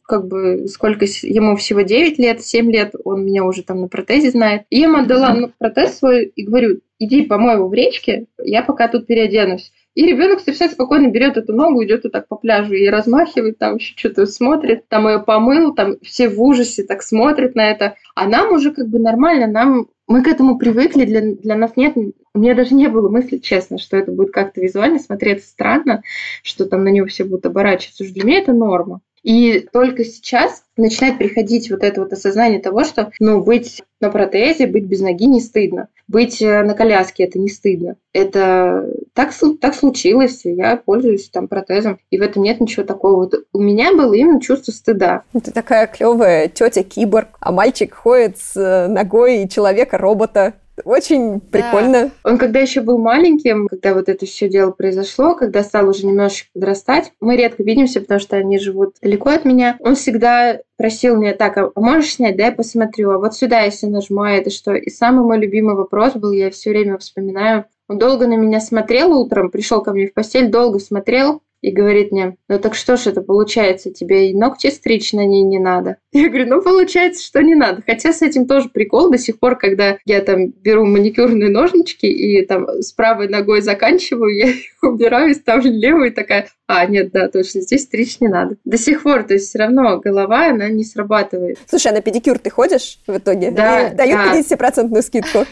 как 0.06 0.28
бы 0.28 0.68
сколько 0.68 1.06
ему 1.22 1.56
всего 1.56 1.80
9 1.80 2.18
лет, 2.18 2.42
7 2.42 2.70
лет, 2.70 2.94
он 3.04 3.24
меня 3.24 3.44
уже 3.44 3.62
там 3.62 3.80
на 3.80 3.88
протезе 3.88 4.30
знает. 4.30 4.62
И 4.70 4.78
я 4.78 4.84
ему 4.84 4.98
отдала 4.98 5.34
ну, 5.34 5.50
протез 5.58 5.98
свой 5.98 6.26
и 6.26 6.44
говорю, 6.44 6.80
иди 6.98 7.22
помой 7.22 7.54
его 7.54 7.68
в 7.68 7.74
речке, 7.74 8.26
я 8.38 8.62
пока 8.62 8.88
тут 8.88 9.06
переоденусь. 9.06 9.72
И 9.94 10.04
ребенок 10.04 10.40
совершенно 10.40 10.72
спокойно 10.72 11.08
берет 11.08 11.36
эту 11.36 11.52
ногу, 11.52 11.84
идет 11.84 12.02
вот 12.02 12.12
так 12.12 12.26
по 12.26 12.36
пляжу 12.36 12.74
и 12.74 12.88
размахивает, 12.88 13.58
там 13.58 13.76
еще 13.76 13.94
что-то 13.96 14.26
смотрит, 14.26 14.88
там 14.88 15.06
ее 15.06 15.20
помыл, 15.20 15.72
там 15.72 15.96
все 16.02 16.28
в 16.28 16.42
ужасе 16.42 16.82
так 16.82 17.02
смотрят 17.02 17.54
на 17.54 17.70
это. 17.70 17.96
А 18.16 18.26
нам 18.26 18.52
уже 18.52 18.72
как 18.72 18.88
бы 18.88 18.98
нормально, 18.98 19.46
нам 19.46 19.88
мы 20.06 20.22
к 20.22 20.28
этому 20.28 20.58
привыкли, 20.58 21.04
для, 21.04 21.34
для 21.34 21.54
нас 21.56 21.76
нет, 21.76 21.96
у 21.96 22.38
меня 22.38 22.54
даже 22.54 22.74
не 22.74 22.88
было 22.88 23.08
мысли, 23.08 23.38
честно, 23.38 23.78
что 23.78 23.96
это 23.96 24.10
будет 24.10 24.32
как-то 24.32 24.60
визуально 24.60 24.98
смотреться 24.98 25.48
странно, 25.48 26.02
что 26.42 26.66
там 26.66 26.84
на 26.84 26.88
него 26.88 27.06
все 27.06 27.24
будут 27.24 27.46
оборачиваться. 27.46 28.02
Уже 28.02 28.12
для 28.12 28.24
меня 28.24 28.38
это 28.40 28.52
норма. 28.52 29.00
И 29.24 29.66
только 29.72 30.04
сейчас 30.04 30.62
начинает 30.76 31.16
приходить 31.18 31.70
вот 31.70 31.82
это 31.82 32.02
вот 32.02 32.12
осознание 32.12 32.60
того, 32.60 32.84
что 32.84 33.10
ну, 33.18 33.42
быть 33.42 33.82
на 34.00 34.10
протезе, 34.10 34.66
быть 34.66 34.84
без 34.84 35.00
ноги 35.00 35.26
не 35.26 35.40
стыдно. 35.40 35.88
Быть 36.06 36.42
э, 36.42 36.62
на 36.62 36.74
коляске 36.74 37.24
это 37.24 37.38
не 37.38 37.48
стыдно. 37.48 37.96
Это 38.12 38.92
так, 39.14 39.32
так 39.60 39.74
случилось, 39.74 40.42
я 40.44 40.76
пользуюсь 40.76 41.30
там 41.30 41.48
протезом, 41.48 41.98
и 42.10 42.18
в 42.18 42.22
этом 42.22 42.42
нет 42.42 42.60
ничего 42.60 42.84
такого. 42.84 43.16
Вот 43.16 43.34
у 43.52 43.58
меня 43.60 43.94
было 43.94 44.12
именно 44.12 44.42
чувство 44.42 44.72
стыда. 44.72 45.22
Это 45.32 45.52
такая 45.52 45.86
клевая 45.86 46.48
тетя 46.48 46.82
киборг, 46.82 47.28
а 47.40 47.50
мальчик 47.50 47.94
ходит 47.94 48.36
с 48.38 48.56
э, 48.56 48.88
ногой 48.88 49.48
человека-робота. 49.48 50.54
Очень 50.84 51.40
прикольно. 51.40 52.06
Да. 52.06 52.30
Он 52.30 52.38
когда 52.38 52.58
еще 52.60 52.80
был 52.80 52.98
маленьким, 52.98 53.68
когда 53.68 53.94
вот 53.94 54.08
это 54.08 54.26
все 54.26 54.48
дело 54.48 54.72
произошло, 54.72 55.34
когда 55.34 55.62
стал 55.62 55.88
уже 55.88 56.06
немножечко 56.06 56.48
подрастать, 56.54 57.12
мы 57.20 57.36
редко 57.36 57.62
видимся, 57.62 58.00
потому 58.00 58.20
что 58.20 58.36
они 58.36 58.58
живут 58.58 58.96
далеко 59.00 59.30
от 59.30 59.44
меня. 59.44 59.76
Он 59.80 59.94
всегда 59.94 60.60
просил 60.76 61.16
меня, 61.16 61.34
так, 61.34 61.56
а 61.56 61.70
можешь 61.76 62.14
снять, 62.14 62.36
да, 62.36 62.46
я 62.46 62.52
посмотрю, 62.52 63.12
а 63.12 63.18
вот 63.18 63.34
сюда, 63.34 63.60
если 63.60 63.86
нажимаю, 63.86 64.40
это 64.40 64.50
что? 64.50 64.74
И 64.74 64.90
самый 64.90 65.24
мой 65.24 65.38
любимый 65.38 65.76
вопрос 65.76 66.14
был, 66.14 66.32
я 66.32 66.50
все 66.50 66.70
время 66.70 66.98
вспоминаю, 66.98 67.66
он 67.88 67.98
долго 67.98 68.26
на 68.26 68.36
меня 68.36 68.60
смотрел 68.60 69.12
утром, 69.12 69.50
пришел 69.50 69.82
ко 69.82 69.92
мне 69.92 70.08
в 70.08 70.14
постель, 70.14 70.48
долго 70.48 70.78
смотрел, 70.78 71.42
и 71.64 71.70
говорит 71.70 72.12
мне, 72.12 72.36
ну 72.48 72.58
так 72.58 72.74
что 72.74 72.98
ж 72.98 73.06
это 73.06 73.22
получается, 73.22 73.90
тебе 73.90 74.30
и 74.30 74.36
ногти 74.36 74.68
стричь 74.68 75.14
на 75.14 75.24
ней 75.24 75.40
не 75.42 75.58
надо. 75.58 75.96
Я 76.12 76.28
говорю, 76.28 76.46
ну 76.46 76.62
получается, 76.62 77.24
что 77.24 77.42
не 77.42 77.54
надо. 77.54 77.82
Хотя 77.86 78.12
с 78.12 78.20
этим 78.20 78.46
тоже 78.46 78.68
прикол 78.68 79.10
до 79.10 79.16
сих 79.16 79.38
пор, 79.38 79.56
когда 79.56 79.96
я 80.04 80.20
там 80.20 80.48
беру 80.48 80.84
маникюрные 80.84 81.48
ножнички 81.48 82.06
и 82.06 82.44
там 82.44 82.68
с 82.82 82.92
правой 82.92 83.28
ногой 83.28 83.62
заканчиваю, 83.62 84.36
я 84.36 84.50
их 84.50 84.82
убираю 84.82 85.30
и 85.30 85.34
ставлю 85.34 85.72
левую 85.72 86.08
и 86.08 86.14
такая, 86.14 86.48
а, 86.66 86.86
нет, 86.86 87.12
да, 87.12 87.28
точно, 87.28 87.62
здесь 87.62 87.84
стричь 87.84 88.20
не 88.20 88.28
надо. 88.28 88.56
До 88.64 88.76
сих 88.76 89.02
пор, 89.02 89.24
то 89.24 89.34
есть 89.34 89.48
все 89.48 89.58
равно 89.58 89.98
голова, 89.98 90.48
она 90.48 90.68
не 90.68 90.84
срабатывает. 90.84 91.58
Слушай, 91.66 91.92
а 91.92 91.94
на 91.94 92.00
педикюр 92.02 92.38
ты 92.38 92.50
ходишь 92.50 92.98
в 93.06 93.16
итоге? 93.16 93.50
Да. 93.50 93.90
Дают 93.90 94.18
да. 94.48 94.56
50% 94.56 95.02
скидку? 95.02 95.46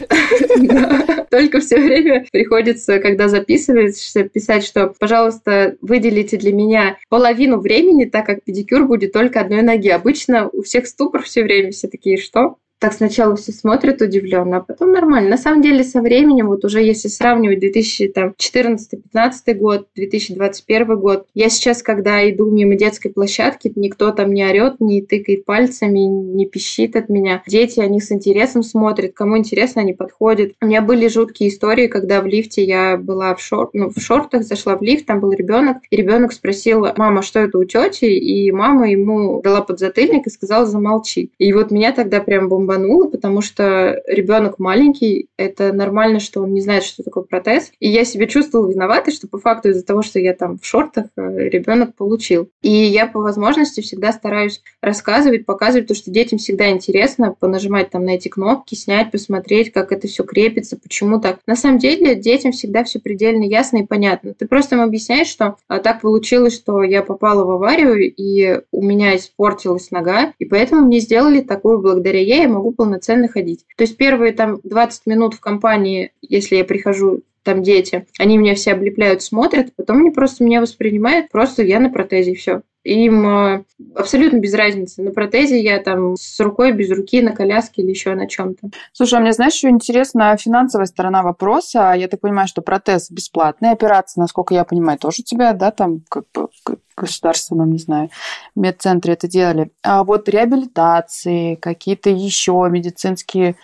Только 1.29 1.59
все 1.59 1.77
время 1.77 2.25
приходится, 2.31 2.99
когда 2.99 3.27
записываешься, 3.27 4.23
писать, 4.23 4.63
что, 4.63 4.93
пожалуйста, 4.99 5.75
выделите 6.03 6.37
для 6.37 6.51
меня 6.51 6.97
половину 7.09 7.59
времени, 7.59 8.05
так 8.05 8.25
как 8.25 8.43
педикюр 8.43 8.85
будет 8.85 9.13
только 9.13 9.39
одной 9.39 9.61
ноги. 9.61 9.87
Обычно 9.87 10.49
у 10.49 10.61
всех 10.61 10.87
ступор 10.87 11.23
все 11.23 11.43
время 11.43 11.71
все 11.71 11.87
такие, 11.87 12.17
что? 12.17 12.57
Так 12.83 12.91
сначала 12.91 13.37
все 13.37 13.53
смотрят 13.53 14.01
удивленно, 14.01 14.57
а 14.57 14.59
потом 14.59 14.91
нормально. 14.91 15.29
На 15.29 15.37
самом 15.37 15.61
деле 15.61 15.85
со 15.85 16.01
временем, 16.01 16.47
вот 16.47 16.65
уже 16.65 16.83
если 16.83 17.07
сравнивать 17.07 17.63
2014-2015 17.63 19.53
год, 19.53 19.87
2021 19.95 20.99
год, 20.99 21.25
я 21.33 21.47
сейчас, 21.47 21.81
когда 21.81 22.29
иду 22.29 22.51
мимо 22.51 22.75
детской 22.75 23.07
площадки, 23.07 23.71
никто 23.77 24.11
там 24.11 24.33
не 24.33 24.45
орет, 24.45 24.81
не 24.81 25.01
тыкает 25.01 25.45
пальцами, 25.45 25.99
не 25.99 26.45
пищит 26.45 26.97
от 26.97 27.07
меня. 27.07 27.41
Дети, 27.47 27.79
они 27.79 28.01
с 28.01 28.11
интересом 28.11 28.63
смотрят, 28.63 29.13
кому 29.13 29.37
интересно, 29.37 29.81
они 29.81 29.93
подходят. 29.93 30.51
У 30.61 30.65
меня 30.65 30.81
были 30.81 31.07
жуткие 31.07 31.51
истории, 31.51 31.87
когда 31.87 32.19
в 32.19 32.25
лифте 32.25 32.65
я 32.65 32.97
была 32.97 33.33
в, 33.33 33.39
шор... 33.39 33.69
ну, 33.71 33.91
в 33.91 34.01
шортах, 34.01 34.43
зашла 34.43 34.75
в 34.75 34.81
лифт, 34.81 35.05
там 35.05 35.21
был 35.21 35.31
ребенок, 35.31 35.77
и 35.89 35.95
ребенок 35.95 36.33
спросил, 36.33 36.85
мама, 36.97 37.21
что 37.21 37.39
это 37.39 37.57
у 37.59 37.63
тети? 37.63 38.03
И 38.03 38.51
мама 38.51 38.91
ему 38.91 39.41
дала 39.41 39.61
подзатыльник 39.61 40.27
и 40.27 40.29
сказала, 40.29 40.65
замолчи. 40.65 41.31
И 41.37 41.53
вот 41.53 41.71
меня 41.71 41.93
тогда 41.93 42.19
прям 42.19 42.49
бомба 42.49 42.72
бомбануло, 42.73 43.07
потому 43.07 43.41
что 43.41 44.01
ребенок 44.07 44.59
маленький, 44.59 45.27
это 45.37 45.73
нормально, 45.73 46.19
что 46.19 46.41
он 46.41 46.53
не 46.53 46.61
знает, 46.61 46.83
что 46.83 47.03
такое 47.03 47.23
протез. 47.23 47.71
И 47.79 47.89
я 47.89 48.05
себя 48.05 48.27
чувствовала 48.27 48.69
виноватой, 48.69 49.13
что 49.13 49.27
по 49.27 49.37
факту 49.37 49.69
из-за 49.69 49.85
того, 49.85 50.01
что 50.01 50.19
я 50.19 50.33
там 50.33 50.57
в 50.57 50.65
шортах, 50.65 51.05
э, 51.15 51.49
ребенок 51.49 51.95
получил. 51.95 52.49
И 52.61 52.71
я 52.71 53.07
по 53.07 53.19
возможности 53.19 53.81
всегда 53.81 54.11
стараюсь 54.11 54.61
рассказывать, 54.81 55.45
показывать, 55.45 55.87
то, 55.87 55.95
что 55.95 56.11
детям 56.11 56.39
всегда 56.39 56.69
интересно, 56.69 57.35
понажимать 57.37 57.89
там 57.89 58.05
на 58.05 58.11
эти 58.11 58.27
кнопки, 58.27 58.75
снять, 58.75 59.11
посмотреть, 59.11 59.71
как 59.71 59.91
это 59.91 60.07
все 60.07 60.23
крепится, 60.23 60.77
почему 60.77 61.19
так. 61.19 61.39
На 61.47 61.55
самом 61.55 61.77
деле 61.77 62.15
детям 62.15 62.51
всегда 62.51 62.83
все 62.83 62.99
предельно 62.99 63.43
ясно 63.43 63.77
и 63.77 63.85
понятно. 63.85 64.33
Ты 64.33 64.47
просто 64.47 64.75
им 64.75 64.81
объясняешь, 64.81 65.27
что 65.27 65.57
а, 65.67 65.79
так 65.79 66.01
получилось, 66.01 66.55
что 66.55 66.83
я 66.83 67.01
попала 67.01 67.43
в 67.45 67.51
аварию, 67.51 68.13
и 68.13 68.61
у 68.71 68.83
меня 68.83 69.15
испортилась 69.15 69.91
нога, 69.91 70.33
и 70.39 70.45
поэтому 70.45 70.85
мне 70.85 70.99
сделали 70.99 71.41
такую, 71.41 71.81
благодаря 71.81 72.19
ей 72.19 72.47
могу 72.53 72.71
полноценно 72.71 73.27
ходить. 73.27 73.65
То 73.75 73.83
есть 73.83 73.97
первые 73.97 74.33
там 74.33 74.59
20 74.63 75.05
минут 75.05 75.33
в 75.33 75.39
компании, 75.39 76.11
если 76.21 76.55
я 76.55 76.63
прихожу 76.63 77.21
там 77.43 77.61
дети, 77.61 78.07
они 78.17 78.37
меня 78.37 78.55
все 78.55 78.71
облепляют, 78.71 79.21
смотрят, 79.21 79.75
потом 79.75 79.99
они 79.99 80.11
просто 80.11 80.43
меня 80.43 80.61
воспринимают, 80.61 81.29
просто 81.29 81.63
я 81.63 81.79
на 81.79 81.89
протезе, 81.89 82.35
все. 82.35 82.61
Им 82.83 83.25
э, 83.25 83.63
абсолютно 83.95 84.37
без 84.37 84.53
разницы. 84.53 85.01
На 85.01 85.11
протезе 85.11 85.61
я 85.61 85.79
там 85.79 86.15
с 86.17 86.39
рукой, 86.39 86.73
без 86.73 86.91
руки, 86.91 87.21
на 87.21 87.31
коляске 87.31 87.81
или 87.81 87.89
еще 87.89 88.13
на 88.13 88.27
чем-то. 88.27 88.69
Слушай, 88.91 89.15
а 89.15 89.21
мне, 89.21 89.31
знаешь, 89.31 89.53
еще 89.53 89.69
интересна 89.69 90.35
финансовая 90.35 90.85
сторона 90.85 91.23
вопроса. 91.23 91.93
Я 91.95 92.07
так 92.07 92.19
понимаю, 92.19 92.47
что 92.47 92.61
протез 92.61 93.09
бесплатный, 93.09 93.71
операция, 93.71 94.21
насколько 94.21 94.53
я 94.53 94.65
понимаю, 94.65 94.99
тоже 94.99 95.21
у 95.21 95.23
тебя, 95.23 95.53
да, 95.53 95.71
там 95.71 96.01
как 96.09 96.25
бы 96.33 96.49
государственном, 96.95 97.71
не 97.71 97.79
знаю, 97.79 98.09
медцентре 98.55 99.13
это 99.13 99.27
делали. 99.27 99.71
А 99.81 100.03
вот 100.03 100.29
реабилитации, 100.29 101.55
какие-то 101.55 102.09
еще 102.09 102.67
медицинские 102.69 103.55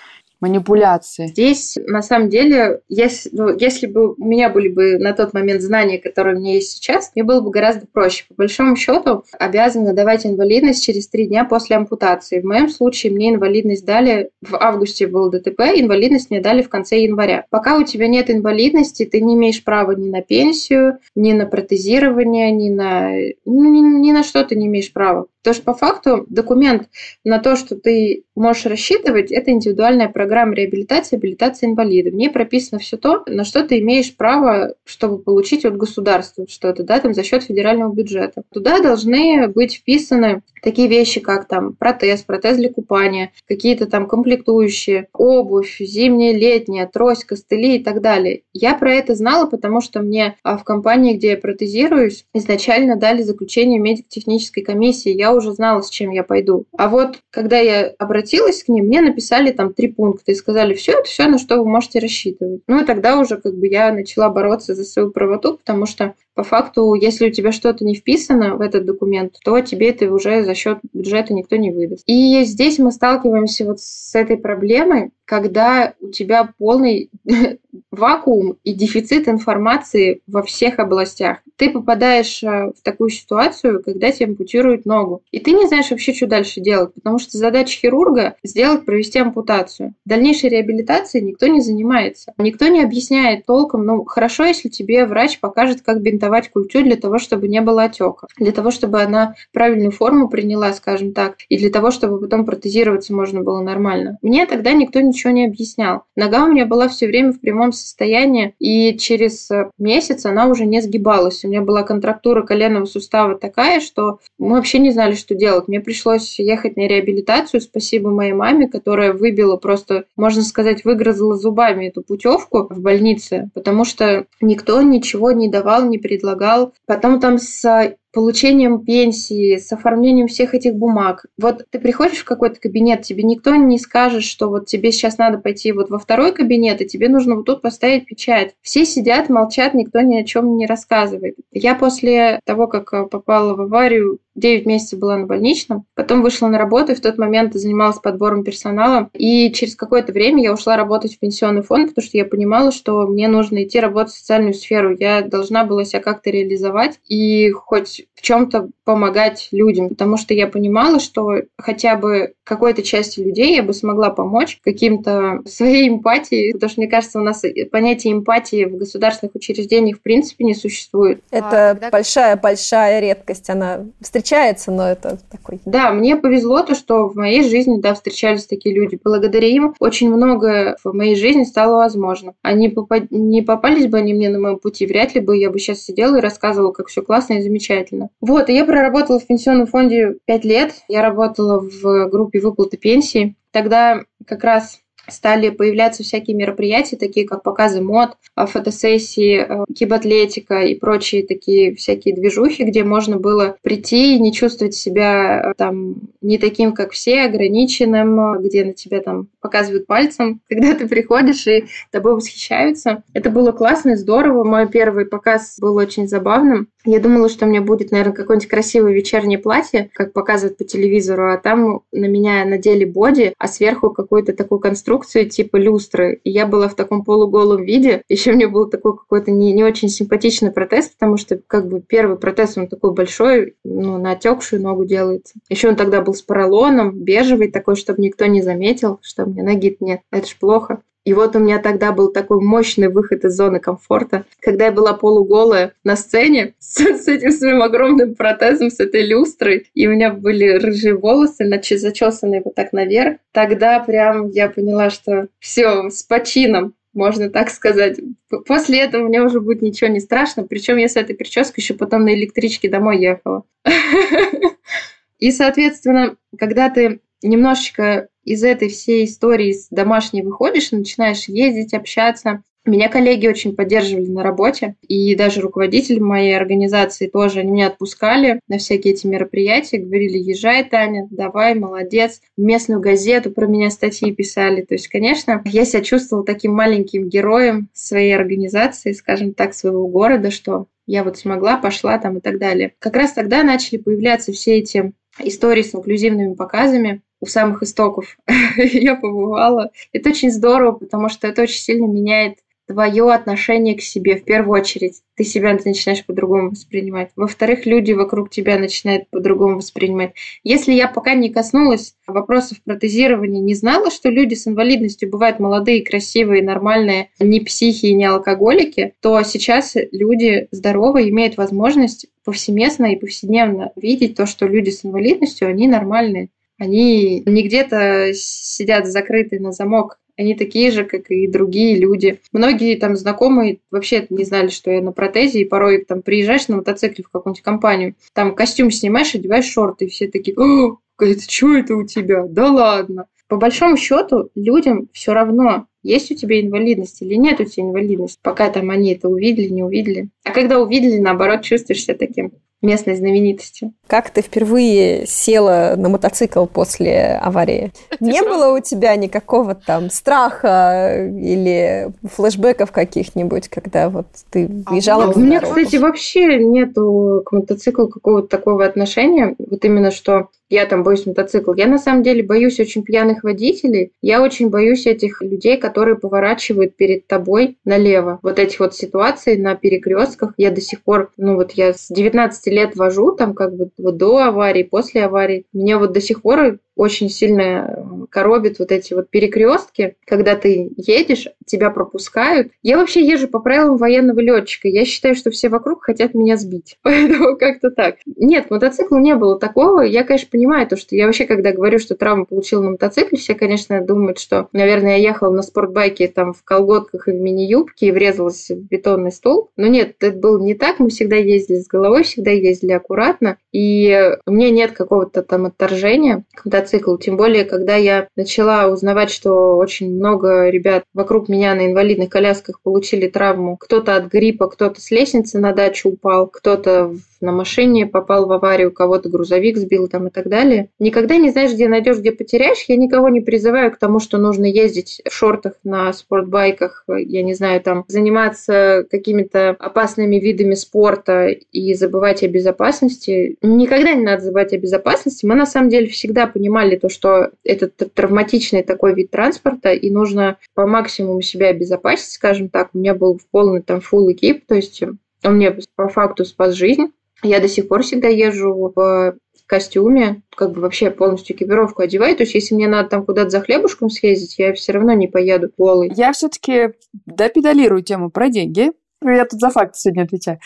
манипуляции. 0.42 1.28
Здесь, 1.28 1.78
на 1.86 2.02
самом 2.02 2.30
деле, 2.30 2.82
если, 2.88 3.30
ну, 3.34 3.56
если 3.58 3.88
бы 3.88 4.14
у 4.14 4.26
меня 4.26 4.50
были 4.50 4.70
бы 4.70 4.98
на 4.98 5.14
тот 5.14 5.34
момент 5.34 5.62
знания, 5.62 5.98
которые 5.98 6.36
у 6.36 6.40
меня 6.40 6.56
есть 6.56 6.74
сейчас, 6.74 7.12
мне 7.16 7.24
было 7.24 7.42
бы 7.42 7.52
гораздо 7.52 7.88
проще. 7.88 8.26
По 8.30 8.36
большому 8.36 8.76
счету, 8.76 9.24
обязаны 9.38 9.94
давать 9.94 10.26
инвалидность 10.26 10.84
через 10.84 11.08
три 11.08 11.28
дня 11.28 11.46
после 11.46 11.76
ампутации. 11.76 12.40
В 12.40 12.46
моем 12.46 12.70
случае 12.70 13.12
мне 13.12 13.34
инвалидность 13.34 13.86
дали, 13.86 14.30
в 14.42 14.56
августе 14.56 15.08
был 15.08 15.30
ДТП, 15.30 15.62
инвалидность 15.76 16.30
мне 16.30 16.42
дали 16.42 16.62
в 16.62 16.70
конце 16.70 17.02
января. 17.02 17.46
Пока 17.50 17.78
у 17.78 17.84
тебя 17.84 18.08
нет 18.08 18.30
инвалидности, 18.30 19.06
ты 19.06 19.22
не 19.22 19.36
имеешь 19.36 19.64
права 19.64 19.92
ни 19.92 20.10
на 20.10 20.22
пенсию, 20.22 21.00
ни 21.16 21.34
на 21.34 21.46
протезирование, 21.46 22.52
ни 22.52 22.70
на, 22.70 23.12
ну, 23.46 23.70
ни, 23.70 23.82
ни 24.00 24.12
на 24.12 24.24
что 24.24 24.44
ты 24.44 24.56
не 24.56 24.68
имеешь 24.68 24.94
права. 24.94 25.28
Потому 25.42 25.56
что 25.56 25.64
по 25.64 25.74
факту 25.74 26.26
документ 26.30 26.90
на 27.24 27.40
то, 27.40 27.56
что 27.56 27.76
ты 27.76 28.24
можешь 28.36 28.66
рассчитывать, 28.66 29.32
это 29.32 29.52
индивидуальная 29.52 30.10
программа 30.10 30.54
реабилитации, 30.54 31.16
абилитации 31.16 31.68
инвалида. 31.68 32.10
В 32.10 32.30
прописано 32.32 32.80
все 32.80 32.98
то, 32.98 33.24
на 33.28 33.44
что 33.44 33.64
ты 33.64 33.80
имеешь 33.80 34.16
право, 34.16 34.76
чтобы 34.86 35.20
получить 35.20 35.66
от 35.66 35.78
государства 35.78 36.46
что-то, 36.48 36.84
да, 36.84 37.00
там 37.00 37.14
за 37.14 37.24
счет 37.24 37.44
федерального 37.44 37.94
бюджета. 37.94 38.44
Туда 38.52 38.80
должны 38.80 39.48
быть 39.48 39.76
вписаны 39.76 40.42
такие 40.62 40.88
вещи, 40.88 41.20
как 41.20 41.48
там 41.48 41.74
протез, 41.74 42.22
протез 42.22 42.58
для 42.58 42.72
купания, 42.72 43.32
какие-то 43.48 43.86
там 43.86 44.08
комплектующие, 44.08 45.08
обувь, 45.14 45.78
зимняя, 45.80 46.34
летняя, 46.34 46.88
трость, 46.88 47.26
костыли 47.26 47.78
и 47.78 47.84
так 47.84 48.02
далее. 48.02 48.42
Я 48.54 48.76
про 48.76 48.94
это 48.94 49.16
знала, 49.16 49.46
потому 49.46 49.82
что 49.82 50.02
мне 50.02 50.36
а, 50.44 50.58
в 50.58 50.64
компании, 50.64 51.16
где 51.16 51.32
я 51.32 51.38
протезируюсь, 51.38 52.26
изначально 52.34 52.96
дали 52.96 53.22
заключение 53.22 53.80
медико-технической 53.80 54.64
комиссии. 54.64 55.12
Я 55.12 55.29
уже 55.34 55.54
знала, 55.54 55.82
с 55.82 55.90
чем 55.90 56.12
я 56.12 56.24
пойду. 56.24 56.66
А 56.78 56.90
вот 56.90 57.20
когда 57.32 57.58
я 57.60 57.94
обратилась 57.98 58.64
к 58.64 58.70
ним, 58.70 58.86
мне 58.86 59.02
написали 59.02 59.52
там 59.52 59.74
три 59.74 59.88
пункта 59.88 60.32
и 60.32 60.36
сказали, 60.36 60.74
все, 60.74 60.94
это 60.94 61.04
все, 61.04 61.28
на 61.28 61.38
что 61.38 61.58
вы 61.58 61.70
можете 61.70 62.00
рассчитывать. 62.00 62.62
Ну 62.68 62.82
и 62.82 62.86
тогда 62.86 63.20
уже 63.20 63.38
как 63.38 63.56
бы 63.56 63.68
я 63.68 63.92
начала 63.92 64.30
бороться 64.30 64.76
за 64.76 64.84
свою 64.84 65.12
правоту, 65.12 65.58
потому 65.58 65.86
что 65.86 66.16
по 66.40 66.44
факту, 66.44 66.94
если 66.94 67.28
у 67.28 67.32
тебя 67.32 67.52
что-то 67.52 67.84
не 67.84 67.96
вписано 67.96 68.56
в 68.56 68.62
этот 68.62 68.86
документ, 68.86 69.36
то 69.44 69.60
тебе 69.60 69.90
это 69.90 70.10
уже 70.10 70.44
за 70.44 70.56
счет 70.56 70.80
бюджета 70.94 71.34
никто 71.34 71.58
не 71.58 71.70
выдаст. 71.70 72.04
И 72.08 72.46
здесь 72.46 72.80
мы 72.80 72.94
сталкиваемся 72.94 73.66
вот 73.66 73.82
с 73.82 74.16
этой 74.16 74.38
проблемой, 74.38 75.12
когда 75.26 75.96
у 76.00 76.10
тебя 76.10 76.54
полный 76.58 77.10
вакуум 77.92 78.58
и 78.64 78.74
дефицит 78.74 79.28
информации 79.28 80.22
во 80.28 80.42
всех 80.42 80.80
областях. 80.80 81.40
Ты 81.58 81.72
попадаешь 81.72 82.42
э, 82.42 82.72
в 82.72 82.82
такую 82.84 83.10
ситуацию, 83.10 83.84
когда 83.84 84.10
тебе 84.10 84.28
ампутируют 84.28 84.86
ногу, 84.86 85.19
и 85.32 85.40
ты 85.40 85.52
не 85.52 85.68
знаешь 85.68 85.92
вообще, 85.92 86.14
что 86.14 86.28
дальше 86.28 86.62
делать, 86.62 86.94
потому 86.94 87.20
что 87.20 87.38
задача 87.38 87.80
хирурга– 87.80 88.36
сделать, 88.44 88.86
провести 88.86 89.20
ампутацию. 89.20 89.96
Дальнейшей 90.06 90.50
реабилитацией 90.50 91.26
никто 91.26 91.48
не 91.48 91.62
занимается. 91.62 92.34
Никто 92.38 92.68
не 92.68 92.84
объясняет 92.84 93.46
толком, 93.46 93.86
ну, 93.86 94.04
хорошо, 94.06 94.46
если 94.46 94.70
тебе 94.70 95.06
врач 95.06 95.40
покажет, 95.40 95.82
как 95.82 96.02
бинтовать 96.02 96.50
культю 96.50 96.84
для 96.84 96.96
того, 96.96 97.20
чтобы 97.20 97.48
не 97.48 97.62
было 97.62 97.84
отека, 97.84 98.28
для 98.38 98.52
того, 98.52 98.72
чтобы 98.72 99.02
она 99.02 99.36
правильную 99.54 99.92
форму 99.92 100.30
приняла, 100.30 100.74
скажем 100.74 101.14
так, 101.14 101.36
и 101.50 101.58
для 101.58 101.70
того, 101.70 101.92
чтобы 101.92 102.20
потом 102.20 102.46
протезироваться 102.46 103.14
можно 103.14 103.42
было 103.42 103.62
нормально. 103.62 104.18
Мне 104.22 104.46
тогда 104.46 104.74
никто 104.74 105.02
ничего 105.02 105.32
не 105.32 105.46
объяснял. 105.46 106.04
Нога 106.16 106.46
у 106.46 106.48
меня 106.48 106.66
была 106.66 106.88
все 106.88 107.08
время 107.08 107.32
в 107.32 107.40
прямом 107.40 107.72
состоянии, 107.72 108.56
и 108.60 108.98
через 108.98 109.50
месяц 109.78 110.26
она 110.26 110.48
уже 110.48 110.66
не 110.66 110.82
сгибалась. 110.82 111.44
У 111.44 111.48
меня 111.48 111.62
была 111.62 111.84
контрактура 111.84 112.44
коленного 112.44 112.86
сустава 112.86 113.36
такая, 113.36 113.80
что 113.80 114.20
мы 114.38 114.56
вообще 114.56 114.80
не 114.80 114.92
знали, 114.92 115.09
что 115.16 115.36
делать. 115.36 115.68
Мне 115.68 115.80
пришлось 115.80 116.40
ехать 116.40 116.78
на 116.78 116.88
реабилитацию, 116.88 117.62
спасибо 117.62 118.10
моей 118.10 118.34
маме, 118.34 118.68
которая 118.68 119.14
выбила 119.14 119.58
просто, 119.58 120.06
можно 120.16 120.44
сказать, 120.44 120.86
выгрызла 120.86 121.36
зубами 121.38 121.88
эту 121.88 122.02
путевку 122.02 122.68
в 122.70 122.80
больнице, 122.80 123.50
потому 123.54 123.86
что 123.86 124.26
никто 124.42 124.82
ничего 124.82 125.32
не 125.32 125.50
давал, 125.50 125.86
не 125.86 125.98
предлагал. 125.98 126.74
Потом 126.86 127.20
там 127.20 127.38
с 127.38 127.96
получением 128.12 128.84
пенсии, 128.84 129.58
с 129.58 129.72
оформлением 129.72 130.28
всех 130.28 130.54
этих 130.54 130.76
бумаг. 130.76 131.26
Вот 131.38 131.66
ты 131.70 131.80
приходишь 131.80 132.20
в 132.20 132.26
какой-то 132.26 132.60
кабинет, 132.60 133.04
тебе 133.04 133.24
никто 133.24 133.56
не 133.56 133.78
скажет, 133.78 134.24
что 134.24 134.50
вот 134.50 134.66
тебе 134.66 134.92
сейчас 134.92 135.18
надо 135.18 135.38
пойти 135.38 135.72
вот 135.72 135.90
во 135.90 136.00
второй 136.00 136.32
кабинет, 136.32 136.82
и 136.82 136.88
тебе 136.88 137.10
нужно 137.10 137.36
вот 137.36 137.46
тут 137.46 137.62
поставить 137.62 138.06
печать. 138.06 138.56
Все 138.62 138.86
сидят, 138.86 139.30
молчат, 139.30 139.74
никто 139.74 140.02
ни 140.02 140.18
о 140.18 140.24
чем 140.24 140.58
не 140.58 140.66
рассказывает. 140.66 141.36
Я 141.52 141.76
после 141.76 142.40
того, 142.46 142.68
как 142.68 143.10
попала 143.10 143.56
в 143.56 143.62
аварию, 143.62 144.20
9 144.40 144.66
месяцев 144.66 145.00
была 145.00 145.18
на 145.18 145.26
больничном, 145.26 145.86
потом 145.96 146.22
вышла 146.22 146.48
на 146.48 146.58
работу 146.58 146.92
и 146.94 146.96
в 146.96 147.02
тот 147.02 147.18
момент 147.18 147.54
занималась 147.54 148.00
подбором 148.00 148.44
персонала. 148.44 149.10
И 149.14 149.52
через 149.52 149.76
какое-то 149.76 150.14
время 150.14 150.42
я 150.42 150.54
ушла 150.54 150.78
работать 150.78 151.16
в 151.16 151.20
пенсионный 151.20 151.62
фонд, 151.62 151.90
потому 151.90 152.06
что 152.06 152.18
я 152.18 152.26
понимала, 152.26 152.72
что 152.72 153.06
мне 153.08 153.28
нужно 153.28 153.64
идти 153.64 153.80
работать 153.80 154.14
в 154.14 154.18
социальную 154.18 154.54
сферу. 154.54 154.96
Я 154.98 155.22
должна 155.22 155.66
была 155.66 155.84
себя 155.84 156.00
как-то 156.00 156.30
реализовать 156.30 157.00
и 157.08 157.52
хоть 157.52 157.99
в 158.16 158.22
чем-то 158.22 158.70
помогать 158.84 159.50
людям, 159.52 159.90
потому 159.90 160.18
что 160.18 160.34
я 160.34 160.48
понимала, 160.48 161.00
что 161.00 161.36
хотя 161.58 161.96
бы 161.96 162.34
какой-то 162.44 162.82
части 162.82 163.20
людей 163.20 163.56
я 163.56 163.64
бы 163.64 163.74
смогла 163.74 164.10
помочь 164.10 164.60
каким-то 164.64 165.42
своей 165.46 165.90
эмпатией, 165.90 166.54
потому 166.54 166.70
что, 166.70 166.82
мне 166.82 166.90
кажется, 166.90 167.20
у 167.20 167.24
нас 167.24 167.44
понятие 167.72 168.14
эмпатии 168.14 168.66
в 168.66 168.78
государственных 168.78 169.36
учреждениях 169.36 169.98
в 169.98 170.02
принципе 170.02 170.44
не 170.44 170.56
существует. 170.56 171.22
Это 171.32 171.90
большая-большая 171.92 173.00
редкость, 173.00 173.50
она 173.50 173.86
встречается, 174.02 174.72
но 174.72 174.90
это 174.90 175.20
такой... 175.32 175.60
Да, 175.66 175.92
мне 175.92 176.16
повезло 176.16 176.62
то, 176.64 176.76
что 176.76 177.08
в 177.08 177.16
моей 177.16 177.44
жизни, 177.44 177.80
да, 177.80 177.94
встречались 177.94 178.46
такие 178.46 178.74
люди. 178.74 179.00
Благодаря 179.04 179.48
им 179.48 179.76
очень 179.80 180.14
многое 180.14 180.78
в 180.84 180.94
моей 180.94 181.16
жизни 181.16 181.44
стало 181.44 181.78
возможно. 181.78 182.34
Они 182.42 182.70
попад... 182.70 183.12
не 183.12 183.42
попались 183.42 183.88
бы 183.88 183.98
они 183.98 184.14
мне 184.14 184.30
на 184.30 184.40
моем 184.40 184.60
пути, 184.60 184.86
вряд 184.86 185.16
ли 185.16 185.22
бы 185.22 185.38
я 185.38 185.52
бы 185.52 185.60
сейчас 185.60 185.84
сидела 185.84 186.18
и 186.18 186.22
рассказывала, 186.22 186.72
как 186.72 186.88
все 186.88 187.02
классно 187.02 187.34
и 187.34 187.42
замечательно. 187.42 187.89
Вот, 188.22 188.50
и 188.50 188.54
я 188.54 188.66
проработала 188.66 189.20
в 189.20 189.28
пенсионном 189.28 189.68
фонде 189.68 190.16
5 190.26 190.46
лет. 190.46 190.74
Я 190.88 191.02
работала 191.02 191.60
в 191.60 192.10
группе 192.10 192.40
выплаты 192.40 192.78
пенсии. 192.78 193.36
Тогда 193.52 194.02
как 194.26 194.44
раз 194.44 194.82
стали 195.12 195.50
появляться 195.50 196.04
всякие 196.04 196.36
мероприятия, 196.36 196.96
такие 196.96 197.28
как 197.28 197.44
показы 197.44 197.82
мод, 197.82 198.18
а, 198.36 198.46
фотосессии, 198.46 199.38
а, 199.38 199.66
кибатлетика 199.74 200.62
и 200.62 200.76
прочие 200.76 201.26
такие 201.26 201.76
всякие 201.76 202.16
движухи, 202.16 202.64
где 202.64 202.84
можно 202.84 203.18
было 203.18 203.58
прийти 203.62 204.16
и 204.16 204.20
не 204.20 204.34
чувствовать 204.34 204.76
себя 204.76 205.42
а, 205.42 205.54
там 205.54 205.96
не 206.22 206.38
таким, 206.38 206.74
как 206.74 206.92
все, 206.92 207.24
ограниченным, 207.24 208.42
где 208.42 208.64
на 208.66 208.74
тебя 208.74 209.02
там 209.02 209.28
показывают 209.42 209.88
пальцем, 209.88 210.42
когда 210.50 210.74
ты 210.74 210.88
приходишь 210.88 211.48
и 211.48 211.66
тобой 211.92 212.16
восхищаются. 212.16 213.04
Это 213.14 213.30
было 213.30 213.52
классно 213.52 213.92
и 213.92 213.96
здорово. 213.96 214.44
Мой 214.44 214.68
первый 214.68 215.06
показ 215.06 215.58
был 215.60 215.76
очень 215.76 216.08
забавным. 216.08 216.68
Я 216.86 217.00
думала, 217.00 217.30
что 217.30 217.46
у 217.46 217.50
меня 217.50 217.62
будет, 217.62 217.92
наверное, 217.92 218.14
какое-нибудь 218.14 218.50
красивое 218.50 218.94
вечернее 218.94 219.38
платье, 219.38 219.90
как 219.94 220.14
показывают 220.14 220.58
по 220.58 220.64
телевизору, 220.64 221.32
а 221.32 221.38
там 221.38 221.82
на 221.92 222.06
меня 222.06 222.46
надели 222.46 222.86
боди, 222.86 223.34
а 223.38 223.48
сверху 223.48 223.90
какую-то 223.92 224.34
такую 224.34 224.60
конструкцию 224.60 224.99
типа 225.06 225.58
люстры. 225.58 226.20
И 226.24 226.32
я 226.32 226.46
была 226.46 226.68
в 226.68 226.76
таком 226.76 227.04
полуголом 227.04 227.64
виде. 227.64 228.04
Еще 228.10 228.34
меня 228.34 228.50
был 228.50 228.70
такой 228.70 228.96
какой-то 228.98 229.32
не, 229.32 229.54
не 229.54 229.64
очень 229.64 229.90
симпатичный 229.90 230.52
протез, 230.52 230.90
потому 230.90 231.18
что 231.18 231.40
как 231.48 231.68
бы 231.68 231.82
первый 231.82 232.18
протез, 232.18 232.58
он 232.58 232.68
такой 232.68 232.94
большой, 232.94 233.56
ну, 233.64 233.98
на 233.98 234.12
отекшую 234.12 234.62
ногу 234.62 234.86
делается. 234.86 235.36
Еще 235.50 235.70
он 235.70 235.76
тогда 235.76 236.02
был 236.02 236.14
с 236.14 236.22
поролоном, 236.22 236.92
бежевый 236.92 237.52
такой, 237.52 237.76
чтобы 237.76 238.02
никто 238.02 238.26
не 238.26 238.42
заметил, 238.42 239.00
что 239.02 239.26
у 239.26 239.30
меня 239.30 239.44
ноги 239.44 239.76
нет. 239.80 240.02
Это 240.12 240.28
ж 240.28 240.36
плохо. 240.40 240.82
И 241.10 241.14
вот 241.14 241.36
у 241.36 241.40
меня 241.40 241.58
тогда 241.58 241.92
был 241.92 242.12
такой 242.12 242.40
мощный 242.40 242.88
выход 242.88 243.26
из 243.26 243.36
зоны 243.36 243.60
комфорта, 243.60 244.26
когда 244.40 244.66
я 244.66 244.72
была 244.72 244.94
полуголая 244.94 245.74
на 245.84 245.96
сцене 245.96 246.54
с, 246.60 246.78
с 246.78 247.08
этим 247.08 247.32
своим 247.32 247.64
огромным 247.64 248.14
протезом, 248.14 248.70
с 248.70 248.80
этой 248.80 249.08
люстрой, 249.08 249.72
и 249.74 249.88
у 249.88 249.92
меня 249.92 250.14
были 250.14 250.60
рыжие 250.60 250.96
волосы, 250.96 251.50
зачесанные 251.80 252.44
вот 252.46 252.54
так 252.54 252.74
наверх. 252.74 253.18
Тогда 253.32 253.80
прям 253.80 254.30
я 254.30 254.50
поняла, 254.50 254.92
что 254.92 255.30
все, 255.40 255.90
с 255.90 256.04
почином, 256.04 256.76
можно 256.94 257.32
так 257.32 257.50
сказать. 257.50 258.00
После 258.46 258.80
этого 258.80 259.08
мне 259.08 259.24
уже 259.24 259.40
будет 259.40 259.64
ничего 259.64 259.90
не 259.90 260.02
страшно. 260.02 260.44
Причем 260.44 260.78
я 260.78 260.88
с 260.88 260.96
этой 260.96 261.16
прической 261.16 261.64
еще 261.64 261.74
потом 261.74 262.04
на 262.04 262.14
электричке 262.14 262.70
домой 262.70 263.00
ехала. 263.00 263.46
И, 265.18 265.32
соответственно, 265.32 266.18
когда 266.38 266.70
ты 266.70 267.00
немножечко 267.24 268.10
из 268.30 268.44
этой 268.44 268.70
всей 268.70 269.06
истории 269.06 269.54
с 269.54 269.70
домашней 269.72 270.22
выходишь 270.22 270.72
начинаешь 270.72 271.28
ездить, 271.28 271.74
общаться. 271.74 272.44
Меня 272.64 272.88
коллеги 272.88 273.26
очень 273.26 273.56
поддерживали 273.56 274.06
на 274.06 274.22
работе, 274.22 274.76
и 274.88 275.16
даже 275.16 275.42
руководитель 275.42 276.00
моей 276.00 276.38
организации 276.38 277.08
тоже, 277.08 277.40
они 277.40 277.52
меня 277.52 277.68
отпускали 277.68 278.40
на 278.48 278.60
всякие 278.60 278.94
эти 278.94 279.08
мероприятия, 279.08 279.80
говорили, 279.80 280.20
езжай, 280.20 280.64
Таня, 280.64 281.08
давай, 281.10 281.56
молодец. 281.56 282.22
В 282.38 282.42
местную 282.42 282.80
газету 282.82 283.32
про 283.32 283.48
меня 283.48 283.72
статьи 283.72 284.14
писали. 284.14 284.62
То 284.62 284.76
есть, 284.76 284.90
конечно, 284.90 285.42
я 285.46 285.66
себя 285.66 285.82
чувствовала 285.82 286.24
таким 286.24 286.54
маленьким 286.54 287.10
героем 287.10 287.70
своей 287.74 288.16
организации, 288.16 288.92
скажем 288.92 289.34
так, 289.34 289.56
своего 289.56 289.88
города, 289.88 290.30
что 290.30 290.68
я 290.86 291.04
вот 291.04 291.18
смогла, 291.18 291.58
пошла 291.58 291.98
там 291.98 292.18
и 292.18 292.22
так 292.22 292.38
далее. 292.38 292.74
Как 292.78 292.96
раз 292.96 293.14
тогда 293.14 293.42
начали 293.42 293.78
появляться 293.78 294.34
все 294.34 294.58
эти 294.58 294.92
истории 295.24 295.62
с 295.62 295.74
инклюзивными 295.76 296.34
показами. 296.34 297.02
у 297.22 297.26
самых 297.26 297.64
истоков 297.64 298.18
я 298.58 298.96
побывала. 298.96 299.72
Это 299.92 300.10
очень 300.10 300.32
здорово, 300.32 300.74
потому 300.74 301.10
что 301.10 301.28
это 301.28 301.42
очень 301.42 301.60
сильно 301.60 301.86
меняет 301.86 302.40
твое 302.70 303.12
отношение 303.12 303.76
к 303.76 303.82
себе 303.82 304.16
в 304.16 304.24
первую 304.24 304.62
очередь. 304.62 305.02
Ты 305.16 305.24
себя 305.24 305.54
начинаешь 305.54 306.06
по-другому 306.06 306.52
воспринимать. 306.52 307.10
Во-вторых, 307.16 307.66
люди 307.66 307.94
вокруг 307.94 308.30
тебя 308.30 308.60
начинают 308.60 309.10
по-другому 309.10 309.56
воспринимать. 309.56 310.14
Если 310.44 310.74
я 310.74 310.88
пока 310.88 311.16
не 311.16 311.30
коснулась 311.30 311.96
вопросов 312.06 312.62
протезирования, 312.64 313.42
не 313.42 313.56
знала, 313.56 313.90
что 313.90 314.10
люди 314.10 314.36
с 314.36 314.48
инвалидностью 314.48 315.10
бывают 315.10 315.40
молодые, 315.40 315.84
красивые, 315.84 316.44
нормальные, 316.44 317.10
не 317.20 317.40
психи 317.40 317.88
и 317.88 317.96
не 317.96 318.06
алкоголики, 318.06 318.94
то 319.02 319.20
сейчас 319.24 319.76
люди 319.92 320.48
здоровые 320.52 321.10
имеют 321.10 321.38
возможность 321.38 322.06
повсеместно 322.24 322.94
и 322.94 322.98
повседневно 322.98 323.72
видеть 323.76 324.16
то, 324.16 324.28
что 324.28 324.46
люди 324.46 324.70
с 324.70 324.86
инвалидностью, 324.86 325.48
они 325.48 325.68
нормальные. 325.68 326.30
Они 326.60 327.24
не 327.26 327.44
где-то 327.44 328.12
сидят 328.14 328.86
закрытые 328.86 329.42
на 329.42 329.52
замок 329.52 330.00
они 330.20 330.36
такие 330.36 330.70
же, 330.72 330.84
как 330.84 331.10
и 331.10 331.28
другие 331.28 331.78
люди. 331.78 332.20
Многие 332.34 332.76
там 332.76 332.98
знакомые 332.98 333.60
вообще 333.72 334.06
не 334.10 334.26
знали, 334.26 334.50
что 334.50 334.70
я 334.70 334.82
на 334.82 334.92
протезе, 334.92 335.40
и 335.40 335.46
порой 335.46 335.86
там 335.86 336.02
приезжаешь 336.02 336.50
на 336.50 336.58
мотоцикле 336.58 337.06
в 337.06 337.10
какую-нибудь 337.10 337.42
компанию, 337.42 337.96
там 338.14 338.36
костюм 338.36 338.70
снимаешь, 338.70 339.16
одеваешь 339.16 339.46
шорты, 339.46 339.86
и 339.86 339.90
все 339.90 340.10
такие, 340.10 340.38
о, 340.38 340.78
это 341.00 341.22
что 341.22 341.56
это 341.56 341.76
у 341.76 341.86
тебя? 341.86 342.26
Да 342.28 342.52
ладно. 342.52 343.06
По 343.30 343.38
большому 343.38 343.78
счету, 343.78 344.30
людям 344.36 344.90
все 344.92 345.14
равно, 345.14 345.68
есть 345.84 346.12
у 346.12 346.16
тебя 346.16 346.42
инвалидность 346.42 347.02
или 347.02 347.14
нет 347.14 347.40
у 347.40 347.46
тебя 347.46 347.64
инвалидности, 347.64 348.20
пока 348.22 348.50
там 348.50 348.72
они 348.72 348.94
это 348.94 349.08
увидели, 349.08 349.48
не 349.48 349.64
увидели. 349.64 350.10
А 350.26 350.32
когда 350.32 350.60
увидели, 350.60 350.98
наоборот, 350.98 351.44
чувствуешь 351.44 351.84
себя 351.84 351.96
таким 351.96 352.34
местной 352.62 352.96
знаменитостью. 352.96 353.74
Как 353.88 354.10
ты 354.10 354.22
впервые 354.22 355.06
села 355.08 355.76
на 355.78 355.90
мотоцикл 355.90 356.46
после 356.46 357.20
аварии? 357.22 357.72
Не 358.00 358.22
было 358.22 358.56
у 358.56 358.60
тебя 358.60 358.96
никакого 358.96 359.56
там 359.56 359.90
страха 359.90 361.10
или 361.10 361.92
флешбеков 362.04 362.72
каких-нибудь, 362.72 363.48
когда 363.48 363.90
вот 363.90 364.08
ты 364.30 364.48
въезжала 364.48 365.06
а, 365.06 365.12
У 365.16 365.20
меня, 365.20 365.40
кстати, 365.40 365.78
вообще 365.78 366.38
нету 366.40 367.24
к 367.26 367.32
мотоциклу 367.32 367.88
какого-то 367.88 368.28
такого 368.28 368.66
отношения. 368.66 369.36
Вот 369.40 369.64
именно 369.64 369.92
что 369.92 370.28
я 370.50 370.66
там 370.66 370.84
боюсь 370.84 371.06
мотоцикл. 371.06 371.54
Я 371.54 371.68
на 371.68 371.78
самом 371.78 372.04
деле 372.04 372.24
боюсь 372.24 372.60
очень 372.60 372.84
пьяных 372.84 373.24
водителей. 373.24 373.92
Я 374.02 374.22
очень 374.22 374.50
боюсь 374.50 374.86
этих 374.88 375.22
людей, 375.22 375.58
которые 375.58 375.96
поворачивают 375.96 376.76
перед 376.76 377.08
тобой 377.08 377.58
налево. 377.66 378.20
Вот 378.24 378.40
этих 378.40 378.60
вот 378.60 378.76
ситуаций 378.76 379.38
на 379.38 379.56
перекрестках. 379.56 380.34
Я 380.38 380.52
до 380.52 380.62
сих 380.62 380.82
пор, 380.82 381.12
ну 381.18 381.36
вот 381.36 381.52
я 381.52 381.74
с 381.74 381.88
19 381.90 382.48
лет 382.48 382.76
вожу, 382.76 383.12
там 383.12 383.34
как 383.34 383.56
бы 383.56 383.70
вот 383.78 383.98
до 383.98 384.18
аварии, 384.18 384.64
после 384.64 385.06
аварии. 385.06 385.46
Меня 385.54 385.78
вот 385.78 385.94
до 385.94 386.02
сих 386.02 386.22
пор 386.22 386.60
очень 386.80 387.10
сильно 387.10 387.42
э, 387.42 388.06
коробит 388.10 388.60
вот 388.60 388.72
эти 388.72 388.94
вот 388.94 389.10
перекрестки, 389.10 389.98
когда 390.06 390.38
ты 390.38 390.72
едешь, 390.78 391.28
тебя 391.46 391.72
пропускают. 391.72 392.54
Я 392.64 392.78
вообще 392.78 393.06
езжу 393.06 393.28
по 393.28 393.40
правилам 393.40 393.76
военного 393.76 394.22
летчика. 394.22 394.70
Я 394.70 394.86
считаю, 394.86 395.16
что 395.16 395.30
все 395.30 395.50
вокруг 395.50 395.84
хотят 395.84 396.14
меня 396.14 396.38
сбить. 396.38 396.78
Поэтому 396.84 397.36
как-то 397.38 397.70
так. 397.70 397.96
Нет, 398.06 398.50
мотоцикл 398.50 398.96
не 398.96 399.16
было 399.16 399.38
такого. 399.38 399.82
Я, 399.82 400.06
конечно, 400.06 400.30
понимаю 400.40 400.68
то, 400.68 400.78
что 400.78 400.96
я 400.96 401.06
вообще, 401.06 401.26
когда 401.26 401.52
говорю, 401.52 401.80
что 401.80 401.96
травму 401.96 402.26
получила 402.26 402.62
на 402.62 402.72
мотоцикле, 402.72 403.18
все, 403.18 403.36
конечно, 403.36 403.82
думают, 403.82 404.20
что, 404.20 404.48
наверное, 404.54 404.98
я 404.98 405.10
ехала 405.10 405.34
на 405.34 405.42
спортбайке 405.42 406.08
там 406.08 406.32
в 406.32 406.44
колготках 406.46 407.10
и 407.10 407.12
в 407.12 407.16
мини-юбке 407.16 407.88
и 407.88 407.92
врезалась 407.92 408.50
в 408.50 408.56
бетонный 408.70 409.12
стол. 409.12 409.52
Но 409.58 409.68
нет, 409.68 409.96
это 410.00 410.18
было 410.18 410.42
не 410.42 410.54
так. 410.54 410.80
Мы 410.80 410.90
всегда 410.90 411.18
ездили 411.18 411.60
с 411.60 411.68
головой, 411.68 412.04
всегда 412.04 412.32
ездили 412.32 412.72
аккуратно. 412.72 413.38
И 413.52 414.14
у 414.26 414.32
меня 414.32 414.50
нет 414.50 414.72
какого-то 414.72 415.24
там 415.24 415.46
отторжения 415.46 416.24
к 416.34 416.46
мотоциклу. 416.46 416.98
Тем 416.98 417.18
более, 417.18 417.44
когда 417.44 417.76
я 417.76 418.08
начала 418.16 418.68
узнавать, 418.68 419.12
что 419.12 419.58
очень 419.58 419.94
много 419.94 420.48
ребят 420.48 420.86
вокруг 420.94 421.28
меня 421.28 421.54
на 421.54 421.66
инвалидных 421.66 422.10
колясках 422.10 422.62
получили 422.62 423.10
травму. 423.10 423.58
Кто-то 423.58 423.98
от 423.98 424.06
гриппа, 424.06 424.48
кто-то 424.48 424.80
с 424.80 424.90
лестницы 424.90 425.38
на 425.38 425.52
дачу 425.52 425.90
упал, 425.90 426.28
кто-то 426.28 426.96
на 427.22 427.32
машине 427.32 427.86
попал 427.86 428.26
в 428.26 428.32
аварию, 428.32 428.72
кого-то 428.72 429.10
грузовик 429.10 429.58
сбил 429.58 429.88
там 429.88 430.08
и 430.08 430.12
так 430.12 430.28
далее. 430.28 430.70
Никогда 430.80 431.18
не 431.18 431.30
знаешь, 431.30 431.54
где 431.54 431.68
найдешь, 431.68 432.00
где 432.00 432.12
потеряешь. 432.12 432.66
Я 432.68 432.76
никого 432.76 433.10
не 433.10 433.22
призываю 433.22 433.72
к 433.72 433.78
тому, 433.78 434.00
что 434.00 434.18
нужно 434.18 434.46
ездить 434.46 435.02
в 435.08 435.14
шортах 435.14 435.54
на 435.64 435.92
спортбайках, 435.94 436.86
я 436.88 437.24
не 437.24 437.34
знаю, 437.34 437.62
там 437.62 437.86
заниматься 437.88 438.86
какими-то 438.90 439.52
опасными 439.60 440.18
видами 440.18 440.54
спорта 440.54 441.28
и 441.28 441.74
забывать 441.74 442.24
о 442.24 442.28
безопасности. 442.28 443.38
Никогда 443.42 443.94
не 443.94 444.04
надо 444.04 444.24
забывать 444.24 444.54
о 444.54 444.58
безопасности. 444.58 445.26
Мы 445.26 445.36
на 445.36 445.46
самом 445.46 445.70
деле 445.70 445.88
всегда 445.88 446.28
понимали 446.28 446.76
то, 446.76 446.90
что 446.90 447.32
это 447.44 447.68
травматичный 447.68 448.64
такой 448.64 448.94
вид 448.94 449.12
транспорта, 449.12 449.74
и 449.74 449.90
нужно 449.90 450.38
по 450.54 450.68
максимуму 450.68 451.22
себя 451.22 451.48
обезопасить, 451.48 452.12
скажем 452.12 452.50
так. 452.50 452.70
У 452.74 452.78
меня 452.78 452.94
был 452.94 453.20
полный 453.32 453.62
там 453.62 453.80
full 453.80 454.12
экип, 454.12 454.46
то 454.46 454.56
есть 454.56 454.84
он 455.24 455.36
мне 455.36 455.56
по 455.76 455.90
факту 455.90 456.26
спас 456.26 456.54
жизнь. 456.54 456.92
Я 457.24 457.40
до 457.40 457.48
сих 457.48 457.68
пор 457.68 457.84
всегда 457.84 458.08
езжу 458.08 458.72
в 458.76 459.16
костюме, 459.46 460.22
как 460.36 460.52
бы 460.52 460.62
вообще 460.62 460.92
полностью 460.92 461.36
экипировку 461.36 461.82
одеваю. 461.82 462.16
То 462.16 462.24
есть, 462.24 462.36
если 462.36 462.54
мне 462.56 462.68
надо 462.68 462.90
там 462.90 463.06
куда-то 463.06 463.32
за 463.32 463.42
хлебушком 463.42 463.90
съездить, 463.90 464.38
я 464.38 464.54
все 464.54 464.74
равно 464.74 464.94
не 464.94 465.08
поеду 465.08 465.50
голый. 465.58 465.92
Я 465.96 466.14
все-таки 466.14 466.74
допедалирую 467.06 467.82
тему 467.82 468.12
про 468.12 468.30
деньги. 468.30 468.72
Я 469.04 469.26
тут 469.26 469.40
за 469.40 469.50
факты 469.50 469.80
сегодня 469.80 470.04
отвечаю. 470.04 470.40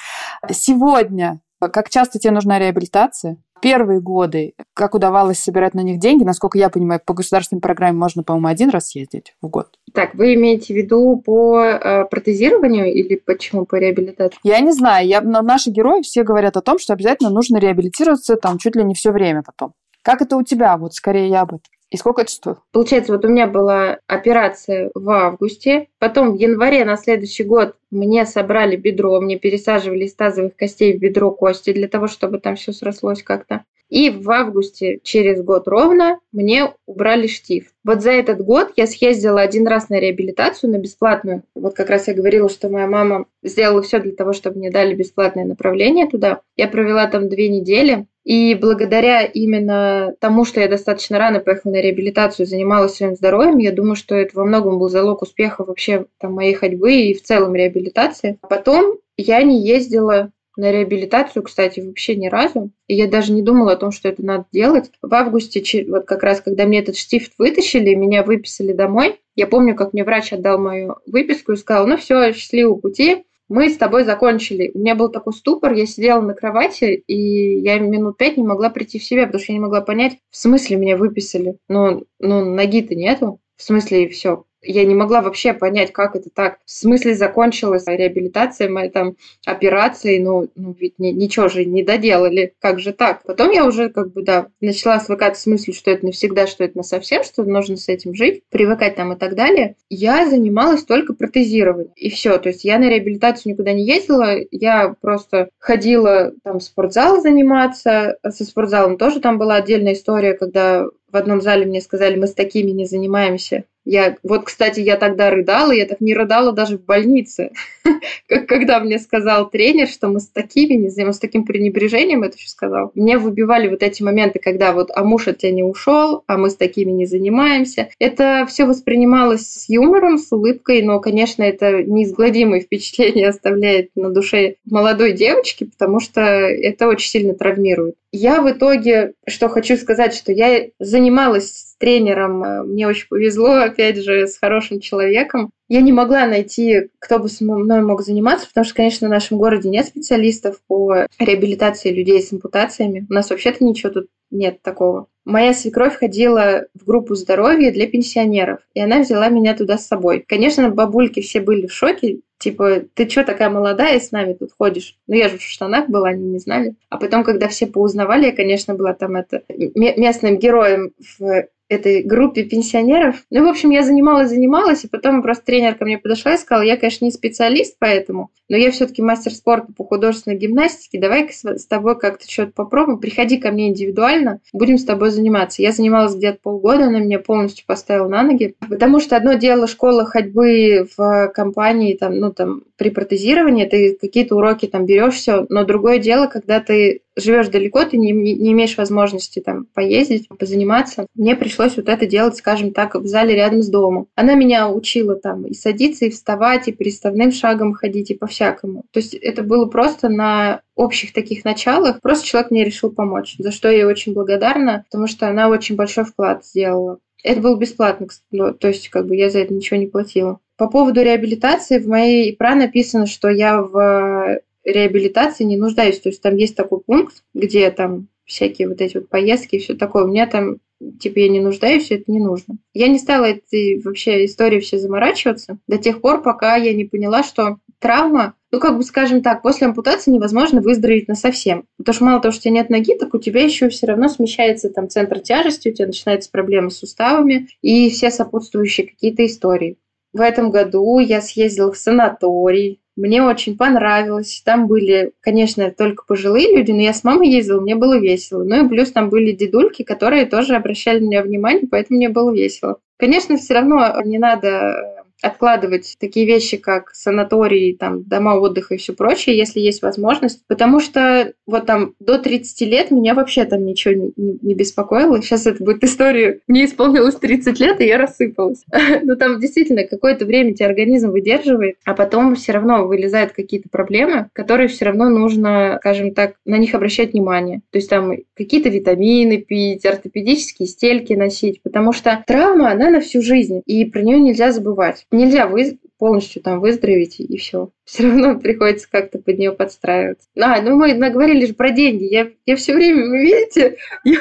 Сегодня, 0.51 1.41
как 1.59 1.89
часто 1.89 2.17
тебе 2.17 2.31
нужна 2.31 2.59
реабилитация? 2.59 3.37
Первые 3.63 4.01
годы, 4.01 4.55
как 4.73 4.93
удавалось 4.93 5.39
собирать 5.39 5.73
на 5.73 5.79
них 5.79 5.97
деньги, 5.97 6.25
насколько 6.25 6.57
я 6.57 6.69
понимаю, 6.69 6.99
по 7.03 7.13
государственной 7.13 7.61
программе 7.61 7.97
можно, 7.97 8.21
по-моему, 8.21 8.47
один 8.47 8.69
раз 8.69 8.89
съездить 8.89 9.35
в 9.41 9.47
год. 9.47 9.69
Так, 9.93 10.15
вы 10.15 10.33
имеете 10.33 10.73
в 10.73 10.77
виду 10.77 11.21
по 11.25 11.61
э, 11.61 12.05
протезированию 12.05 12.93
или 12.93 13.15
почему 13.15 13.65
по 13.65 13.77
реабилитации? 13.77 14.37
Я 14.43 14.59
не 14.59 14.73
знаю. 14.73 15.07
Я, 15.07 15.21
но 15.21 15.41
наши 15.41 15.69
герои 15.69 16.01
все 16.01 16.23
говорят 16.23 16.57
о 16.57 16.61
том, 16.61 16.77
что 16.77 16.91
обязательно 16.91 17.29
нужно 17.29 17.57
реабилитироваться 17.57 18.35
там 18.35 18.57
чуть 18.57 18.75
ли 18.75 18.83
не 18.83 18.95
все 18.95 19.11
время 19.11 19.43
потом. 19.43 19.71
Как 20.01 20.21
это 20.21 20.35
у 20.35 20.43
тебя? 20.43 20.75
Вот 20.75 20.93
скорее 20.93 21.29
я 21.29 21.41
об 21.41 21.53
этом. 21.53 21.71
И 21.93 21.97
сколько 21.97 22.23
это 22.23 22.31
стоит? 22.31 22.57
Получается, 22.71 23.11
вот 23.13 23.23
у 23.23 23.27
меня 23.27 23.45
была 23.45 23.99
операция 24.07 24.89
в 24.95 25.07
августе, 25.11 25.89
потом 25.99 26.31
в 26.31 26.39
январе 26.39 26.83
на 26.85 26.97
следующий 26.97 27.43
год 27.43 27.75
мне 27.91 28.25
собрали 28.25 28.75
бедро, 28.75 29.21
мне 29.21 29.37
пересаживали 29.37 30.05
из 30.05 30.15
тазовых 30.15 30.55
костей 30.55 30.97
в 30.97 30.99
бедро 30.99 31.29
кости 31.29 31.71
для 31.71 31.87
того, 31.87 32.07
чтобы 32.07 32.39
там 32.39 32.55
все 32.55 32.73
срослось 32.73 33.21
как-то. 33.21 33.63
И 33.93 34.09
в 34.09 34.31
августе, 34.31 34.99
через 35.03 35.43
год 35.43 35.67
ровно, 35.67 36.19
мне 36.31 36.73
убрали 36.87 37.27
штиф. 37.27 37.75
Вот 37.83 38.01
за 38.01 38.09
этот 38.09 38.41
год 38.41 38.71
я 38.75 38.87
съездила 38.87 39.39
один 39.39 39.67
раз 39.67 39.89
на 39.89 39.99
реабилитацию, 39.99 40.71
на 40.71 40.79
бесплатную. 40.79 41.43
Вот 41.53 41.75
как 41.75 41.91
раз 41.91 42.07
я 42.07 42.15
говорила, 42.15 42.49
что 42.49 42.69
моя 42.69 42.87
мама 42.87 43.27
сделала 43.43 43.83
все 43.83 43.99
для 43.99 44.13
того, 44.13 44.33
чтобы 44.33 44.57
мне 44.57 44.71
дали 44.71 44.95
бесплатное 44.95 45.45
направление 45.45 46.09
туда. 46.09 46.41
Я 46.57 46.67
провела 46.69 47.05
там 47.05 47.29
две 47.29 47.49
недели. 47.49 48.07
И 48.23 48.55
благодаря 48.55 49.21
именно 49.25 50.15
тому, 50.19 50.43
что 50.43 50.59
я 50.59 50.67
достаточно 50.67 51.19
рано 51.19 51.39
поехала 51.39 51.73
на 51.73 51.81
реабилитацию, 51.81 52.47
занималась 52.47 52.95
своим 52.95 53.13
здоровьем, 53.13 53.59
я 53.59 53.71
думаю, 53.71 53.95
что 53.95 54.15
это 54.15 54.35
во 54.35 54.43
многом 54.43 54.79
был 54.79 54.89
залог 54.89 55.21
успеха 55.21 55.63
вообще 55.63 56.07
там, 56.19 56.33
моей 56.33 56.55
ходьбы 56.55 56.95
и 56.95 57.13
в 57.13 57.21
целом 57.21 57.53
реабилитации. 57.53 58.39
Потом 58.49 58.95
я 59.17 59.43
не 59.43 59.61
ездила 59.61 60.31
на 60.57 60.71
реабилитацию, 60.71 61.43
кстати, 61.43 61.79
вообще 61.79 62.15
ни 62.15 62.27
разу. 62.27 62.71
И 62.87 62.95
я 62.95 63.07
даже 63.07 63.31
не 63.31 63.41
думала 63.41 63.73
о 63.73 63.77
том, 63.77 63.91
что 63.91 64.09
это 64.09 64.23
надо 64.23 64.45
делать. 64.51 64.91
В 65.01 65.13
августе, 65.13 65.85
вот 65.89 66.05
как 66.05 66.23
раз, 66.23 66.41
когда 66.41 66.65
мне 66.65 66.79
этот 66.79 66.97
штифт 66.97 67.33
вытащили, 67.37 67.95
меня 67.95 68.23
выписали 68.23 68.73
домой. 68.73 69.19
Я 69.35 69.47
помню, 69.47 69.75
как 69.75 69.93
мне 69.93 70.03
врач 70.03 70.31
отдал 70.33 70.59
мою 70.59 70.97
выписку 71.07 71.53
и 71.53 71.57
сказал, 71.57 71.87
ну 71.87 71.97
все, 71.97 72.33
счастливого 72.33 72.75
пути, 72.75 73.25
мы 73.49 73.69
с 73.69 73.77
тобой 73.77 74.03
закончили. 74.03 74.71
У 74.73 74.79
меня 74.79 74.95
был 74.95 75.09
такой 75.09 75.33
ступор, 75.33 75.73
я 75.73 75.85
сидела 75.85 76.21
на 76.21 76.33
кровати, 76.33 77.03
и 77.07 77.59
я 77.59 77.77
минут 77.79 78.17
пять 78.17 78.37
не 78.37 78.43
могла 78.43 78.69
прийти 78.69 78.99
в 78.99 79.03
себя, 79.03 79.25
потому 79.25 79.43
что 79.43 79.51
я 79.51 79.57
не 79.57 79.63
могла 79.63 79.81
понять, 79.81 80.17
в 80.29 80.37
смысле 80.37 80.77
меня 80.77 80.97
выписали. 80.97 81.57
Ну, 81.67 82.03
ну 82.19 82.45
ноги-то 82.45 82.95
нету. 82.95 83.39
В 83.55 83.63
смысле, 83.63 84.09
все, 84.09 84.45
я 84.63 84.85
не 84.85 84.95
могла 84.95 85.21
вообще 85.21 85.53
понять, 85.53 85.91
как 85.91 86.15
это 86.15 86.29
так. 86.33 86.59
В 86.65 86.71
смысле 86.71 87.15
закончилась 87.15 87.85
реабилитация 87.87 88.69
моей 88.69 88.89
там 88.89 89.15
операции, 89.45 90.19
ну, 90.19 90.49
ну 90.55 90.75
ведь 90.79 90.99
ни, 90.99 91.09
ничего 91.09 91.47
же 91.47 91.65
не 91.65 91.83
доделали, 91.83 92.53
как 92.59 92.79
же 92.79 92.93
так? 92.93 93.23
Потом 93.23 93.51
я 93.51 93.65
уже 93.65 93.89
как 93.89 94.13
бы, 94.13 94.23
да, 94.23 94.47
начала 94.61 94.99
свыкаться 94.99 95.41
с 95.41 95.45
мыслью, 95.45 95.75
что 95.75 95.91
это 95.91 96.05
навсегда, 96.05 96.47
что 96.47 96.63
это 96.63 96.77
на 96.77 96.83
совсем, 96.83 97.23
что 97.23 97.43
нужно 97.43 97.77
с 97.77 97.89
этим 97.89 98.13
жить, 98.13 98.43
привыкать 98.49 98.95
там 98.95 99.13
и 99.13 99.17
так 99.17 99.35
далее. 99.35 99.75
Я 99.89 100.29
занималась 100.29 100.83
только 100.83 101.13
протезированием, 101.13 101.91
и 101.95 102.09
все. 102.09 102.37
То 102.37 102.49
есть 102.49 102.63
я 102.63 102.79
на 102.79 102.89
реабилитацию 102.89 103.53
никуда 103.53 103.73
не 103.73 103.85
ездила, 103.85 104.35
я 104.51 104.95
просто 105.01 105.49
ходила 105.59 106.33
там 106.43 106.59
в 106.59 106.63
спортзал 106.63 107.21
заниматься, 107.21 108.17
со 108.27 108.43
спортзалом 108.43 108.97
тоже 108.97 109.19
там 109.19 109.37
была 109.37 109.55
отдельная 109.55 109.93
история, 109.93 110.33
когда 110.33 110.85
в 111.11 111.15
одном 111.15 111.41
зале 111.41 111.65
мне 111.65 111.79
сказали, 111.79 112.19
мы 112.19 112.27
с 112.27 112.33
такими 112.33 112.71
не 112.71 112.85
занимаемся. 112.85 113.65
Я, 113.85 114.15
вот, 114.23 114.45
кстати, 114.45 114.79
я 114.79 114.95
тогда 114.95 115.29
рыдала, 115.29 115.71
я 115.71 115.85
так 115.85 115.99
не 115.99 116.13
рыдала 116.13 116.53
даже 116.53 116.77
в 116.77 116.85
больнице. 116.85 117.51
Когда 118.27 118.79
мне 118.79 118.97
сказал 118.97 119.49
тренер, 119.49 119.87
что 119.87 120.07
мы 120.07 120.21
с 120.21 120.27
такими 120.27 120.75
не 120.75 120.89
занимаемся, 120.89 121.17
с 121.17 121.21
таким 121.21 121.45
пренебрежением 121.45 122.23
это 122.23 122.37
еще 122.37 122.47
сказал. 122.47 122.91
Мне 122.95 123.17
выбивали 123.17 123.67
вот 123.67 123.83
эти 123.83 124.01
моменты, 124.01 124.39
когда 124.39 124.71
вот, 124.71 124.89
а 124.95 125.03
муж 125.03 125.27
от 125.27 125.39
тебя 125.39 125.51
не 125.51 125.63
ушел, 125.63 126.23
а 126.27 126.37
мы 126.37 126.49
с 126.49 126.55
такими 126.55 126.91
не 126.91 127.05
занимаемся. 127.05 127.89
Это 127.99 128.45
все 128.47 128.65
воспринималось 128.65 129.45
с 129.45 129.69
юмором, 129.69 130.17
с 130.17 130.31
улыбкой, 130.31 130.81
но, 130.81 130.99
конечно, 130.99 131.43
это 131.43 131.83
неизгладимое 131.83 132.59
впечатление 132.61 133.27
оставляет 133.27 133.89
на 133.95 134.11
душе 134.11 134.55
молодой 134.65 135.11
девочки, 135.11 135.65
потому 135.65 135.99
что 135.99 136.21
это 136.21 136.87
очень 136.87 137.09
сильно 137.09 137.33
травмирует. 137.33 137.95
Я 138.15 138.43
в 138.43 138.51
итоге, 138.51 139.13
что 139.27 139.49
хочу 139.49 139.75
сказать, 139.75 140.13
что 140.13 140.31
я 140.31 140.67
занималась 140.77 141.49
с 141.49 141.75
тренером, 141.77 142.43
э, 142.43 142.61
мне 142.61 142.87
очень 142.87 143.07
повезло, 143.07 143.55
опять 143.55 143.97
же, 143.97 144.27
с 144.27 144.37
хорошим 144.37 144.81
человеком. 144.81 145.49
Я 145.67 145.81
не 145.81 145.91
могла 145.91 146.27
найти, 146.27 146.89
кто 146.99 147.17
бы 147.17 147.27
со 147.27 147.43
мной 147.43 147.81
мог 147.81 148.03
заниматься, 148.03 148.47
потому 148.47 148.65
что, 148.65 148.75
конечно, 148.75 149.07
в 149.07 149.11
нашем 149.11 149.39
городе 149.39 149.67
нет 149.69 149.87
специалистов 149.87 150.61
по 150.67 151.07
реабилитации 151.17 151.89
людей 151.89 152.21
с 152.21 152.31
ампутациями. 152.31 153.07
У 153.09 153.13
нас 153.13 153.31
вообще-то 153.31 153.63
ничего 153.63 153.91
тут 153.91 154.07
нет 154.29 154.61
такого. 154.61 155.07
Моя 155.25 155.55
свекровь 155.55 155.95
ходила 155.95 156.67
в 156.75 156.85
группу 156.85 157.15
здоровья 157.15 157.71
для 157.71 157.87
пенсионеров, 157.87 158.59
и 158.75 158.79
она 158.79 158.99
взяла 158.99 159.29
меня 159.29 159.55
туда 159.55 159.79
с 159.79 159.87
собой. 159.87 160.23
Конечно, 160.27 160.69
бабульки 160.69 161.21
все 161.21 161.41
были 161.41 161.65
в 161.65 161.73
шоке, 161.73 162.19
типа, 162.43 162.81
ты 162.93 163.09
что 163.09 163.23
такая 163.23 163.49
молодая 163.49 163.99
с 163.99 164.11
нами 164.11 164.33
тут 164.33 164.51
ходишь? 164.57 164.97
Ну, 165.07 165.15
я 165.15 165.29
же 165.29 165.37
в 165.37 165.41
штанах 165.41 165.87
была, 165.87 166.09
они 166.09 166.25
не 166.25 166.39
знали. 166.39 166.75
А 166.89 166.97
потом, 166.97 167.23
когда 167.23 167.47
все 167.47 167.67
поузнавали, 167.67 168.25
я, 168.25 168.35
конечно, 168.35 168.75
была 168.75 168.93
там 168.93 169.15
это 169.15 169.43
местным 169.47 170.37
героем 170.37 170.91
в 171.17 171.47
этой 171.69 172.03
группе 172.03 172.43
пенсионеров. 172.43 173.23
Ну, 173.29 173.45
в 173.45 173.49
общем, 173.49 173.69
я 173.71 173.83
занималась, 173.83 174.29
занималась, 174.29 174.83
и 174.83 174.87
потом 174.87 175.21
просто 175.21 175.45
тренер 175.45 175.75
ко 175.75 175.85
мне 175.85 175.97
подошла 175.97 176.33
и 176.33 176.37
сказала, 176.37 176.63
я, 176.63 176.77
конечно, 176.77 177.05
не 177.05 177.11
специалист 177.11 177.75
поэтому, 177.79 178.31
но 178.49 178.57
я 178.57 178.71
все-таки 178.71 179.01
мастер 179.01 179.31
спорта 179.31 179.71
по 179.75 179.83
художественной 179.83 180.37
гимнастике, 180.37 180.99
давай-ка 180.99 181.33
с 181.33 181.65
тобой 181.65 181.97
как-то 181.97 182.29
что-то 182.29 182.51
попробуем, 182.51 182.99
приходи 182.99 183.37
ко 183.37 183.51
мне 183.51 183.69
индивидуально, 183.69 184.39
будем 184.51 184.77
с 184.77 184.85
тобой 184.85 185.11
заниматься. 185.11 185.61
Я 185.61 185.71
занималась 185.71 186.15
где-то 186.15 186.39
полгода, 186.41 186.85
она 186.85 186.99
меня 186.99 187.19
полностью 187.19 187.65
поставила 187.65 188.07
на 188.07 188.23
ноги, 188.23 188.55
потому 188.59 188.99
что 188.99 189.15
одно 189.15 189.33
дело 189.33 189.67
школа 189.67 190.05
ходьбы 190.05 190.87
в 190.95 191.31
компании, 191.33 191.95
там, 191.95 192.19
ну, 192.19 192.31
там, 192.33 192.63
при 192.77 192.89
протезировании, 192.89 193.65
ты 193.65 193.97
какие-то 193.99 194.35
уроки 194.35 194.67
там 194.67 194.85
берешь 194.85 195.15
все, 195.15 195.45
но 195.49 195.63
другое 195.63 195.99
дело, 195.99 196.27
когда 196.27 196.59
ты 196.59 197.01
живешь 197.15 197.49
далеко, 197.49 197.83
ты 197.85 197.97
не, 197.97 198.11
не 198.11 198.51
имеешь 198.51 198.77
возможности 198.77 199.39
там 199.39 199.65
поездить, 199.73 200.27
позаниматься. 200.27 201.07
Мне 201.15 201.35
пришлось 201.35 201.75
вот 201.77 201.89
это 201.89 202.05
делать, 202.05 202.37
скажем 202.37 202.73
так, 202.73 202.95
в 202.95 203.05
зале 203.05 203.35
рядом 203.35 203.61
с 203.61 203.69
домом. 203.69 204.07
Она 204.15 204.35
меня 204.35 204.69
учила 204.69 205.15
там 205.15 205.45
и 205.45 205.53
садиться, 205.53 206.05
и 206.05 206.09
вставать, 206.09 206.67
и 206.67 206.71
переставным 206.71 207.31
шагом 207.31 207.73
ходить, 207.73 208.11
и 208.11 208.15
по-всякому. 208.15 208.83
То 208.91 208.99
есть 208.99 209.13
это 209.13 209.43
было 209.43 209.65
просто 209.65 210.09
на 210.09 210.61
общих 210.75 211.13
таких 211.13 211.45
началах. 211.45 212.01
Просто 212.01 212.25
человек 212.25 212.51
мне 212.51 212.63
решил 212.63 212.91
помочь, 212.91 213.35
за 213.37 213.51
что 213.51 213.69
я 213.69 213.77
ей 213.77 213.85
очень 213.85 214.13
благодарна, 214.13 214.85
потому 214.89 215.07
что 215.07 215.27
она 215.27 215.49
очень 215.49 215.75
большой 215.75 216.05
вклад 216.05 216.45
сделала. 216.45 216.99
Это 217.23 217.39
было 217.39 217.57
бесплатно, 217.57 218.07
то 218.31 218.67
есть 218.67 218.89
как 218.89 219.07
бы 219.07 219.15
я 219.15 219.29
за 219.29 219.39
это 219.39 219.53
ничего 219.53 219.79
не 219.79 219.87
платила. 219.87 220.39
По 220.57 220.67
поводу 220.67 221.01
реабилитации 221.01 221.79
в 221.79 221.87
моей 221.87 222.31
ИПРА 222.31 222.55
написано, 222.55 223.05
что 223.07 223.29
я 223.29 223.61
в 223.61 224.39
реабилитации 224.63 225.43
не 225.43 225.57
нуждаюсь. 225.57 225.99
То 225.99 226.09
есть 226.09 226.21
там 226.21 226.35
есть 226.35 226.55
такой 226.55 226.79
пункт, 226.81 227.23
где 227.33 227.69
там 227.71 228.07
всякие 228.25 228.69
вот 228.69 228.81
эти 228.81 228.97
вот 228.97 229.09
поездки 229.09 229.55
и 229.55 229.59
все 229.59 229.73
такое. 229.73 230.05
У 230.05 230.07
меня 230.07 230.27
там 230.27 230.57
типа 230.99 231.19
я 231.19 231.29
не 231.29 231.39
нуждаюсь, 231.39 231.91
это 231.91 232.11
не 232.11 232.19
нужно. 232.19 232.57
Я 232.73 232.87
не 232.87 232.99
стала 232.99 233.25
этой 233.25 233.81
вообще 233.81 234.25
истории 234.25 234.59
все 234.59 234.77
заморачиваться 234.77 235.57
до 235.67 235.77
тех 235.77 236.01
пор, 236.01 236.21
пока 236.21 236.55
я 236.55 236.73
не 236.73 236.85
поняла, 236.85 237.23
что 237.23 237.57
травма, 237.79 238.35
ну, 238.51 238.59
как 238.59 238.77
бы 238.77 238.83
скажем 238.83 239.21
так, 239.21 239.41
после 239.41 239.67
ампутации 239.67 240.11
невозможно 240.11 240.61
выздороветь 240.61 241.07
на 241.07 241.15
совсем. 241.15 241.65
Потому 241.77 241.93
что 241.93 242.05
мало 242.05 242.21
того, 242.21 242.31
что 242.31 242.39
у 242.39 242.43
тебя 242.43 242.53
нет 242.53 242.69
ноги, 242.69 242.95
так 242.97 243.13
у 243.13 243.19
тебя 243.19 243.43
еще 243.43 243.69
все 243.69 243.87
равно 243.87 244.07
смещается 244.07 244.69
там 244.69 244.89
центр 244.89 245.19
тяжести, 245.19 245.69
у 245.69 245.73
тебя 245.73 245.87
начинаются 245.87 246.31
проблемы 246.31 246.71
с 246.71 246.77
суставами 246.77 247.49
и 247.61 247.89
все 247.89 248.09
сопутствующие 248.09 248.87
какие-то 248.87 249.25
истории. 249.25 249.77
В 250.13 250.21
этом 250.21 250.51
году 250.51 250.99
я 250.99 251.21
съездила 251.21 251.71
в 251.71 251.77
санаторий, 251.77 252.79
мне 252.95 253.23
очень 253.23 253.57
понравилось. 253.57 254.41
Там 254.45 254.67
были, 254.67 255.11
конечно, 255.19 255.71
только 255.71 256.03
пожилые 256.05 256.55
люди, 256.55 256.71
но 256.71 256.81
я 256.81 256.93
с 256.93 257.03
мамой 257.03 257.29
ездила, 257.29 257.59
мне 257.59 257.75
было 257.75 257.97
весело. 257.97 258.43
Ну 258.43 258.65
и 258.65 258.69
плюс 258.69 258.91
там 258.91 259.09
были 259.09 259.31
дедульки, 259.31 259.83
которые 259.83 260.25
тоже 260.25 260.55
обращали 260.55 260.99
на 260.99 261.05
меня 261.05 261.23
внимание, 261.23 261.67
поэтому 261.69 261.97
мне 261.97 262.09
было 262.09 262.31
весело. 262.33 262.77
Конечно, 262.97 263.37
все 263.37 263.55
равно 263.55 264.01
не 264.05 264.19
надо 264.19 264.92
откладывать 265.23 265.95
такие 265.99 266.25
вещи, 266.25 266.57
как 266.57 266.91
санатории, 266.93 267.73
там, 267.73 268.03
дома 268.03 268.35
отдыха 268.35 268.75
и 268.75 268.77
все 268.77 268.93
прочее, 268.93 269.37
если 269.37 269.61
есть 269.61 269.81
возможность. 269.81 270.45
Потому 270.47 270.81
что 270.81 271.33
вот 271.47 271.65
там 271.65 271.93
до 271.99 272.19
30 272.19 272.61
лет 272.61 272.91
меня 272.91 273.13
вообще 273.13 273.45
там 273.45 273.65
ничего 273.65 273.93
не, 273.93 274.11
не, 274.17 274.37
не 274.41 274.53
беспокоило. 274.53 275.21
Сейчас 275.21 275.47
это 275.47 275.63
будет 275.63 275.83
история. 275.83 276.39
Мне 276.47 276.65
исполнилось 276.65 277.15
30 277.15 277.57
лет, 277.59 277.79
и 277.79 277.85
я 277.85 277.97
рассыпалась. 277.97 278.65
Но 279.03 279.15
там 279.15 279.39
действительно 279.39 279.85
какое-то 279.85 280.25
время 280.25 280.53
тебя 280.53 280.67
организм 280.67 281.11
выдерживает, 281.11 281.77
а 281.85 281.93
потом 281.93 282.35
все 282.35 282.51
равно 282.51 282.85
вылезают 282.85 283.31
какие-то 283.31 283.69
проблемы, 283.69 284.29
которые 284.33 284.67
все 284.67 284.85
равно 284.85 285.07
нужно, 285.07 285.77
скажем 285.79 286.13
так, 286.13 286.35
на 286.45 286.57
них 286.57 286.75
обращать 286.75 287.13
внимание. 287.13 287.61
То 287.71 287.77
есть 287.77 287.89
там 287.89 288.11
какие-то 288.35 288.67
витамины 288.67 289.37
пить, 289.37 289.85
ортопедические 289.85 290.67
стельки 290.67 291.13
носить, 291.13 291.61
потому 291.63 291.93
что 291.93 292.23
травма, 292.27 292.71
она 292.71 292.89
на 292.89 292.99
всю 292.99 293.21
жизнь, 293.21 293.61
и 293.65 293.85
про 293.85 294.01
нее 294.01 294.19
нельзя 294.19 294.51
забывать 294.51 295.05
нельзя 295.13 295.47
вы, 295.47 295.79
полностью 295.97 296.41
там 296.41 296.59
выздороветь 296.59 297.19
и 297.19 297.37
все. 297.37 297.71
Все 297.85 298.03
равно 298.03 298.39
приходится 298.39 298.89
как-то 298.89 299.19
под 299.19 299.37
нее 299.37 299.51
подстраиваться. 299.53 300.27
А, 300.39 300.61
ну 300.61 300.75
мы 300.75 300.93
наговорили 300.93 301.45
лишь 301.45 301.55
про 301.55 301.71
деньги. 301.71 302.03
Я, 302.05 302.29
я 302.45 302.55
все 302.55 302.73
время, 302.73 303.07
вы 303.07 303.19
видите, 303.19 303.77
я, 304.03 304.19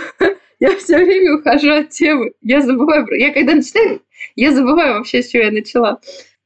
я 0.61 0.76
все 0.76 0.99
время 0.99 1.38
ухожу 1.38 1.72
от 1.72 1.90
темы. 1.90 2.32
Я 2.40 2.61
забываю, 2.61 3.07
я 3.18 3.32
когда 3.32 3.55
начинаю, 3.55 4.01
я 4.36 4.53
забываю 4.53 4.95
вообще, 4.95 5.22
с 5.22 5.28
чего 5.28 5.43
я 5.45 5.51
начала. 5.51 6.01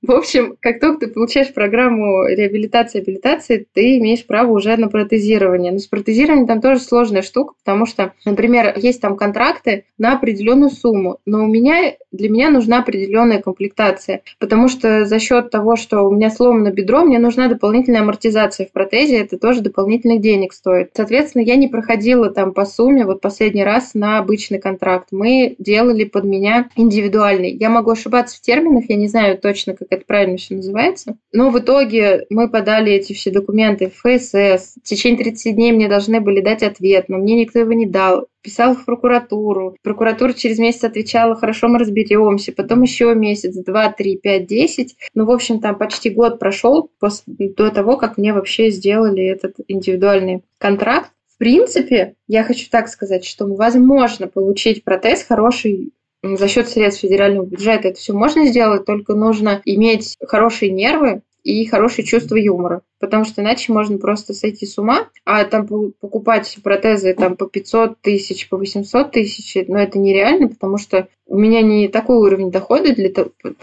В 0.06 0.12
общем, 0.12 0.56
как 0.60 0.78
только 0.78 1.06
ты 1.06 1.12
получаешь 1.12 1.52
программу 1.52 2.28
реабилитации 2.28 3.00
абилитации, 3.00 3.66
ты 3.72 3.98
имеешь 3.98 4.24
право 4.24 4.52
уже 4.52 4.76
на 4.76 4.86
протезирование. 4.88 5.72
Но 5.72 5.78
с 5.78 5.88
протезированием 5.88 6.46
там 6.46 6.60
тоже 6.60 6.78
сложная 6.78 7.22
штука, 7.22 7.54
потому 7.64 7.86
что, 7.86 8.12
например, 8.24 8.72
есть 8.76 9.00
там 9.00 9.16
контракты 9.16 9.84
на 9.98 10.12
определенную 10.12 10.70
сумму, 10.70 11.18
но 11.26 11.42
у 11.42 11.48
меня 11.48 11.96
для 12.12 12.28
меня 12.30 12.50
нужна 12.50 12.78
определенная 12.78 13.42
комплектация, 13.42 14.22
потому 14.38 14.68
что 14.68 15.06
за 15.06 15.18
счет 15.18 15.50
того, 15.50 15.74
что 15.74 16.02
у 16.02 16.12
меня 16.12 16.30
сломано 16.30 16.70
бедро, 16.70 17.04
мне 17.04 17.18
нужна 17.18 17.48
дополнительная 17.48 18.02
амортизация 18.02 18.66
в 18.66 18.72
протезе, 18.72 19.18
это 19.18 19.38
тоже 19.38 19.60
дополнительных 19.60 20.20
денег 20.20 20.52
стоит. 20.52 20.90
Соответственно, 20.94 21.42
я 21.42 21.56
не 21.56 21.66
проходила 21.66 22.30
там 22.30 22.52
по 22.54 22.64
сумме, 22.64 23.04
вот 23.04 23.20
последний 23.20 23.64
раз 23.64 23.94
на 23.94 24.18
обычный 24.18 24.60
контракт. 24.60 25.08
Мы 25.10 25.56
делали 25.58 26.04
под 26.04 26.24
меня 26.24 26.68
индивидуальный. 26.76 27.50
Я 27.50 27.70
могу 27.70 27.90
ошибаться 27.90 28.36
в 28.36 28.40
терминах, 28.40 28.84
я 28.88 28.96
не 28.96 29.08
знаю 29.08 29.36
точно, 29.36 29.74
как 29.74 29.95
это 29.96 30.04
правильно 30.06 30.36
все 30.36 30.54
называется. 30.54 31.16
Но 31.32 31.50
в 31.50 31.58
итоге 31.58 32.26
мы 32.30 32.48
подали 32.48 32.92
эти 32.92 33.12
все 33.12 33.30
документы 33.30 33.90
в 33.90 33.94
ФСС. 33.94 34.76
В 34.76 34.82
течение 34.82 35.18
30 35.18 35.54
дней 35.54 35.72
мне 35.72 35.88
должны 35.88 36.20
были 36.20 36.40
дать 36.40 36.62
ответ, 36.62 37.08
но 37.08 37.18
мне 37.18 37.34
никто 37.34 37.58
его 37.58 37.72
не 37.72 37.86
дал. 37.86 38.28
Писал 38.42 38.74
в 38.74 38.84
прокуратуру. 38.84 39.76
Прокуратура 39.82 40.32
через 40.32 40.58
месяц 40.58 40.84
отвечала, 40.84 41.34
хорошо, 41.34 41.68
мы 41.68 41.80
разберемся. 41.80 42.52
Потом 42.52 42.82
еще 42.82 43.14
месяц, 43.14 43.56
два, 43.56 43.90
три, 43.90 44.16
пять, 44.16 44.46
десять. 44.46 44.96
Ну, 45.14 45.24
в 45.24 45.30
общем, 45.30 45.60
там 45.60 45.76
почти 45.76 46.10
год 46.10 46.38
прошел 46.38 46.90
после, 47.00 47.24
до 47.36 47.70
того, 47.70 47.96
как 47.96 48.18
мне 48.18 48.32
вообще 48.32 48.70
сделали 48.70 49.24
этот 49.24 49.56
индивидуальный 49.66 50.42
контракт. 50.58 51.10
В 51.34 51.38
принципе, 51.38 52.14
я 52.28 52.44
хочу 52.44 52.66
так 52.70 52.88
сказать, 52.88 53.24
что 53.24 53.46
возможно 53.46 54.26
получить 54.26 54.84
протез 54.84 55.22
хороший 55.22 55.92
за 56.36 56.48
счет 56.48 56.68
средств 56.68 57.02
федерального 57.02 57.46
бюджета 57.46 57.88
это 57.88 57.98
все 57.98 58.12
можно 58.12 58.46
сделать, 58.46 58.84
только 58.84 59.14
нужно 59.14 59.62
иметь 59.64 60.16
хорошие 60.26 60.72
нервы 60.72 61.22
и 61.46 61.64
хорошее 61.66 62.04
чувство 62.04 62.34
юмора, 62.34 62.82
потому 62.98 63.24
что 63.24 63.40
иначе 63.40 63.72
можно 63.72 63.98
просто 63.98 64.34
сойти 64.34 64.66
с 64.66 64.78
ума, 64.78 65.08
а 65.24 65.44
там 65.44 65.68
покупать 66.00 66.58
протезы 66.64 67.14
там 67.14 67.36
по 67.36 67.46
500 67.46 68.00
тысяч, 68.00 68.48
по 68.48 68.56
800 68.56 69.12
тысяч, 69.12 69.54
но 69.68 69.74
ну, 69.74 69.80
это 69.80 69.98
нереально, 69.98 70.48
потому 70.48 70.76
что 70.76 71.06
у 71.26 71.38
меня 71.38 71.62
не 71.62 71.86
такой 71.86 72.16
уровень 72.16 72.50
дохода 72.50 72.92
для 72.92 73.10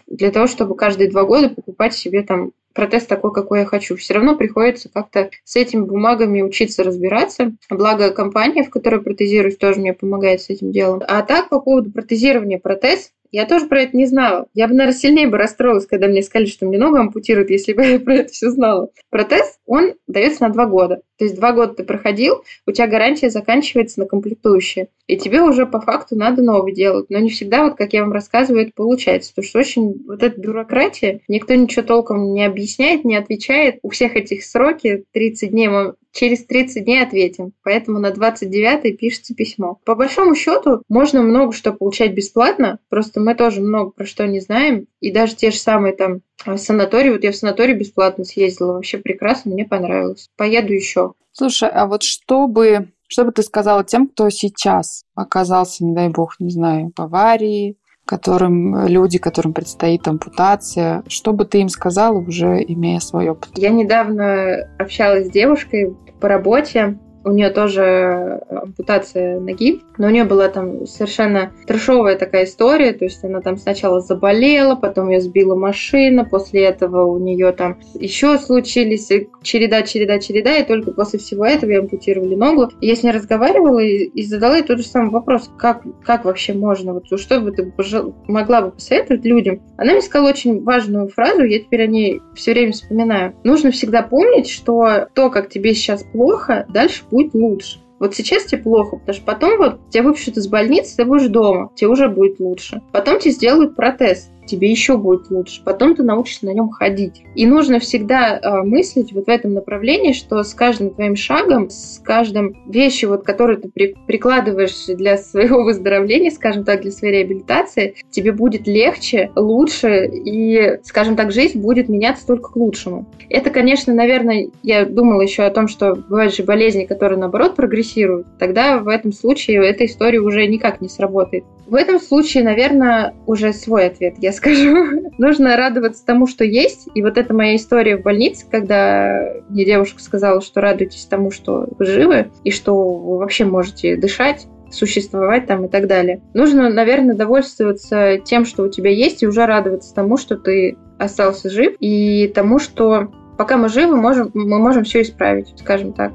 для 0.08 0.32
того, 0.32 0.48
чтобы 0.48 0.76
каждые 0.76 1.10
два 1.10 1.26
года 1.26 1.50
покупать 1.50 1.94
себе 1.94 2.24
там 2.24 2.52
протез 2.74 3.06
такой, 3.06 3.34
какой 3.34 3.60
я 3.60 3.66
хочу. 3.66 3.96
Все 3.96 4.16
равно 4.16 4.36
приходится 4.36 4.90
как-то 4.90 5.30
с 5.44 5.56
этими 5.56 5.82
бумагами 5.82 6.42
учиться 6.42 6.84
разбираться. 6.84 7.54
Благо, 7.70 8.12
компания, 8.12 8.64
в 8.64 8.70
которой 8.70 9.02
протезируюсь, 9.02 9.58
тоже 9.58 9.80
мне 9.80 9.94
помогает 9.94 10.42
с 10.42 10.50
этим 10.50 10.72
делом. 10.72 11.02
А 11.08 11.22
так, 11.22 11.50
по 11.50 11.60
поводу 11.60 11.92
протезирования 11.92 12.60
протез, 12.60 13.12
Я 13.34 13.48
тоже 13.48 13.66
про 13.66 13.82
это 13.82 13.98
не 13.98 14.06
знала. 14.06 14.46
Я 14.54 14.68
бы, 14.68 14.76
наверное, 14.76 14.98
сильнее 14.98 15.28
бы 15.28 15.40
расстроилась, 15.40 15.88
когда 15.88 16.08
мне 16.08 16.22
сказали, 16.22 16.46
что 16.46 16.68
мне 16.68 16.78
ногу 16.78 16.98
ампутируют, 16.98 17.50
если 17.50 17.74
бы 17.74 17.84
я 17.84 18.00
про 18.00 18.18
это 18.18 18.32
все 18.32 18.52
знала. 18.52 18.90
Протез, 19.10 19.58
он 19.66 19.96
дается 20.06 20.44
на 20.44 20.50
два 20.50 20.68
года. 20.68 21.02
То 21.18 21.26
есть 21.26 21.36
два 21.36 21.52
года 21.52 21.74
ты 21.74 21.84
проходил, 21.84 22.44
у 22.68 22.72
тебя 22.72 22.86
гарантия 22.86 23.32
заканчивается 23.32 24.00
на 24.00 24.06
комплектующие. 24.06 24.90
И 25.08 25.18
тебе 25.18 25.42
уже 25.42 25.66
по 25.66 25.82
факту 25.82 26.16
надо 26.16 26.44
новый 26.44 26.74
делать. 26.74 27.08
Но 27.10 27.18
не 27.18 27.32
всегда, 27.32 27.64
вот 27.64 27.76
как 27.76 27.94
я 27.94 28.02
вам 28.02 28.14
рассказываю, 28.14 28.66
это 28.66 28.72
получается. 28.76 29.32
Потому 29.32 29.48
что 29.48 29.60
очень 29.60 30.06
вот 30.06 30.22
эта 30.22 30.40
бюрократия, 30.40 31.22
никто 31.28 31.56
ничего 31.56 31.82
толком 31.82 32.36
не 32.36 32.46
объясняет, 32.46 33.04
не 33.04 33.16
отвечает. 33.16 33.80
У 33.82 33.90
всех 33.90 34.16
этих 34.16 34.44
сроки 34.44 35.06
30 35.12 35.50
дней 35.50 35.70
через 36.14 36.46
30 36.46 36.86
дней 36.86 37.04
ответим. 37.04 37.52
Поэтому 37.64 38.00
на 38.00 38.12
29 38.12 38.98
пишется 38.98 39.34
письмо. 39.36 39.80
По 39.84 39.96
большому 39.96 40.36
счету, 40.36 40.82
можно 40.88 41.22
много 41.22 41.52
что 41.52 41.74
получать 41.74 42.14
бесплатно, 42.14 42.80
просто 42.90 43.20
мы 43.20 43.36
тоже 43.36 43.62
много 43.62 43.92
про 43.92 44.06
что 44.06 44.26
не 44.26 44.40
знаем. 44.40 44.88
И 45.02 45.12
даже 45.12 45.36
те 45.36 45.52
же 45.52 45.58
самые 45.58 45.94
там 45.94 46.22
а, 46.46 46.58
санатории, 46.58 47.10
вот 47.10 47.24
я 47.24 47.32
в 47.32 47.36
санаторий 47.36 47.74
бесплатно 47.74 48.24
съездила, 48.24 48.74
вообще 48.74 48.98
прекрасно, 49.00 49.52
мне 49.52 49.66
понравилось. 49.66 50.30
Поеду 50.38 50.72
еще. 50.72 51.14
Слушай, 51.32 51.70
а 51.70 51.88
вот 51.88 52.04
что 52.04 52.48
бы, 52.48 52.90
что 53.08 53.26
бы 53.26 53.32
ты 53.32 53.42
сказала 53.42 53.84
тем, 53.84 54.08
кто 54.08 54.30
сейчас 54.30 55.04
оказался, 55.16 55.84
не 55.84 55.96
дай 55.96 56.10
бог, 56.10 56.36
не 56.40 56.52
знаю, 56.52 56.92
в 56.96 57.02
аварии, 57.02 57.76
которым 58.06 58.88
люди, 58.88 59.18
которым 59.18 59.54
предстоит 59.54 60.08
ампутация, 60.08 61.04
что 61.08 61.34
бы 61.34 61.46
ты 61.46 61.60
им 61.60 61.70
сказала, 61.70 62.18
уже 62.18 62.64
имея 62.64 63.00
свой 63.00 63.30
опыт? 63.30 63.52
Я 63.56 63.70
недавно 63.70 64.68
общалась 64.78 65.28
с 65.28 65.32
девушкой 65.32 65.96
по 66.20 66.28
работе, 66.28 66.98
у 67.26 67.32
нее 67.32 67.50
тоже 67.50 68.42
ампутация 68.50 69.40
ноги, 69.40 69.82
но 69.98 70.08
у 70.08 70.10
нее 70.10 70.24
была 70.24 70.50
там 70.50 70.86
совершенно 70.86 71.52
трешовая 71.66 72.18
такая 72.18 72.46
история, 72.46 72.94
то 72.94 73.06
есть 73.06 73.24
она 73.24 73.42
там 73.42 73.58
сначала 73.58 74.02
заболела, 74.02 74.76
потом 74.76 75.10
ее 75.10 75.22
сбила 75.22 75.56
машина, 75.56 76.26
после 76.26 76.64
этого 76.64 77.06
у 77.06 77.20
нее 77.20 77.52
там 77.52 77.80
еще 77.96 78.38
случились 78.38 79.10
череда, 79.42 79.84
череда, 79.84 80.20
череда, 80.20 80.58
и 80.58 80.66
только 80.66 80.92
после 80.92 81.20
всего 81.20 81.46
этого 81.46 81.72
ей 81.72 81.80
ампутировали 81.80 82.36
ногу. 82.36 82.70
Я 82.82 82.96
с 82.96 83.04
ней 83.04 83.12
разговаривала 83.12 83.80
и, 83.80 84.06
и 84.06 84.24
задала 84.26 84.58
ей 84.58 84.64
тот 84.64 84.80
же 84.80 84.86
самый 84.86 85.12
вопрос, 85.12 85.50
как, 85.58 85.84
как 86.04 86.26
вообще 86.26 86.54
можно, 86.54 86.94
вот 86.94 87.20
что 87.20 87.40
бы 87.40 87.52
ты 87.52 87.72
пожел... 87.72 88.16
могла 88.28 88.62
бы 88.62 88.72
посоветовать 88.72 89.26
людям? 89.26 89.62
Она 89.78 89.94
мне 89.94 90.02
сказала 90.02 90.30
очень 90.30 90.64
важную 90.64 91.08
фразу, 91.10 91.44
я 91.44 91.60
теперь 91.60 91.84
о 91.84 91.88
ней 91.88 92.22
все 92.36 92.54
время 92.54 92.74
вспоминаю. 92.74 93.36
Нужно 93.44 93.72
всегда 93.72 94.02
помнить, 94.02 94.50
что 94.50 95.08
то, 95.14 95.30
как 95.30 95.50
тебе 95.50 95.74
сейчас 95.74 96.04
плохо, 96.04 96.66
дальше 96.70 97.04
будет 97.14 97.34
лучше. 97.34 97.80
Вот 98.00 98.16
сейчас 98.16 98.46
тебе 98.46 98.62
плохо, 98.62 98.98
потому 98.98 99.14
что 99.14 99.26
потом 99.26 99.58
вот 99.58 99.90
тебя 99.90 100.04
выпишут 100.04 100.38
из 100.38 100.48
больницы, 100.48 100.98
ты 100.98 101.06
будешь 101.06 101.28
дома, 101.28 101.72
тебе 101.76 101.88
уже 101.88 102.10
будет 102.10 102.40
лучше. 102.40 102.82
Потом 102.92 103.20
тебе 103.20 103.32
сделают 103.32 103.76
протез 103.76 104.30
тебе 104.46 104.70
еще 104.70 104.98
будет 104.98 105.30
лучше. 105.30 105.62
Потом 105.64 105.96
ты 105.96 106.04
научишься 106.04 106.46
на 106.46 106.52
нем 106.52 106.70
ходить. 106.70 107.24
И 107.36 107.46
нужно 107.46 107.80
всегда 107.80 108.40
э, 108.40 108.64
мыслить 108.64 109.14
вот 109.14 109.26
в 109.26 109.30
этом 109.30 109.54
направлении, 109.54 110.14
что 110.14 110.44
с 110.44 110.54
каждым 110.54 110.92
твоим 110.92 111.16
шагом, 111.16 111.70
с 111.70 112.00
каждым 112.04 112.56
вещью, 112.68 113.10
вот, 113.10 113.24
которую 113.24 113.62
ты 113.62 113.70
при, 113.70 113.96
прикладываешь 114.08 114.86
для 114.88 115.18
своего 115.34 115.64
выздоровления, 115.64 116.32
скажем 116.32 116.64
так, 116.64 116.82
для 116.82 116.92
своей 116.92 117.16
реабилитации, 117.16 117.96
тебе 118.10 118.32
будет 118.32 118.68
легче, 118.68 119.32
лучше, 119.36 120.06
и, 120.08 120.80
скажем 120.84 121.16
так, 121.16 121.32
жизнь 121.32 121.60
будет 121.60 121.90
меняться 121.90 122.26
только 122.28 122.52
к 122.52 122.56
лучшему. 122.56 123.06
Это, 123.30 123.50
конечно, 123.50 123.94
наверное, 123.94 124.50
я 124.62 124.86
думала 124.86 125.22
еще 125.22 125.44
о 125.44 125.50
том, 125.50 125.68
что 125.68 125.96
бывают 125.96 126.34
же 126.36 126.44
болезни, 126.44 126.86
которые, 126.86 127.20
наоборот, 127.20 127.56
прогрессируют. 127.56 128.28
Тогда 128.38 128.78
в 128.80 128.88
этом 128.88 129.12
случае 129.12 129.66
эта 129.66 129.86
история 129.86 130.20
уже 130.20 130.46
никак 130.48 130.82
не 130.82 130.90
сработает. 130.90 131.44
В 131.66 131.76
этом 131.76 132.00
случае, 132.00 132.44
наверное, 132.44 133.14
уже 133.26 133.54
свой 133.54 133.88
ответ 133.88 134.16
я 134.20 134.32
скажу. 134.34 134.86
Нужно 135.18 135.56
радоваться 135.56 136.06
тому, 136.06 136.28
что 136.28 136.44
есть. 136.44 136.90
И 136.94 137.02
вот 137.02 137.18
это 137.18 137.34
моя 137.34 137.56
история 137.56 137.98
в 137.98 138.04
больнице, 138.04 138.46
когда 138.50 139.34
мне 139.50 139.66
девушка 139.66 140.02
сказала, 140.02 140.42
что 140.42 140.62
радуйтесь 140.62 141.06
тому, 141.06 141.32
что 141.32 141.68
вы 141.80 141.86
живы, 141.86 142.32
и 142.44 142.52
что 142.52 142.76
вы 142.76 143.18
вообще 143.18 143.46
можете 143.46 143.96
дышать 143.96 144.48
существовать 144.72 145.46
там 145.46 145.66
и 145.66 145.68
так 145.68 145.88
далее. 145.88 146.22
Нужно, 146.34 146.70
наверное, 146.70 147.16
довольствоваться 147.16 148.18
тем, 148.26 148.44
что 148.44 148.64
у 148.64 148.70
тебя 148.70 148.90
есть, 148.90 149.22
и 149.22 149.28
уже 149.28 149.46
радоваться 149.46 149.94
тому, 149.94 150.18
что 150.18 150.36
ты 150.36 150.78
остался 150.98 151.50
жив, 151.50 151.76
и 151.80 152.32
тому, 152.34 152.60
что 152.60 153.12
пока 153.38 153.58
мы 153.58 153.70
живы, 153.70 153.96
можем, 153.96 154.32
мы 154.34 154.60
можем 154.60 154.84
все 154.84 155.02
исправить, 155.02 155.54
скажем 155.58 155.94
так. 155.94 156.14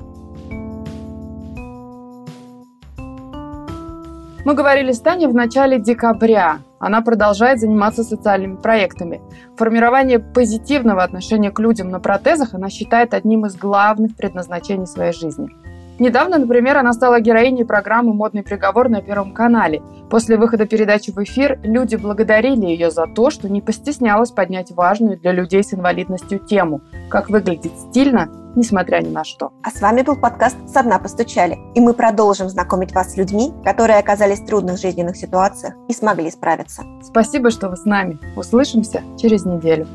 Мы 4.49 4.55
говорили 4.55 4.93
с 4.93 5.01
Таней 5.01 5.27
в 5.27 5.35
начале 5.35 5.79
декабря. 5.79 6.61
Она 6.79 7.03
продолжает 7.03 7.61
заниматься 7.61 8.03
социальными 8.03 8.57
проектами. 8.57 9.21
Формирование 9.59 10.21
позитивного 10.21 11.03
отношения 11.03 11.51
к 11.51 11.61
людям 11.61 11.91
на 11.91 12.01
протезах 12.01 12.55
она 12.55 12.71
считает 12.71 13.13
одним 13.13 13.45
из 13.45 13.57
главных 13.57 14.17
предназначений 14.17 14.87
своей 14.87 15.13
жизни. 15.13 15.51
Недавно, 15.99 16.39
например, 16.39 16.79
она 16.79 16.95
стала 16.95 17.21
героиней 17.21 17.67
программы 17.67 18.15
«Модный 18.15 18.43
приговор» 18.43 18.89
на 18.89 19.03
Первом 19.03 19.35
канале. 19.35 19.83
После 20.09 20.39
выхода 20.39 20.65
передачи 20.65 21.11
в 21.11 21.19
эфир 21.23 21.61
люди 21.63 21.97
благодарили 21.97 22.65
ее 22.65 22.91
за 22.91 23.07
то, 23.07 23.29
что 23.29 23.51
не 23.51 23.61
постеснялась 23.61 24.31
поднять 24.31 24.71
важную 24.71 25.19
для 25.19 25.33
людей 25.33 25.63
с 25.63 25.75
инвалидностью 25.75 26.39
тему– 26.39 26.81
как 27.11 27.29
выглядеть 27.29 27.79
стильно 27.91 28.29
несмотря 28.59 28.99
ни 28.99 29.09
на 29.09 29.25
что. 29.25 29.53
А 29.63 29.71
с 29.71 29.81
вами 29.81 30.03
был 30.03 30.17
подкаст 30.17 30.57
«Со 30.69 30.83
дна 30.83 30.99
постучали», 30.99 31.59
и 31.75 31.81
мы 31.81 31.95
продолжим 31.95 32.49
знакомить 32.49 32.93
вас 32.93 33.13
с 33.13 33.17
людьми, 33.17 33.53
которые 33.65 33.99
оказались 33.99 34.41
в 34.41 34.47
трудных 34.47 34.79
жизненных 34.79 35.17
ситуациях 35.17 35.75
и 35.89 35.95
смогли 35.95 36.31
справиться. 36.31 36.83
Спасибо, 37.03 37.51
что 37.51 37.69
вы 37.69 37.77
с 37.77 37.85
нами. 37.85 38.19
Услышимся 38.37 39.03
через 39.17 39.45
неделю. 39.45 39.87